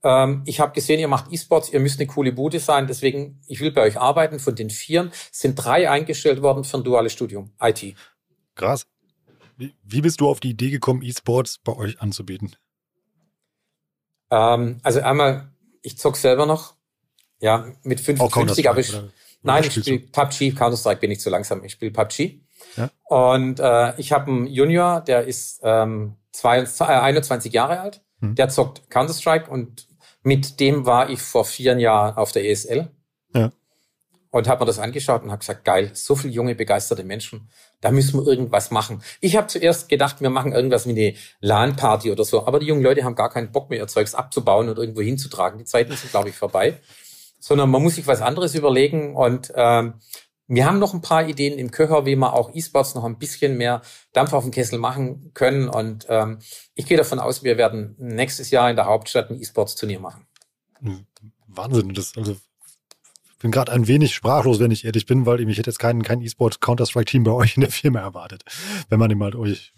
Ähm, 0.03 0.43
ich 0.45 0.59
habe 0.59 0.73
gesehen, 0.73 0.99
ihr 0.99 1.07
macht 1.07 1.31
E-Sports, 1.31 1.71
ihr 1.71 1.79
müsst 1.79 1.99
eine 1.99 2.07
coole 2.07 2.31
Bude 2.31 2.59
sein, 2.59 2.87
deswegen, 2.87 3.41
ich 3.47 3.59
will 3.59 3.71
bei 3.71 3.81
euch 3.81 3.99
arbeiten. 3.99 4.39
Von 4.39 4.55
den 4.55 4.69
vieren 4.69 5.11
sind 5.31 5.55
drei 5.55 5.89
eingestellt 5.89 6.41
worden 6.41 6.63
für 6.63 6.77
ein 6.77 6.83
duales 6.83 7.13
Studium, 7.13 7.51
IT. 7.61 7.95
Krass. 8.55 8.85
Wie, 9.57 9.75
wie 9.83 10.01
bist 10.01 10.21
du 10.21 10.29
auf 10.29 10.39
die 10.39 10.51
Idee 10.51 10.69
gekommen, 10.69 11.01
E-Sports 11.01 11.59
bei 11.63 11.75
euch 11.75 12.01
anzubieten? 12.01 12.55
Ähm, 14.31 14.79
also 14.83 15.01
einmal, 15.01 15.51
ich 15.81 15.97
zock 15.97 16.15
selber 16.15 16.45
noch. 16.45 16.75
Ja, 17.41 17.67
mit 17.83 17.99
55, 18.01 18.69
aber 18.69 18.79
ich, 18.79 18.93
oder, 18.93 19.09
nein, 19.43 19.63
ich 19.63 19.73
spiele 19.73 19.99
PUBG, 19.99 20.51
Counter-Strike 20.51 20.99
bin 20.99 21.11
ich 21.11 21.21
zu 21.21 21.29
langsam. 21.29 21.63
Ich 21.63 21.73
spiele 21.73 21.91
PUBG. 21.91 22.41
Ja? 22.75 22.89
Und 23.05 23.59
äh, 23.59 23.99
ich 23.99 24.11
habe 24.11 24.29
einen 24.29 24.47
Junior, 24.47 25.01
der 25.01 25.23
ist 25.23 25.61
ähm, 25.63 26.15
zwei, 26.31 26.59
äh, 26.59 26.83
21 26.83 27.53
Jahre 27.53 27.79
alt. 27.79 28.01
Hm. 28.21 28.35
Der 28.35 28.49
zockt 28.49 28.89
Counter-Strike 28.89 29.49
und 29.49 29.88
mit 30.23 30.59
dem 30.59 30.85
war 30.85 31.09
ich 31.09 31.21
vor 31.21 31.45
vier 31.45 31.77
Jahren 31.77 32.17
auf 32.17 32.31
der 32.31 32.45
ESL. 32.45 32.89
Ja. 33.33 33.51
Und 34.31 34.47
habe 34.47 34.61
mir 34.61 34.67
das 34.67 34.77
angeschaut 34.77 35.23
und 35.23 35.31
habe 35.31 35.39
gesagt, 35.39 35.65
geil, 35.65 35.89
so 35.93 36.15
viele 36.15 36.33
junge, 36.33 36.53
begeisterte 36.53 37.03
Menschen, 37.03 37.49
da 37.81 37.89
müssen 37.89 38.19
wir 38.19 38.27
irgendwas 38.27 38.69
machen. 38.69 39.01
Ich 39.21 39.35
habe 39.35 39.47
zuerst 39.47 39.89
gedacht, 39.89 40.21
wir 40.21 40.29
machen 40.29 40.51
irgendwas 40.51 40.85
wie 40.85 40.91
eine 40.91 41.15
LAN-Party 41.41 42.11
oder 42.11 42.23
so, 42.23 42.45
aber 42.45 42.59
die 42.59 42.67
jungen 42.67 42.83
Leute 42.83 43.03
haben 43.03 43.15
gar 43.15 43.31
keinen 43.31 43.51
Bock 43.51 43.71
mehr, 43.71 43.79
ihr 43.79 43.87
Zeugs 43.87 44.13
abzubauen 44.13 44.69
und 44.69 44.77
irgendwo 44.77 45.01
hinzutragen. 45.01 45.57
Die 45.57 45.65
Zeiten 45.65 45.93
sind, 45.93 46.11
glaube 46.11 46.29
ich, 46.29 46.35
vorbei. 46.35 46.77
Sondern 47.39 47.71
man 47.71 47.81
muss 47.81 47.95
sich 47.95 48.05
was 48.05 48.21
anderes 48.21 48.53
überlegen 48.53 49.15
und 49.15 49.51
ähm, 49.55 49.93
wir 50.49 50.65
haben 50.65 50.79
noch 50.79 50.95
ein 50.95 51.01
paar 51.01 51.27
Ideen 51.27 51.59
im 51.59 51.69
Köcher, 51.69 52.07
wie 52.07 52.15
wir 52.15 52.33
auch 52.33 52.53
E-Sports 52.53 52.95
noch 52.95 53.03
ein 53.03 53.19
bisschen 53.19 53.55
mehr 53.55 53.83
Dampf 54.13 54.33
auf 54.33 54.43
den 54.43 54.51
Kessel 54.51 54.79
machen 54.79 55.31
können. 55.35 55.69
Und 55.69 56.07
ähm, 56.09 56.39
ich 56.73 56.87
gehe 56.87 56.97
davon 56.97 57.19
aus, 57.19 57.43
wir 57.43 57.57
werden 57.57 57.95
nächstes 57.99 58.49
Jahr 58.49 58.69
in 58.69 58.75
der 58.75 58.85
Hauptstadt 58.85 59.29
ein 59.29 59.39
E-Sports-Turnier 59.39 59.99
machen. 59.99 60.25
Hm, 60.81 61.05
Wahnsinn. 61.47 61.93
Das, 61.93 62.17
also 62.17 62.35
bin 63.39 63.51
gerade 63.51 63.71
ein 63.71 63.87
wenig 63.87 64.15
sprachlos, 64.15 64.59
wenn 64.59 64.71
ich 64.71 64.85
ehrlich 64.85 65.05
bin, 65.05 65.27
weil 65.27 65.39
ich 65.47 65.57
hätte 65.57 65.69
jetzt 65.69 65.79
kein, 65.79 66.01
kein 66.01 66.21
E-Sport 66.21 66.61
Counter-Strike-Team 66.61 67.23
bei 67.23 67.31
euch 67.31 67.55
in 67.55 67.61
der 67.61 67.71
Firma 67.71 67.99
erwartet, 67.99 68.43
wenn 68.89 68.99
man 68.99 69.15
mal 69.17 69.35
euch, 69.35 69.71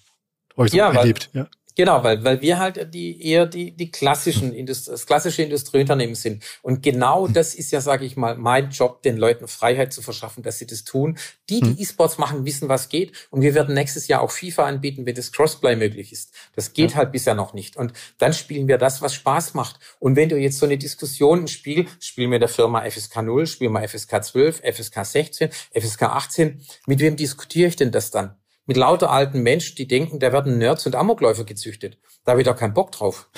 euch 0.55 0.71
so 0.71 0.77
ja, 0.77 0.91
erlebt. 0.91 1.29
Weil, 1.33 1.43
ja. 1.43 1.49
Genau, 1.75 2.03
weil, 2.03 2.23
weil 2.23 2.41
wir 2.41 2.59
halt 2.59 2.93
die 2.93 3.25
eher 3.25 3.45
die, 3.45 3.71
die 3.71 3.91
klassischen 3.91 4.53
Indust 4.53 4.87
das 4.87 5.05
klassische 5.05 5.43
Industrieunternehmen 5.43 6.15
sind. 6.15 6.43
Und 6.61 6.83
genau 6.83 7.27
hm. 7.27 7.33
das 7.33 7.55
ist 7.55 7.71
ja, 7.71 7.81
sage 7.81 8.05
ich 8.05 8.17
mal, 8.17 8.37
mein 8.37 8.71
Job, 8.71 9.01
den 9.03 9.17
Leuten 9.17 9.47
Freiheit 9.47 9.93
zu 9.93 10.01
verschaffen, 10.01 10.43
dass 10.43 10.59
sie 10.59 10.65
das 10.65 10.83
tun. 10.83 11.17
Die, 11.49 11.61
die 11.61 11.71
hm. 11.71 11.77
E-Sports 11.79 12.17
machen, 12.17 12.45
wissen, 12.45 12.69
was 12.69 12.89
geht. 12.89 13.13
Und 13.29 13.41
wir 13.41 13.55
werden 13.55 13.73
nächstes 13.73 14.07
Jahr 14.07 14.21
auch 14.21 14.31
FIFA 14.31 14.65
anbieten, 14.65 15.05
wenn 15.05 15.15
das 15.15 15.31
Crossplay 15.31 15.75
möglich 15.75 16.11
ist. 16.11 16.33
Das 16.55 16.73
geht 16.73 16.91
ja. 16.91 16.97
halt 16.97 17.11
bisher 17.11 17.35
noch 17.35 17.53
nicht. 17.53 17.77
Und 17.77 17.93
dann 18.17 18.33
spielen 18.33 18.67
wir 18.67 18.77
das, 18.77 19.01
was 19.01 19.13
Spaß 19.13 19.53
macht. 19.53 19.79
Und 19.99 20.15
wenn 20.15 20.29
du 20.29 20.37
jetzt 20.37 20.57
so 20.57 20.65
eine 20.65 20.77
Diskussion, 20.77 21.41
ein 21.41 21.47
Spiel, 21.47 21.87
spielen 21.99 22.31
wir 22.31 22.39
der 22.39 22.49
Firma 22.49 22.89
FSK 22.89 23.21
0, 23.21 23.47
spielen 23.47 23.73
wir 23.73 23.87
FSK 23.87 24.23
12, 24.23 24.61
FSK 24.61 25.05
16, 25.05 25.49
FSK 25.73 26.03
18, 26.03 26.61
mit 26.87 26.99
wem 26.99 27.15
diskutiere 27.15 27.69
ich 27.69 27.75
denn 27.75 27.91
das 27.91 28.11
dann? 28.11 28.40
Mit 28.71 28.77
lauter 28.77 29.11
alten 29.11 29.43
Menschen, 29.43 29.75
die 29.75 29.85
denken, 29.85 30.21
da 30.21 30.31
werden 30.31 30.57
Nerds 30.57 30.85
und 30.85 30.95
Amokläufer 30.95 31.43
gezüchtet. 31.43 31.97
Da 32.23 32.31
habe 32.31 32.39
ich 32.39 32.47
doch 32.47 32.55
keinen 32.55 32.73
Bock 32.73 32.93
drauf. 32.93 33.29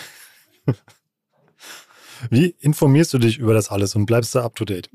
Wie 2.29 2.55
informierst 2.59 3.15
du 3.15 3.17
dich 3.17 3.39
über 3.39 3.55
das 3.55 3.71
alles 3.71 3.95
und 3.95 4.05
bleibst 4.05 4.35
da 4.35 4.43
up 4.43 4.55
to 4.55 4.63
date? 4.63 4.91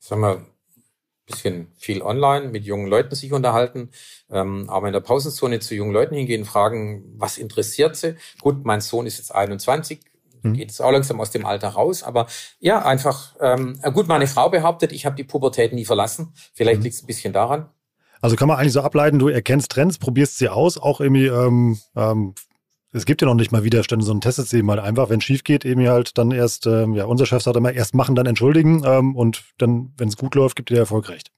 Sagen 0.00 0.22
wir, 0.22 0.44
bisschen 1.24 1.68
viel 1.76 2.02
online, 2.02 2.48
mit 2.48 2.64
jungen 2.64 2.88
Leuten 2.88 3.14
sich 3.14 3.32
unterhalten, 3.32 3.90
ähm, 4.28 4.68
aber 4.68 4.88
in 4.88 4.92
der 4.92 4.98
Pausenzone 5.00 5.60
zu 5.60 5.76
jungen 5.76 5.92
Leuten 5.92 6.16
hingehen, 6.16 6.44
fragen, 6.44 7.04
was 7.16 7.38
interessiert 7.38 7.94
sie? 7.94 8.16
Gut, 8.40 8.64
mein 8.64 8.80
Sohn 8.80 9.06
ist 9.06 9.18
jetzt 9.18 9.32
21, 9.32 10.00
mhm. 10.42 10.54
geht 10.54 10.70
jetzt 10.70 10.82
auch 10.82 10.90
langsam 10.90 11.20
aus 11.20 11.30
dem 11.30 11.46
Alter 11.46 11.68
raus, 11.68 12.02
aber 12.02 12.26
ja, 12.58 12.84
einfach, 12.84 13.36
ähm, 13.40 13.80
gut, 13.94 14.08
meine 14.08 14.26
Frau 14.26 14.50
behauptet, 14.50 14.90
ich 14.90 15.06
habe 15.06 15.14
die 15.14 15.22
Pubertät 15.22 15.72
nie 15.72 15.84
verlassen. 15.84 16.34
Vielleicht 16.54 16.78
mhm. 16.78 16.84
liegt 16.84 16.96
es 16.96 17.04
ein 17.04 17.06
bisschen 17.06 17.32
daran. 17.32 17.70
Also 18.20 18.36
kann 18.36 18.48
man 18.48 18.58
eigentlich 18.58 18.72
so 18.72 18.80
ableiten, 18.80 19.18
du 19.18 19.28
erkennst 19.28 19.70
Trends, 19.70 19.98
probierst 19.98 20.38
sie 20.38 20.48
aus, 20.48 20.78
auch 20.78 21.00
irgendwie 21.00 21.26
ähm, 21.26 21.78
ähm, 21.94 22.34
es 22.96 23.04
gibt 23.04 23.20
ja 23.20 23.26
noch 23.28 23.34
nicht 23.34 23.52
mal 23.52 23.62
Widerstände, 23.62 24.04
so 24.04 24.12
ein 24.12 24.22
testet 24.22 24.48
sie 24.48 24.62
mal 24.62 24.80
einfach, 24.80 25.10
wenn 25.10 25.18
es 25.18 25.24
schief 25.24 25.44
geht, 25.44 25.64
eben 25.64 25.86
halt 25.86 26.16
dann 26.16 26.30
erst, 26.30 26.66
ähm, 26.66 26.94
ja, 26.94 27.04
unser 27.04 27.26
Chef 27.26 27.42
sagt 27.42 27.56
immer, 27.56 27.72
erst 27.72 27.94
machen, 27.94 28.14
dann 28.14 28.26
entschuldigen 28.26 28.82
ähm, 28.86 29.14
und 29.14 29.44
dann, 29.58 29.92
wenn 29.98 30.08
es 30.08 30.16
gut 30.16 30.34
läuft, 30.34 30.56
gibt 30.56 30.70
dir 30.70 30.74
der 30.74 30.82
Erfolg 30.82 31.08
recht. 31.10 31.30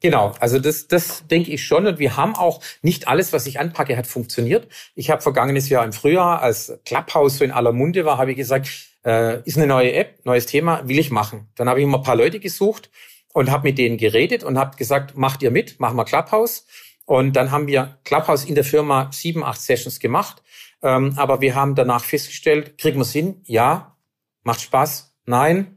Genau, 0.00 0.34
also 0.38 0.60
das, 0.60 0.86
das 0.86 1.26
denke 1.26 1.50
ich 1.50 1.64
schon. 1.64 1.86
Und 1.86 1.98
wir 1.98 2.16
haben 2.16 2.36
auch 2.36 2.60
nicht 2.82 3.08
alles, 3.08 3.32
was 3.32 3.46
ich 3.46 3.58
anpacke, 3.58 3.96
hat 3.96 4.06
funktioniert. 4.06 4.68
Ich 4.94 5.10
habe 5.10 5.22
vergangenes 5.22 5.68
Jahr 5.68 5.84
im 5.84 5.92
Frühjahr, 5.92 6.40
als 6.40 6.78
Clubhouse 6.84 7.38
so 7.38 7.44
in 7.44 7.50
aller 7.50 7.72
Munde 7.72 8.04
war, 8.04 8.18
habe 8.18 8.30
ich 8.30 8.36
gesagt, 8.36 8.68
äh, 9.04 9.42
ist 9.42 9.56
eine 9.56 9.66
neue 9.66 9.92
App, 9.94 10.24
neues 10.24 10.46
Thema, 10.46 10.86
will 10.86 10.98
ich 10.98 11.10
machen. 11.10 11.48
Dann 11.56 11.68
habe 11.68 11.80
ich 11.80 11.84
immer 11.84 11.98
ein 11.98 12.04
paar 12.04 12.14
Leute 12.14 12.38
gesucht 12.38 12.90
und 13.38 13.52
habe 13.52 13.68
mit 13.68 13.78
denen 13.78 13.98
geredet 13.98 14.42
und 14.42 14.58
habe 14.58 14.76
gesagt, 14.76 15.16
macht 15.16 15.42
ihr 15.42 15.52
mit, 15.52 15.78
machen 15.78 15.96
wir 15.96 16.04
Clubhouse. 16.04 16.66
Und 17.06 17.36
dann 17.36 17.52
haben 17.52 17.68
wir 17.68 17.98
Clubhouse 18.04 18.44
in 18.44 18.56
der 18.56 18.64
Firma 18.64 19.10
sieben, 19.12 19.44
acht 19.44 19.60
Sessions 19.60 20.00
gemacht. 20.00 20.42
Ähm, 20.82 21.14
aber 21.16 21.40
wir 21.40 21.54
haben 21.54 21.76
danach 21.76 22.02
festgestellt, 22.02 22.78
kriegen 22.78 22.98
wir 22.98 23.02
es 23.02 23.12
hin? 23.12 23.40
Ja. 23.44 23.96
Macht 24.42 24.60
Spaß? 24.60 25.14
Nein. 25.24 25.76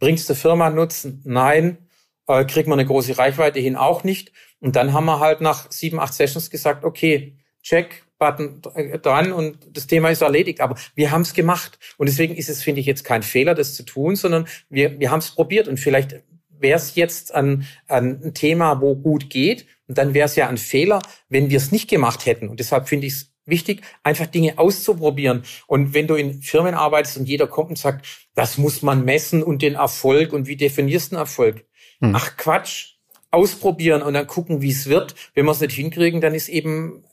Bringt 0.00 0.18
es 0.18 0.26
der 0.26 0.34
Firma 0.34 0.68
Nutzen? 0.68 1.22
Nein 1.24 1.78
äh, 2.26 2.44
kriegt 2.44 2.68
man 2.68 2.78
eine 2.78 2.88
große 2.88 3.16
Reichweite 3.18 3.60
hin 3.60 3.76
auch 3.76 4.04
nicht. 4.04 4.32
Und 4.58 4.74
dann 4.76 4.92
haben 4.92 5.06
wir 5.06 5.20
halt 5.20 5.40
nach 5.40 5.70
sieben, 5.70 6.00
acht 6.00 6.14
Sessions 6.14 6.50
gesagt, 6.50 6.84
okay, 6.84 7.38
check, 7.62 8.04
Button 8.18 8.60
dran 8.60 9.32
und 9.32 9.56
das 9.72 9.86
Thema 9.86 10.10
ist 10.10 10.20
erledigt. 10.20 10.60
Aber 10.60 10.76
wir 10.94 11.10
haben 11.10 11.22
es 11.22 11.32
gemacht. 11.32 11.78
Und 11.96 12.08
deswegen 12.08 12.34
ist 12.34 12.50
es, 12.50 12.62
finde 12.62 12.80
ich, 12.80 12.86
jetzt 12.86 13.02
kein 13.02 13.22
Fehler, 13.22 13.54
das 13.54 13.74
zu 13.74 13.82
tun, 13.82 14.14
sondern 14.14 14.46
wir, 14.68 15.00
wir 15.00 15.10
haben 15.10 15.20
es 15.20 15.30
probiert. 15.30 15.68
Und 15.68 15.78
vielleicht 15.78 16.22
wäre 16.60 16.78
es 16.78 16.94
jetzt 16.94 17.34
ein, 17.34 17.66
ein 17.88 18.34
Thema, 18.34 18.80
wo 18.80 18.94
gut 18.94 19.30
geht. 19.30 19.66
Und 19.88 19.98
dann 19.98 20.14
wäre 20.14 20.26
es 20.26 20.36
ja 20.36 20.48
ein 20.48 20.58
Fehler, 20.58 21.00
wenn 21.28 21.50
wir 21.50 21.56
es 21.56 21.72
nicht 21.72 21.88
gemacht 21.88 22.26
hätten. 22.26 22.48
Und 22.48 22.60
deshalb 22.60 22.88
finde 22.88 23.06
ich 23.06 23.14
es 23.14 23.32
wichtig, 23.44 23.82
einfach 24.04 24.26
Dinge 24.26 24.58
auszuprobieren. 24.58 25.42
Und 25.66 25.94
wenn 25.94 26.06
du 26.06 26.14
in 26.14 26.42
Firmen 26.42 26.74
arbeitest 26.74 27.18
und 27.18 27.28
jeder 27.28 27.46
kommt 27.46 27.70
und 27.70 27.78
sagt, 27.78 28.06
das 28.34 28.58
muss 28.58 28.82
man 28.82 29.04
messen 29.04 29.42
und 29.42 29.62
den 29.62 29.74
Erfolg 29.74 30.32
und 30.32 30.46
wie 30.46 30.56
definierst 30.56 31.10
du 31.10 31.16
einen 31.16 31.22
Erfolg? 31.22 31.66
Hm. 32.00 32.14
Ach 32.14 32.36
Quatsch, 32.36 32.94
ausprobieren 33.30 34.02
und 34.02 34.14
dann 34.14 34.26
gucken, 34.26 34.62
wie 34.62 34.70
es 34.70 34.86
wird. 34.88 35.14
Wenn 35.34 35.44
wir 35.46 35.52
es 35.52 35.60
nicht 35.60 35.72
hinkriegen, 35.72 36.20
dann 36.20 36.34
ist 36.34 36.48
eben 36.48 37.04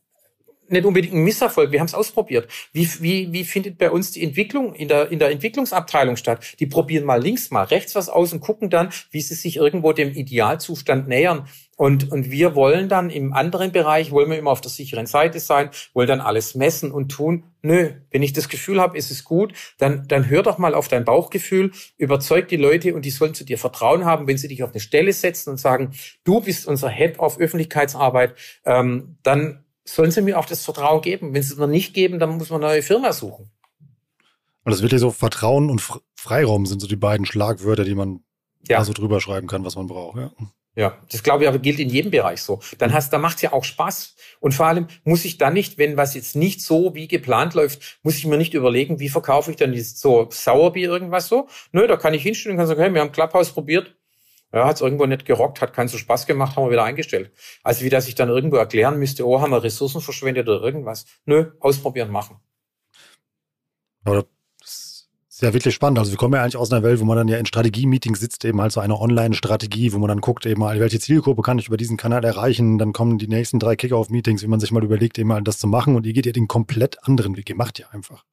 nicht 0.69 0.85
unbedingt 0.85 1.13
ein 1.13 1.23
Misserfolg. 1.23 1.71
Wir 1.71 1.79
haben 1.79 1.87
es 1.87 1.93
ausprobiert. 1.93 2.47
Wie, 2.73 2.87
wie, 2.99 3.31
wie 3.31 3.43
findet 3.43 3.77
bei 3.77 3.91
uns 3.91 4.11
die 4.11 4.23
Entwicklung 4.23 4.73
in 4.73 4.87
der, 4.87 5.11
in 5.11 5.19
der 5.19 5.31
Entwicklungsabteilung 5.31 6.15
statt? 6.15 6.55
Die 6.59 6.65
probieren 6.67 7.05
mal 7.05 7.21
links, 7.21 7.51
mal 7.51 7.63
rechts 7.63 7.95
was 7.95 8.09
aus 8.09 8.33
und 8.33 8.39
gucken 8.39 8.69
dann, 8.69 8.89
wie 9.11 9.21
sie 9.21 9.35
sich 9.35 9.57
irgendwo 9.57 9.93
dem 9.93 10.11
Idealzustand 10.11 11.07
nähern. 11.07 11.47
Und, 11.77 12.11
und 12.11 12.31
wir 12.31 12.55
wollen 12.55 12.89
dann 12.89 13.11
im 13.11 13.33
anderen 13.33 13.71
Bereich, 13.71 14.09
wollen 14.09 14.31
wir 14.31 14.37
immer 14.39 14.49
auf 14.49 14.61
der 14.61 14.71
sicheren 14.71 15.05
Seite 15.05 15.39
sein, 15.39 15.69
wollen 15.93 16.07
dann 16.07 16.21
alles 16.21 16.55
messen 16.55 16.91
und 16.91 17.09
tun. 17.09 17.43
Nö, 17.61 17.91
wenn 18.09 18.23
ich 18.23 18.33
das 18.33 18.49
Gefühl 18.49 18.81
habe, 18.81 18.97
ist 18.97 19.11
es 19.11 19.23
gut, 19.23 19.53
dann, 19.77 20.07
dann 20.07 20.27
hör 20.27 20.41
doch 20.41 20.57
mal 20.57 20.73
auf 20.73 20.87
dein 20.87 21.05
Bauchgefühl, 21.05 21.71
überzeug 21.97 22.47
die 22.47 22.57
Leute 22.57 22.95
und 22.95 23.05
die 23.05 23.11
sollen 23.11 23.35
zu 23.35 23.45
dir 23.45 23.59
Vertrauen 23.59 24.05
haben, 24.05 24.27
wenn 24.27 24.39
sie 24.39 24.47
dich 24.47 24.63
auf 24.63 24.71
eine 24.71 24.79
Stelle 24.79 25.13
setzen 25.13 25.51
und 25.51 25.59
sagen, 25.59 25.91
du 26.23 26.41
bist 26.41 26.65
unser 26.65 26.89
Head 26.89 27.19
of 27.19 27.37
Öffentlichkeitsarbeit, 27.37 28.33
ähm, 28.65 29.17
dann 29.21 29.63
sollen 29.89 30.11
sie 30.11 30.21
mir 30.21 30.37
auch 30.37 30.45
das 30.45 30.63
Vertrauen 30.63 31.01
geben. 31.01 31.33
Wenn 31.33 31.43
sie 31.43 31.53
es 31.53 31.59
mir 31.59 31.67
nicht 31.67 31.93
geben, 31.93 32.19
dann 32.19 32.37
muss 32.37 32.49
man 32.49 32.63
eine 32.63 32.73
neue 32.73 32.83
Firma 32.83 33.13
suchen. 33.13 33.51
Und 34.63 34.71
das 34.71 34.81
wirklich 34.81 34.99
so 35.01 35.11
Vertrauen 35.11 35.69
und 35.69 35.81
Freiraum 36.15 36.65
sind 36.65 36.81
so 36.81 36.87
die 36.87 36.97
beiden 36.97 37.25
Schlagwörter, 37.25 37.85
die 37.85 37.95
man 37.95 38.19
ja. 38.67 38.79
da 38.79 38.85
so 38.85 38.93
drüber 38.93 39.21
schreiben 39.21 39.47
kann, 39.47 39.63
was 39.63 39.75
man 39.75 39.87
braucht. 39.87 40.17
Ja. 40.17 40.31
Ja, 40.77 40.95
das 41.11 41.23
glaube 41.23 41.43
ich 41.43 41.49
aber 41.49 41.57
gilt 41.57 41.79
in 41.79 41.89
jedem 41.89 42.11
Bereich 42.11 42.43
so. 42.43 42.59
Dann 42.77 42.93
hast, 42.93 43.11
da 43.11 43.17
macht's 43.17 43.41
ja 43.41 43.51
auch 43.51 43.63
Spaß. 43.63 44.15
Und 44.39 44.53
vor 44.53 44.67
allem 44.67 44.85
muss 45.03 45.25
ich 45.25 45.39
dann 45.39 45.53
nicht, 45.53 45.79
wenn 45.79 45.97
was 45.97 46.13
jetzt 46.13 46.35
nicht 46.35 46.61
so 46.61 46.93
wie 46.93 47.07
geplant 47.07 47.55
läuft, 47.55 47.99
muss 48.03 48.17
ich 48.17 48.27
mir 48.27 48.37
nicht 48.37 48.53
überlegen, 48.53 48.99
wie 48.99 49.09
verkaufe 49.09 49.49
ich 49.49 49.57
dann 49.57 49.71
dieses 49.71 49.99
so 49.99 50.27
Sauerbier 50.29 50.87
irgendwas 50.87 51.29
so. 51.29 51.47
Nö, 51.71 51.87
da 51.87 51.97
kann 51.97 52.13
ich 52.13 52.21
hinstellen 52.21 52.55
und 52.55 52.59
kann 52.59 52.67
sagen, 52.67 52.79
hey, 52.79 52.93
wir 52.93 53.01
haben 53.01 53.11
Clubhouse 53.11 53.53
probiert. 53.53 53.96
Ja, 54.53 54.65
hat's 54.65 54.81
irgendwo 54.81 55.05
nicht 55.05 55.25
gerockt, 55.25 55.61
hat 55.61 55.73
keinen 55.73 55.89
so 55.89 55.97
Spaß 55.97 56.25
gemacht, 56.25 56.55
haben 56.55 56.65
wir 56.65 56.71
wieder 56.71 56.83
eingestellt. 56.83 57.31
Also 57.63 57.83
wie 57.83 57.89
dass 57.89 58.07
ich 58.07 58.15
dann 58.15 58.29
irgendwo 58.29 58.55
erklären 58.55 58.97
müsste, 58.97 59.27
oh, 59.27 59.41
haben 59.41 59.51
wir 59.51 59.63
Ressourcen 59.63 60.01
verschwendet 60.01 60.47
oder 60.47 60.61
irgendwas. 60.61 61.05
Nö, 61.25 61.51
ausprobieren, 61.59 62.11
machen. 62.11 62.39
Aber 64.05 64.25
ist 65.37 65.43
ja 65.43 65.53
wirklich 65.53 65.75
spannend. 65.75 65.99
Also 65.99 66.11
wir 66.11 66.17
kommen 66.17 66.33
ja 66.33 66.41
eigentlich 66.41 66.57
aus 66.57 66.71
einer 66.71 66.81
Welt, 66.81 66.99
wo 66.99 67.05
man 67.05 67.15
dann 67.15 67.27
ja 67.27 67.37
in 67.37 67.45
Strategie-Meetings 67.45 68.19
sitzt, 68.19 68.43
eben 68.43 68.59
halt 68.59 68.71
so 68.71 68.79
eine 68.79 68.99
Online-Strategie, 68.99 69.93
wo 69.93 69.99
man 69.99 70.07
dann 70.07 70.19
guckt, 70.19 70.47
eben 70.47 70.61
mal, 70.61 70.79
welche 70.79 70.99
Zielgruppe 70.99 71.43
kann 71.43 71.59
ich 71.59 71.67
über 71.67 71.77
diesen 71.77 71.95
Kanal 71.95 72.23
erreichen. 72.23 72.79
Dann 72.79 72.91
kommen 72.91 73.19
die 73.19 73.27
nächsten 73.27 73.59
drei 73.59 73.75
Kick-Off-Meetings, 73.75 74.41
wie 74.41 74.47
man 74.47 74.59
sich 74.59 74.71
mal 74.71 74.83
überlegt, 74.83 75.19
eben 75.19 75.31
halt 75.31 75.47
das 75.47 75.59
zu 75.59 75.67
machen. 75.67 75.95
Und 75.95 76.07
ihr 76.07 76.13
geht 76.13 76.25
ja 76.25 76.31
den 76.31 76.47
komplett 76.47 77.03
anderen 77.03 77.37
Weg. 77.37 77.47
Ihr 77.49 77.55
macht 77.55 77.77
ja 77.77 77.87
einfach. 77.89 78.23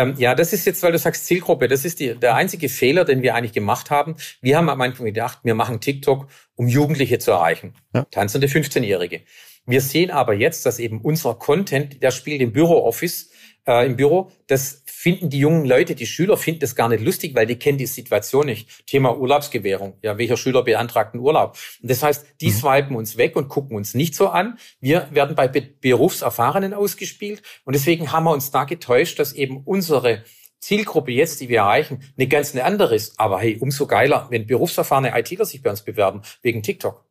Ähm, 0.00 0.14
ja, 0.16 0.34
das 0.34 0.52
ist 0.52 0.64
jetzt, 0.64 0.82
weil 0.82 0.92
du 0.92 0.98
sagst 0.98 1.26
Zielgruppe, 1.26 1.68
das 1.68 1.84
ist 1.84 2.00
die, 2.00 2.14
der 2.14 2.34
einzige 2.34 2.68
Fehler, 2.68 3.04
den 3.04 3.22
wir 3.22 3.34
eigentlich 3.34 3.52
gemacht 3.52 3.90
haben. 3.90 4.16
Wir 4.40 4.56
haben 4.56 4.68
am 4.70 4.80
Anfang 4.80 5.04
gedacht, 5.04 5.40
wir 5.42 5.54
machen 5.54 5.80
TikTok, 5.80 6.26
um 6.54 6.68
Jugendliche 6.68 7.18
zu 7.18 7.32
erreichen. 7.32 7.74
Ja. 7.94 8.06
Tanzende 8.10 8.46
15-Jährige. 8.46 9.20
Wir 9.66 9.80
sehen 9.82 10.10
aber 10.10 10.32
jetzt, 10.32 10.64
dass 10.64 10.78
eben 10.78 11.02
unser 11.02 11.34
Content, 11.34 12.02
der 12.02 12.12
spielt 12.12 12.40
im 12.40 12.52
Büro-Office, 12.52 13.30
äh, 13.66 13.84
im 13.84 13.96
Büro, 13.96 14.32
das 14.46 14.82
finden 15.00 15.30
die 15.30 15.38
jungen 15.38 15.64
Leute, 15.64 15.94
die 15.94 16.04
Schüler 16.04 16.36
finden 16.36 16.60
das 16.60 16.76
gar 16.76 16.90
nicht 16.90 17.02
lustig, 17.02 17.34
weil 17.34 17.46
die 17.46 17.58
kennen 17.58 17.78
die 17.78 17.86
Situation 17.86 18.44
nicht. 18.44 18.86
Thema 18.86 19.16
Urlaubsgewährung. 19.16 19.94
Ja, 20.02 20.18
welcher 20.18 20.36
Schüler 20.36 20.62
beantragt 20.62 21.14
einen 21.14 21.22
Urlaub? 21.22 21.56
Und 21.80 21.90
das 21.90 22.02
heißt, 22.02 22.26
die 22.42 22.48
mhm. 22.48 22.52
swipen 22.52 22.96
uns 22.96 23.16
weg 23.16 23.34
und 23.34 23.48
gucken 23.48 23.78
uns 23.78 23.94
nicht 23.94 24.14
so 24.14 24.28
an. 24.28 24.58
Wir 24.78 25.08
werden 25.10 25.36
bei 25.36 25.48
Berufserfahrenen 25.48 26.74
ausgespielt. 26.74 27.40
Und 27.64 27.74
deswegen 27.74 28.12
haben 28.12 28.24
wir 28.24 28.32
uns 28.32 28.50
da 28.50 28.64
getäuscht, 28.64 29.18
dass 29.18 29.32
eben 29.32 29.62
unsere 29.64 30.22
Zielgruppe 30.58 31.12
jetzt, 31.12 31.40
die 31.40 31.48
wir 31.48 31.60
erreichen, 31.60 32.02
eine 32.18 32.28
ganz 32.28 32.52
eine 32.52 32.64
andere 32.64 32.94
ist. 32.94 33.18
Aber 33.18 33.40
hey, 33.40 33.56
umso 33.58 33.86
geiler, 33.86 34.26
wenn 34.28 34.46
berufserfahrene 34.46 35.18
ITler 35.18 35.46
sich 35.46 35.62
bei 35.62 35.70
uns 35.70 35.80
bewerben, 35.80 36.20
wegen 36.42 36.62
TikTok. 36.62 37.06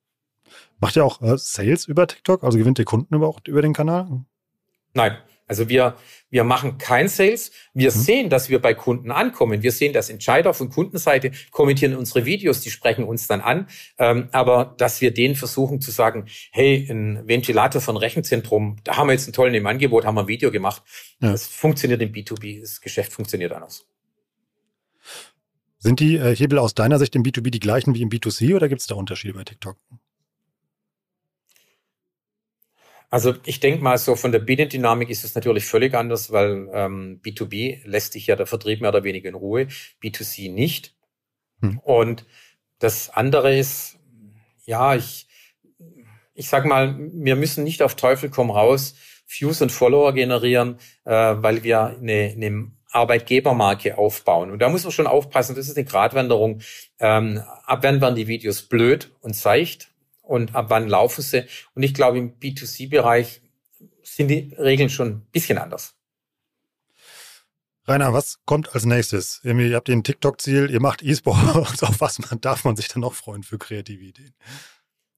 Macht 0.79 0.95
ihr 0.95 1.03
auch 1.03 1.23
äh, 1.23 1.39
Sales 1.39 1.87
über 1.87 2.05
TikTok? 2.05 2.43
Also 2.43 2.59
gewinnt 2.59 2.77
ihr 2.77 2.85
Kunden 2.85 3.15
überhaupt 3.15 3.47
über 3.47 3.63
den 3.63 3.73
Kanal? 3.73 4.25
Nein, 4.93 5.17
also 5.49 5.67
wir, 5.67 5.95
wir 6.29 6.43
machen 6.43 6.77
kein 6.77 7.07
Sales. 7.07 7.51
Wir 7.73 7.89
mhm. 7.89 7.95
sehen, 7.95 8.29
dass 8.29 8.49
wir 8.49 8.59
bei 8.59 8.75
Kunden 8.75 9.09
ankommen. 9.09 9.63
Wir 9.63 9.71
sehen, 9.71 9.93
dass 9.93 10.11
Entscheider 10.11 10.53
von 10.53 10.69
Kundenseite 10.69 11.31
kommentieren 11.49 11.95
unsere 11.95 12.25
Videos, 12.25 12.61
die 12.61 12.69
sprechen 12.69 13.03
uns 13.03 13.25
dann 13.25 13.41
an. 13.41 13.67
Ähm, 13.97 14.29
aber 14.31 14.75
dass 14.77 15.01
wir 15.01 15.11
denen 15.11 15.33
versuchen 15.33 15.81
zu 15.81 15.89
sagen, 15.89 16.27
hey, 16.51 16.87
ein 16.87 17.27
Ventilator 17.27 17.81
von 17.81 17.97
Rechenzentrum, 17.97 18.77
da 18.83 18.97
haben 18.97 19.07
wir 19.07 19.13
jetzt 19.13 19.25
einen 19.25 19.33
tollen 19.33 19.55
im 19.55 19.65
Angebot, 19.65 20.05
haben 20.05 20.15
wir 20.15 20.21
ein 20.21 20.27
Video 20.27 20.51
gemacht. 20.51 20.83
Ja. 21.19 21.31
Das 21.31 21.47
funktioniert 21.47 22.01
im 22.03 22.11
B2B, 22.11 22.61
das 22.61 22.79
Geschäft 22.79 23.11
funktioniert 23.11 23.51
anders. 23.51 23.87
Sind 25.79 25.99
die 25.99 26.17
äh, 26.17 26.35
Hebel 26.35 26.59
aus 26.59 26.75
deiner 26.75 26.99
Sicht 26.99 27.15
im 27.15 27.23
B2B 27.23 27.49
die 27.49 27.59
gleichen 27.59 27.95
wie 27.95 28.03
im 28.03 28.09
B2C 28.09 28.55
oder 28.55 28.69
gibt 28.69 28.81
es 28.81 28.87
da 28.87 28.93
Unterschiede 28.93 29.33
bei 29.33 29.45
TikTok? 29.45 29.77
Also 33.09 33.33
ich 33.45 33.59
denke 33.59 33.83
mal, 33.83 33.97
so 33.97 34.15
von 34.15 34.31
der 34.31 34.39
Binnendynamik 34.39 35.09
ist 35.09 35.23
es 35.23 35.33
natürlich 35.33 35.65
völlig 35.65 35.95
anders, 35.95 36.31
weil 36.31 36.69
ähm, 36.73 37.19
B2B 37.23 37.85
lässt 37.85 38.13
sich 38.13 38.27
ja 38.27 38.35
der 38.35 38.45
Vertrieb 38.45 38.81
mehr 38.81 38.91
oder 38.91 39.03
weniger 39.03 39.29
in 39.29 39.35
Ruhe, 39.35 39.67
B2C 40.03 40.51
nicht. 40.51 40.95
Hm. 41.61 41.79
Und 41.79 42.25
das 42.77 43.09
andere 43.09 43.57
ist, 43.57 43.97
ja, 44.65 44.95
ich, 44.95 45.27
ich 46.35 46.47
sag 46.47 46.65
mal, 46.65 46.95
wir 47.13 47.35
müssen 47.35 47.63
nicht 47.63 47.81
auf 47.81 47.95
Teufel 47.95 48.29
komm 48.29 48.51
raus 48.51 48.95
Views 49.29 49.61
und 49.61 49.71
Follower 49.71 50.13
generieren, 50.13 50.79
äh, 51.05 51.11
weil 51.11 51.63
wir 51.63 51.97
eine, 51.99 52.33
eine 52.35 52.71
Arbeitgebermarke 52.91 53.97
aufbauen. 53.97 54.49
Und 54.49 54.59
da 54.59 54.69
muss 54.69 54.83
man 54.83 54.91
schon 54.91 55.07
aufpassen, 55.07 55.55
das 55.55 55.69
ist 55.69 55.77
eine 55.77 55.85
Gratwanderung. 55.85 56.61
Ähm, 56.99 57.43
ab 57.65 57.79
wann 57.83 58.01
werden 58.01 58.15
die 58.15 58.27
Videos 58.27 58.63
blöd 58.63 59.11
und 59.21 59.35
seicht 59.35 59.88
und 60.29 60.55
ab 60.55 60.67
wann 60.69 60.87
laufen 60.87 61.21
sie. 61.21 61.45
Und 61.73 61.83
ich 61.83 61.93
glaube, 61.93 62.19
im 62.19 62.39
B2C-Bereich 62.39 63.41
sind 64.03 64.27
die 64.27 64.53
Regeln 64.57 64.89
schon 64.89 65.07
ein 65.07 65.27
bisschen 65.31 65.57
anders. 65.57 65.95
Rainer, 67.87 68.13
was 68.13 68.37
kommt 68.45 68.75
als 68.75 68.85
nächstes? 68.85 69.41
Ihr 69.43 69.75
habt 69.75 69.87
den 69.87 70.03
TikTok-Ziel, 70.03 70.69
ihr 70.69 70.79
macht 70.79 71.01
E-Sport. 71.01 71.55
Auf 71.81 71.99
was 71.99 72.19
darf 72.41 72.63
man 72.63 72.75
sich 72.75 72.87
dann 72.87 73.01
noch 73.01 73.15
freuen 73.15 73.41
für 73.41 73.57
kreative 73.57 74.03
Ideen? 74.03 74.35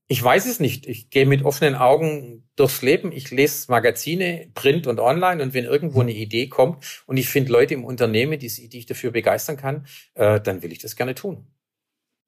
Ich 0.07 0.23
weiß 0.23 0.45
es 0.45 0.61
nicht. 0.61 0.87
Ich 0.87 1.09
gehe 1.09 1.25
mit 1.25 1.43
offenen 1.43 1.75
Augen 1.75 2.49
durchs 2.55 2.81
Leben. 2.81 3.11
Ich 3.11 3.31
lese 3.31 3.69
Magazine, 3.69 4.49
Print 4.53 4.87
und 4.87 4.99
Online. 5.01 5.43
Und 5.43 5.53
wenn 5.53 5.65
irgendwo 5.65 5.99
eine 6.01 6.13
Idee 6.13 6.47
kommt 6.47 7.03
und 7.05 7.17
ich 7.17 7.27
finde 7.27 7.51
Leute 7.51 7.73
im 7.73 7.83
Unternehmen, 7.83 8.39
die, 8.39 8.69
die 8.69 8.77
ich 8.77 8.85
dafür 8.85 9.11
begeistern 9.11 9.57
kann, 9.57 9.85
äh, 10.13 10.39
dann 10.39 10.61
will 10.61 10.71
ich 10.71 10.79
das 10.79 10.95
gerne 10.95 11.15
tun. 11.15 11.47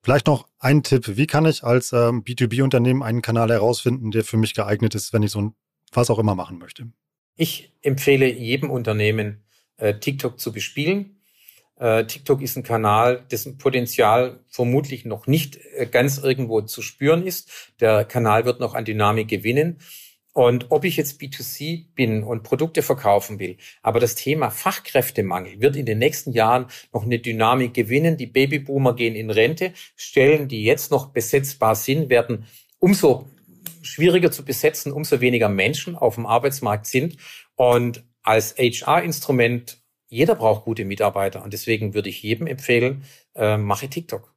Vielleicht 0.03 0.27
noch 0.27 0.47
ein 0.59 0.83
Tipp. 0.83 1.15
Wie 1.15 1.27
kann 1.27 1.45
ich 1.45 1.63
als 1.63 1.93
ähm, 1.93 2.23
B2B-Unternehmen 2.23 3.03
einen 3.03 3.21
Kanal 3.21 3.49
herausfinden, 3.49 4.11
der 4.11 4.25
für 4.25 4.37
mich 4.37 4.53
geeignet 4.53 4.95
ist, 4.95 5.13
wenn 5.13 5.23
ich 5.23 5.31
so 5.31 5.41
ein 5.41 5.55
was 5.93 6.09
auch 6.09 6.19
immer 6.19 6.35
machen 6.35 6.57
möchte? 6.57 6.87
Ich 7.35 7.71
empfehle 7.81 8.31
jedem 8.31 8.69
Unternehmen, 8.69 9.43
äh, 9.77 9.93
TikTok 9.93 10.39
zu 10.39 10.51
bespielen. 10.51 11.21
Äh, 11.77 12.05
TikTok 12.05 12.41
ist 12.41 12.57
ein 12.57 12.63
Kanal, 12.63 13.25
dessen 13.31 13.57
Potenzial 13.57 14.39
vermutlich 14.47 15.05
noch 15.05 15.25
nicht 15.27 15.57
äh, 15.75 15.85
ganz 15.85 16.17
irgendwo 16.17 16.61
zu 16.61 16.81
spüren 16.81 17.25
ist. 17.25 17.73
Der 17.79 18.05
Kanal 18.05 18.45
wird 18.45 18.59
noch 18.59 18.75
an 18.75 18.85
Dynamik 18.85 19.27
gewinnen. 19.27 19.79
Und 20.33 20.71
ob 20.71 20.83
ich 20.83 20.97
jetzt 20.97 21.21
B2C 21.21 21.85
bin 21.93 22.23
und 22.23 22.41
Produkte 22.41 22.81
verkaufen 22.81 23.39
will, 23.39 23.57
aber 23.83 23.99
das 23.99 24.15
Thema 24.15 24.49
Fachkräftemangel 24.49 25.61
wird 25.61 25.75
in 25.75 25.85
den 25.85 25.99
nächsten 25.99 26.31
Jahren 26.31 26.65
noch 26.91 27.03
eine 27.03 27.19
Dynamik 27.19 27.75
gewinnen. 27.75 28.17
Die 28.17 28.25
Babyboomer 28.25 28.95
gehen 28.95 29.15
in 29.15 29.29
Rente. 29.29 29.73
Stellen, 29.95 30.47
die 30.47 30.63
jetzt 30.63 30.89
noch 30.89 31.11
besetzbar 31.11 31.75
sind, 31.75 32.09
werden 32.09 32.47
umso 32.79 33.27
schwieriger 33.83 34.31
zu 34.31 34.43
besetzen, 34.43 34.91
umso 34.91 35.21
weniger 35.21 35.49
Menschen 35.49 35.95
auf 35.95 36.15
dem 36.15 36.25
Arbeitsmarkt 36.25 36.87
sind. 36.87 37.17
Und 37.55 38.03
als 38.23 38.55
HR-Instrument, 38.57 39.83
jeder 40.07 40.33
braucht 40.33 40.65
gute 40.65 40.83
Mitarbeiter. 40.83 41.43
Und 41.43 41.53
deswegen 41.53 41.93
würde 41.93 42.09
ich 42.09 42.23
jedem 42.23 42.47
empfehlen, 42.47 43.03
äh, 43.35 43.57
mache 43.57 43.87
TikTok. 43.87 44.32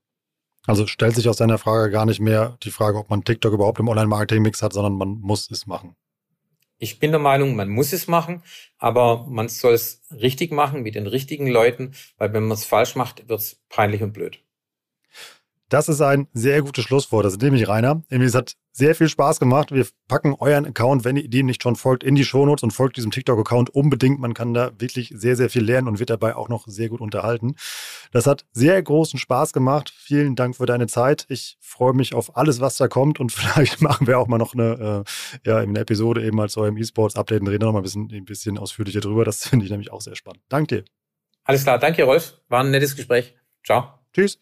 Also 0.67 0.87
stellt 0.87 1.15
sich 1.15 1.29
aus 1.29 1.37
deiner 1.37 1.59
Frage 1.59 1.91
gar 1.91 2.07
nicht 2.07 2.21
mehr 2.21 2.59
die 2.63 2.71
Frage, 2.71 2.99
ob 2.99 3.09
man 3.09 3.25
TikTok 3.25 3.53
überhaupt 3.53 3.79
im 3.79 3.89
Online-Marketing-Mix 3.89 4.63
hat, 4.63 4.73
sondern 4.73 4.95
man 4.95 5.21
muss 5.21 5.51
es 5.51 5.67
machen. 5.67 5.97
Ich 6.79 6.99
bin 6.99 7.11
der 7.11 7.21
Meinung, 7.21 7.57
man 7.57 7.71
muss 7.71 7.93
es 7.93 8.07
machen, 8.07 8.43
aber 8.77 9.27
man 9.29 9.49
soll 9.49 9.73
es 9.73 10.03
richtig 10.11 10.53
machen 10.53 10.83
mit 10.83 10.95
den 10.95 11.07
richtigen 11.07 11.47
Leuten, 11.47 11.95
weil 12.19 12.33
wenn 12.35 12.43
man 12.43 12.53
es 12.53 12.67
falsch 12.67 12.97
macht, 12.97 13.29
wird 13.29 13.41
es 13.41 13.63
peinlich 13.71 14.03
und 14.03 14.13
blöd. 14.13 14.41
Das 15.69 15.89
ist 15.89 16.01
ein 16.01 16.29
sehr 16.33 16.63
gutes 16.63 16.85
Schlusswort. 16.85 17.25
Das 17.25 17.33
ist 17.33 17.43
nämlich 17.43 17.67
Rainer. 17.67 18.03
Es 18.09 18.35
hat 18.35 18.55
sehr 18.71 18.95
viel 18.95 19.09
Spaß 19.09 19.41
gemacht. 19.41 19.73
Wir 19.73 19.87
packen 20.07 20.35
euren 20.39 20.67
Account, 20.67 21.05
wenn 21.05 21.17
ihr 21.17 21.29
dem 21.29 21.47
nicht 21.47 21.63
schon 21.63 21.77
folgt, 21.77 22.05
in 22.05 22.15
die 22.15 22.25
Shownotes 22.25 22.63
und 22.63 22.73
folgt 22.73 22.99
diesem 22.99 23.11
TikTok-Account 23.11 23.71
unbedingt. 23.71 24.21
Man 24.21 24.35
kann 24.35 24.55
da 24.55 24.71
wirklich 24.79 25.13
sehr, 25.17 25.35
sehr 25.35 25.51
viel 25.51 25.65
lernen 25.65 25.89
und 25.89 25.99
wird 25.99 26.11
dabei 26.11 26.37
auch 26.37 26.49
noch 26.49 26.69
sehr 26.69 26.89
gut 26.89 27.01
unterhalten. 27.01 27.57
Das 28.13 28.27
hat 28.27 28.45
sehr 28.53 28.81
großen 28.81 29.19
Spaß 29.19 29.53
gemacht. 29.53 29.93
Vielen 29.97 30.37
Dank 30.37 30.57
für 30.57 30.67
deine 30.67 30.87
Zeit. 30.87 31.25
Ich 31.29 31.57
freue 31.61 31.95
mich 31.95 32.15
auf 32.15 32.37
alles, 32.37 32.61
was 32.61 32.77
da 32.77 32.87
kommt 32.87 33.19
und 33.19 33.33
vielleicht 33.33 33.81
machen 33.81 34.07
wir 34.07 34.19
auch 34.21 34.29
mal 34.29 34.39
noch 34.39 34.55
eine, 34.55 35.05
äh, 35.45 35.49
ja, 35.49 35.57
eine 35.57 35.81
Episode 35.81 36.25
eben 36.25 36.37
mal 36.37 36.49
zu 36.49 36.61
eurem 36.61 36.77
E-Sports-Update 36.77 37.41
und 37.41 37.49
reden 37.49 37.65
noch 37.65 37.73
mal 37.73 37.81
ein 37.81 37.83
bisschen, 37.83 38.09
ein 38.13 38.25
bisschen 38.25 38.59
ausführlicher 38.59 39.01
drüber. 39.01 39.25
Das 39.25 39.45
finde 39.49 39.65
ich 39.65 39.71
nämlich 39.71 39.91
auch 39.91 40.01
sehr 40.01 40.15
spannend. 40.15 40.43
Danke 40.49 40.77
dir. 40.77 40.85
Alles 41.45 41.63
klar. 41.63 41.79
Danke, 41.79 42.05
Rolf. 42.05 42.35
War 42.49 42.63
ein 42.63 42.71
nettes 42.71 42.95
Gespräch. 42.95 43.35
Ciao. 43.65 43.95
Tschüss. 44.13 44.39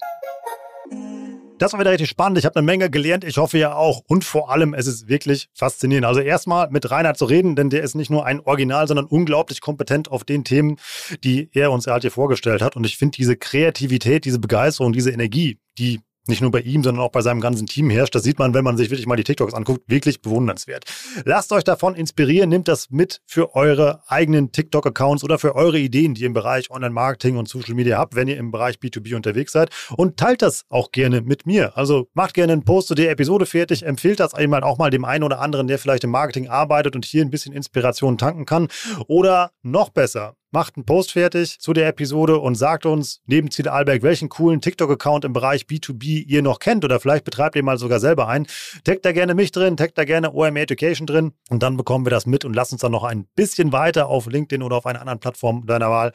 Das 1.57 1.71
war 1.71 1.79
wieder 1.79 1.91
richtig 1.91 2.09
spannend. 2.09 2.37
Ich 2.37 2.45
habe 2.45 2.57
eine 2.57 2.65
Menge 2.65 2.89
gelernt. 2.89 3.23
Ich 3.23 3.37
hoffe 3.37 3.57
ja 3.57 3.75
auch. 3.75 4.01
Und 4.07 4.25
vor 4.25 4.51
allem, 4.51 4.73
es 4.73 4.87
ist 4.87 5.07
wirklich 5.07 5.47
faszinierend. 5.53 6.05
Also 6.05 6.19
erstmal 6.19 6.69
mit 6.69 6.91
Reinhard 6.91 7.17
zu 7.17 7.23
reden, 7.23 7.55
denn 7.55 7.69
der 7.69 7.81
ist 7.81 7.95
nicht 7.95 8.09
nur 8.09 8.25
ein 8.25 8.41
Original, 8.41 8.89
sondern 8.89 9.05
unglaublich 9.05 9.61
kompetent 9.61 10.11
auf 10.11 10.25
den 10.25 10.43
Themen, 10.43 10.75
die 11.23 11.49
er 11.53 11.71
uns 11.71 11.87
halt 11.87 12.01
hier 12.01 12.11
vorgestellt 12.11 12.61
hat. 12.61 12.75
Und 12.75 12.85
ich 12.85 12.97
finde 12.97 13.15
diese 13.15 13.37
Kreativität, 13.37 14.25
diese 14.25 14.39
Begeisterung, 14.39 14.91
diese 14.91 15.11
Energie, 15.11 15.57
die 15.77 16.01
nicht 16.27 16.41
nur 16.41 16.51
bei 16.51 16.61
ihm, 16.61 16.83
sondern 16.83 17.03
auch 17.03 17.11
bei 17.11 17.21
seinem 17.21 17.41
ganzen 17.41 17.67
Team 17.67 17.89
herrscht. 17.89 18.15
Das 18.15 18.23
sieht 18.23 18.39
man, 18.39 18.53
wenn 18.53 18.63
man 18.63 18.77
sich 18.77 18.89
wirklich 18.89 19.07
mal 19.07 19.15
die 19.15 19.23
TikToks 19.23 19.53
anguckt, 19.53 19.83
wirklich 19.87 20.21
bewundernswert. 20.21 20.85
Lasst 21.25 21.51
euch 21.51 21.63
davon 21.63 21.95
inspirieren, 21.95 22.49
nehmt 22.49 22.67
das 22.67 22.89
mit 22.89 23.21
für 23.25 23.55
eure 23.55 24.01
eigenen 24.07 24.51
TikTok-Accounts 24.51 25.23
oder 25.23 25.39
für 25.39 25.55
eure 25.55 25.79
Ideen, 25.79 26.13
die 26.13 26.21
ihr 26.21 26.27
im 26.27 26.33
Bereich 26.33 26.71
Online-Marketing 26.71 27.37
und 27.37 27.47
Social 27.47 27.75
Media 27.75 27.97
habt, 27.97 28.15
wenn 28.15 28.27
ihr 28.27 28.37
im 28.37 28.51
Bereich 28.51 28.77
B2B 28.77 29.15
unterwegs 29.15 29.51
seid 29.51 29.69
und 29.95 30.17
teilt 30.17 30.41
das 30.41 30.65
auch 30.69 30.91
gerne 30.91 31.21
mit 31.21 31.45
mir. 31.45 31.77
Also 31.77 32.09
macht 32.13 32.33
gerne 32.33 32.53
einen 32.53 32.65
Post 32.65 32.87
zu 32.87 32.95
der 32.95 33.11
Episode 33.11 33.45
fertig, 33.45 33.83
empfiehlt 33.83 34.19
das 34.19 34.33
einmal 34.33 34.63
auch 34.63 34.77
mal 34.77 34.89
dem 34.89 35.05
einen 35.05 35.23
oder 35.23 35.39
anderen, 35.39 35.67
der 35.67 35.79
vielleicht 35.79 36.03
im 36.03 36.11
Marketing 36.11 36.47
arbeitet 36.47 36.95
und 36.95 37.05
hier 37.05 37.23
ein 37.23 37.29
bisschen 37.29 37.53
Inspiration 37.53 38.17
tanken 38.17 38.45
kann 38.45 38.67
oder 39.07 39.51
noch 39.61 39.89
besser, 39.89 40.35
macht 40.55 40.77
einen 40.77 40.85
Post 40.85 41.11
fertig 41.11 41.59
zu 41.59 41.73
der 41.73 41.85
Episode 41.89 42.39
und 42.39 42.55
sagt 42.55 42.85
uns 42.85 43.21
neben 43.25 43.51
Ziel 43.51 43.67
Alberg, 43.67 44.03
welchen 44.03 44.29
coolen 44.29 44.61
TikTok-Account 44.61 45.25
im 45.25 45.33
Bereich 45.33 45.63
B2B 45.63 46.23
ihr 46.25 46.41
noch 46.41 46.59
kennt 46.59 46.85
oder 46.85 47.01
vielleicht 47.01 47.25
betreibt 47.25 47.57
ihr 47.57 47.63
mal 47.63 47.77
sogar 47.77 47.99
selber 47.99 48.29
ein. 48.29 48.47
Taggt 48.85 49.03
da 49.03 49.11
gerne 49.11 49.35
mich 49.35 49.51
drin, 49.51 49.75
taggt 49.75 49.97
da 49.97 50.05
gerne 50.05 50.31
OMA 50.31 50.61
Education 50.61 51.07
drin 51.07 51.33
und 51.49 51.61
dann 51.61 51.75
bekommen 51.75 52.05
wir 52.05 52.09
das 52.09 52.25
mit 52.25 52.45
und 52.45 52.53
lasst 52.53 52.71
uns 52.71 52.79
dann 52.79 52.93
noch 52.93 53.03
ein 53.03 53.27
bisschen 53.35 53.73
weiter 53.73 54.07
auf 54.07 54.27
LinkedIn 54.27 54.63
oder 54.63 54.77
auf 54.77 54.85
einer 54.85 55.01
anderen 55.01 55.19
Plattform 55.19 55.67
deiner 55.67 55.89
Wahl 55.89 56.13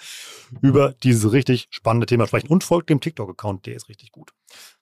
über 0.62 0.94
dieses 1.02 1.32
richtig 1.32 1.68
spannende 1.68 2.06
Thema 2.06 2.26
sprechen 2.26 2.48
und 2.48 2.64
folgt 2.64 2.88
dem 2.88 3.02
TikTok-Account, 3.02 3.66
der 3.66 3.76
ist 3.76 3.90
richtig 3.90 4.10
gut. 4.10 4.32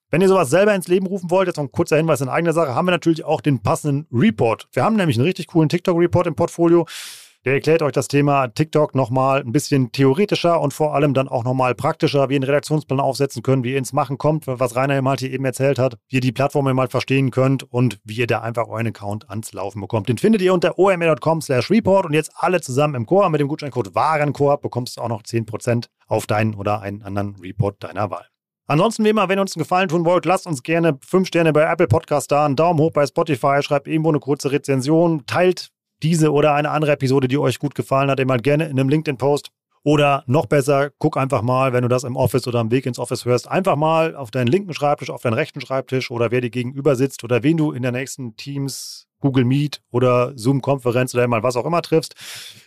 Wenn 0.09 0.20
ihr 0.20 0.28
sowas 0.28 0.50
selber 0.50 0.72
ins 0.72 0.86
Leben 0.86 1.06
rufen 1.09 1.32
wollt, 1.32 1.48
jetzt 1.48 1.56
noch 1.56 1.64
ein 1.64 1.72
kurzer 1.72 1.96
Hinweis 1.96 2.20
in 2.20 2.28
eigener 2.28 2.52
Sache, 2.52 2.76
haben 2.76 2.86
wir 2.86 2.92
natürlich 2.92 3.24
auch 3.24 3.40
den 3.40 3.61
passenden 3.61 4.06
Report. 4.12 4.68
Wir 4.70 4.84
haben 4.84 4.94
nämlich 4.94 5.16
einen 5.16 5.26
richtig 5.26 5.48
coolen 5.48 5.68
TikTok-Report 5.68 6.28
im 6.28 6.36
Portfolio. 6.36 6.86
Der 7.45 7.55
erklärt 7.55 7.82
euch 7.82 7.93
das 7.93 8.09
Thema 8.09 8.49
TikTok 8.49 8.97
nochmal 8.97 9.41
ein 9.41 9.53
bisschen 9.53 9.93
theoretischer 9.93 10.61
und 10.61 10.74
vor 10.74 10.95
allem 10.95 11.14
dann 11.14 11.28
auch 11.28 11.45
nochmal 11.45 11.74
praktischer, 11.76 12.28
wie 12.28 12.34
ihr 12.34 12.39
einen 12.39 12.45
Redaktionsplan 12.45 12.99
aufsetzen 12.99 13.43
könnt, 13.43 13.64
wie 13.64 13.72
ihr 13.72 13.78
ins 13.78 13.93
Machen 13.93 14.18
kommt, 14.18 14.49
was 14.49 14.74
Rainer 14.74 14.97
eben 14.97 15.09
halt 15.09 15.20
hier 15.20 15.30
eben 15.30 15.45
erzählt 15.45 15.78
hat, 15.78 15.97
wie 16.09 16.16
ihr 16.16 16.20
die 16.20 16.32
Plattform 16.32 16.64
mal 16.74 16.89
verstehen 16.89 17.30
könnt 17.30 17.62
und 17.62 18.01
wie 18.03 18.16
ihr 18.16 18.26
da 18.26 18.41
einfach 18.41 18.66
euren 18.66 18.89
Account 18.89 19.30
ans 19.30 19.53
Laufen 19.53 19.80
bekommt. 19.80 20.09
Den 20.09 20.18
findet 20.18 20.43
ihr 20.43 20.53
unter 20.53 20.78
omr.com 20.78 21.41
slash 21.41 21.70
report 21.70 22.07
und 22.07 22.12
jetzt 22.12 22.32
alle 22.34 22.61
zusammen 22.61 22.97
im 22.97 23.07
Chor 23.07 23.30
mit 23.30 23.41
dem 23.41 23.49
Gutscheincode 23.49 23.95
Warenkorb 23.95 24.61
bekommst 24.61 24.97
du 24.97 25.01
auch 25.01 25.09
noch 25.09 25.22
10% 25.22 25.86
auf 26.09 26.26
deinen 26.26 26.55
oder 26.55 26.82
einen 26.82 27.03
anderen 27.03 27.36
Report 27.36 27.82
deiner 27.84 28.11
Wahl. 28.11 28.26
Ansonsten, 28.66 29.05
wie 29.05 29.09
immer, 29.11 29.28
wenn 29.30 29.39
ihr 29.39 29.43
uns 29.43 29.57
einen 29.57 29.62
Gefallen 29.62 29.89
tun 29.89 30.05
wollt, 30.05 30.26
lasst 30.26 30.47
uns 30.47 30.62
gerne 30.62 30.99
5 31.07 31.28
Sterne 31.28 31.55
bei 31.55 31.62
Apple 31.62 31.86
Podcast 31.86 32.30
da, 32.30 32.45
einen 32.45 32.57
Daumen 32.57 32.80
hoch 32.80 32.93
bei 32.93 33.07
Spotify, 33.07 33.62
schreibt 33.62 33.89
irgendwo 33.89 34.11
eine 34.11 34.20
kurze 34.20 34.53
Rezension, 34.53 35.24
teilt 35.24 35.70
diese 36.03 36.32
oder 36.32 36.55
eine 36.55 36.70
andere 36.70 36.92
Episode, 36.92 37.28
die 37.28 37.38
euch 37.38 37.59
gut 37.59 37.74
gefallen 37.74 38.11
hat, 38.11 38.20
immer 38.20 38.38
gerne 38.38 38.64
in 38.64 38.78
einem 38.78 38.88
LinkedIn-Post. 38.88 39.51
Oder 39.84 40.24
noch 40.26 40.46
besser, 40.46 40.90
guck 40.99 41.16
einfach 41.16 41.40
mal, 41.40 41.72
wenn 41.72 41.82
du 41.82 41.88
das 41.88 42.05
im 42.05 42.16
Office 42.16 42.46
oder 42.46 42.59
am 42.59 42.70
Weg 42.70 42.84
ins 42.84 42.99
Office 42.99 43.24
hörst, 43.24 43.49
einfach 43.49 43.76
mal 43.76 44.14
auf 44.16 44.30
deinen 44.30 44.49
linken 44.49 44.74
Schreibtisch, 44.74 45.09
auf 45.09 45.22
deinen 45.22 45.34
rechten 45.34 45.61
Schreibtisch 45.61 46.11
oder 46.11 46.30
wer 46.30 46.40
dir 46.40 46.51
gegenüber 46.51 46.94
sitzt 46.96 47.24
oder 47.24 47.42
wen 47.42 47.57
du 47.57 47.72
in 47.72 47.82
der 47.82 47.92
nächsten 47.92 48.36
Teams, 48.36 49.07
Google 49.21 49.45
Meet 49.45 49.81
oder 49.91 50.33
Zoom-Konferenz 50.37 51.14
oder 51.14 51.27
mal 51.29 51.43
was 51.43 51.57
auch 51.57 51.66
immer 51.66 51.83
triffst, 51.83 52.14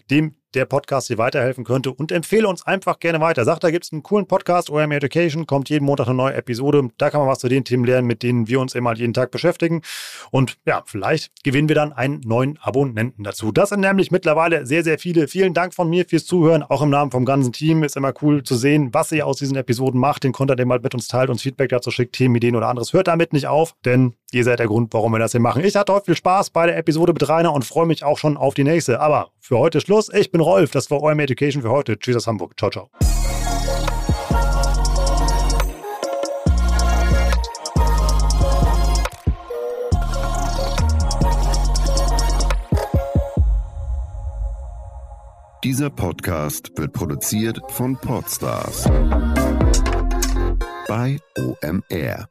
dem 0.10 0.36
der 0.54 0.66
Podcast 0.66 1.10
dir 1.10 1.18
weiterhelfen 1.18 1.64
könnte 1.64 1.92
und 1.94 2.12
empfehle 2.12 2.48
uns 2.48 2.66
einfach 2.66 3.00
gerne 3.00 3.22
weiter. 3.22 3.46
Sag, 3.46 3.60
da 3.60 3.72
gibt 3.72 3.86
es 3.86 3.92
einen 3.92 4.04
coolen 4.04 4.28
Podcast, 4.28 4.70
OM 4.70 4.92
Education, 4.92 5.48
kommt 5.48 5.70
jeden 5.70 5.86
Montag 5.86 6.08
eine 6.08 6.16
neue 6.16 6.34
Episode. 6.34 6.90
Da 6.98 7.10
kann 7.10 7.22
man 7.22 7.30
was 7.30 7.40
zu 7.40 7.48
den 7.48 7.64
Themen 7.64 7.86
lernen, 7.86 8.08
mit 8.08 8.24
denen 8.24 8.48
wir 8.48 8.60
uns 8.60 8.76
immer 8.76 8.94
jeden 8.94 9.14
Tag 9.14 9.32
beschäftigen. 9.32 9.82
Und 10.30 10.58
ja, 10.66 10.84
vielleicht 10.86 11.44
gewinnen 11.44 11.70
wir 11.70 11.76
dann 11.76 11.94
einen 11.94 12.20
neuen 12.22 12.58
Abonnenten 12.62 13.24
dazu. 13.24 13.52
Das 13.52 13.70
sind 13.70 13.82
nämlich 13.82 14.12
mittlerweile 14.12 14.66
sehr, 14.66 14.84
sehr 14.84 15.00
viele. 15.00 15.28
Vielen 15.28 15.54
Dank 15.54 15.74
von 15.74 15.90
mir 15.90 16.06
fürs 16.06 16.26
Zuhören, 16.26 16.64
auch 16.64 16.82
im 16.82 16.90
Namen 16.90 17.12
vom 17.12 17.26
ganzen 17.26 17.54
Team. 17.54 17.84
Ist 17.84 17.96
immer 17.96 18.14
cool 18.22 18.44
zu 18.44 18.56
sehen, 18.56 18.94
was 18.94 19.12
ihr 19.12 19.26
aus 19.26 19.38
diesen 19.38 19.56
Episoden 19.56 20.00
macht, 20.00 20.24
den 20.24 20.34
Content, 20.34 20.60
den 20.60 20.68
mal 20.68 20.80
mit 20.80 20.94
uns 20.94 21.08
teilt, 21.08 21.30
uns 21.30 21.42
Feedback 21.42 21.70
dazu 21.70 21.92
schickt, 21.92 22.14
Themen, 22.14 22.36
Ideen 22.36 22.56
oder 22.56 22.68
anderes. 22.68 22.94
Hört 22.94 23.08
damit 23.08 23.32
nicht 23.34 23.48
auf, 23.48 23.76
denn 23.86 24.16
ihr 24.34 24.44
seid 24.44 24.60
der 24.60 24.68
Grund, 24.68 24.94
warum 24.94 25.14
wir 25.14 25.20
das 25.20 25.32
hier 25.32 25.42
machen. 25.42 25.64
Ich 25.64 25.76
hatte 25.76 25.94
heute 25.94 26.06
viel 26.06 26.16
Spaß 26.16 26.41
bei 26.50 26.66
der 26.66 26.78
Episode 26.78 27.14
mit 27.14 27.28
Rainer 27.28 27.54
und 27.54 27.66
freue 27.66 27.86
mich 27.86 28.04
auch 28.04 28.18
schon 28.18 28.38
auf 28.38 28.54
die 28.54 28.64
nächste. 28.64 29.00
Aber 29.00 29.32
für 29.40 29.58
heute 29.60 29.82
Schluss. 29.82 30.10
Ich 30.14 30.32
bin 30.32 30.42
Rolf. 30.42 30.72
Das 30.72 30.90
war 30.92 31.02
OM 31.02 31.20
Education 31.20 31.62
für 31.62 31.72
heute. 31.72 32.00
Tschüss 32.00 32.16
aus 32.16 32.28
Hamburg. 32.28 32.54
Ciao, 32.58 32.72
ciao. 32.72 32.90
Dieser 45.64 45.92
Podcast 45.92 46.72
wird 46.76 46.92
produziert 46.92 47.62
von 47.70 47.96
Podstars 47.96 48.86
bei 50.88 51.20
OMR. 51.38 52.31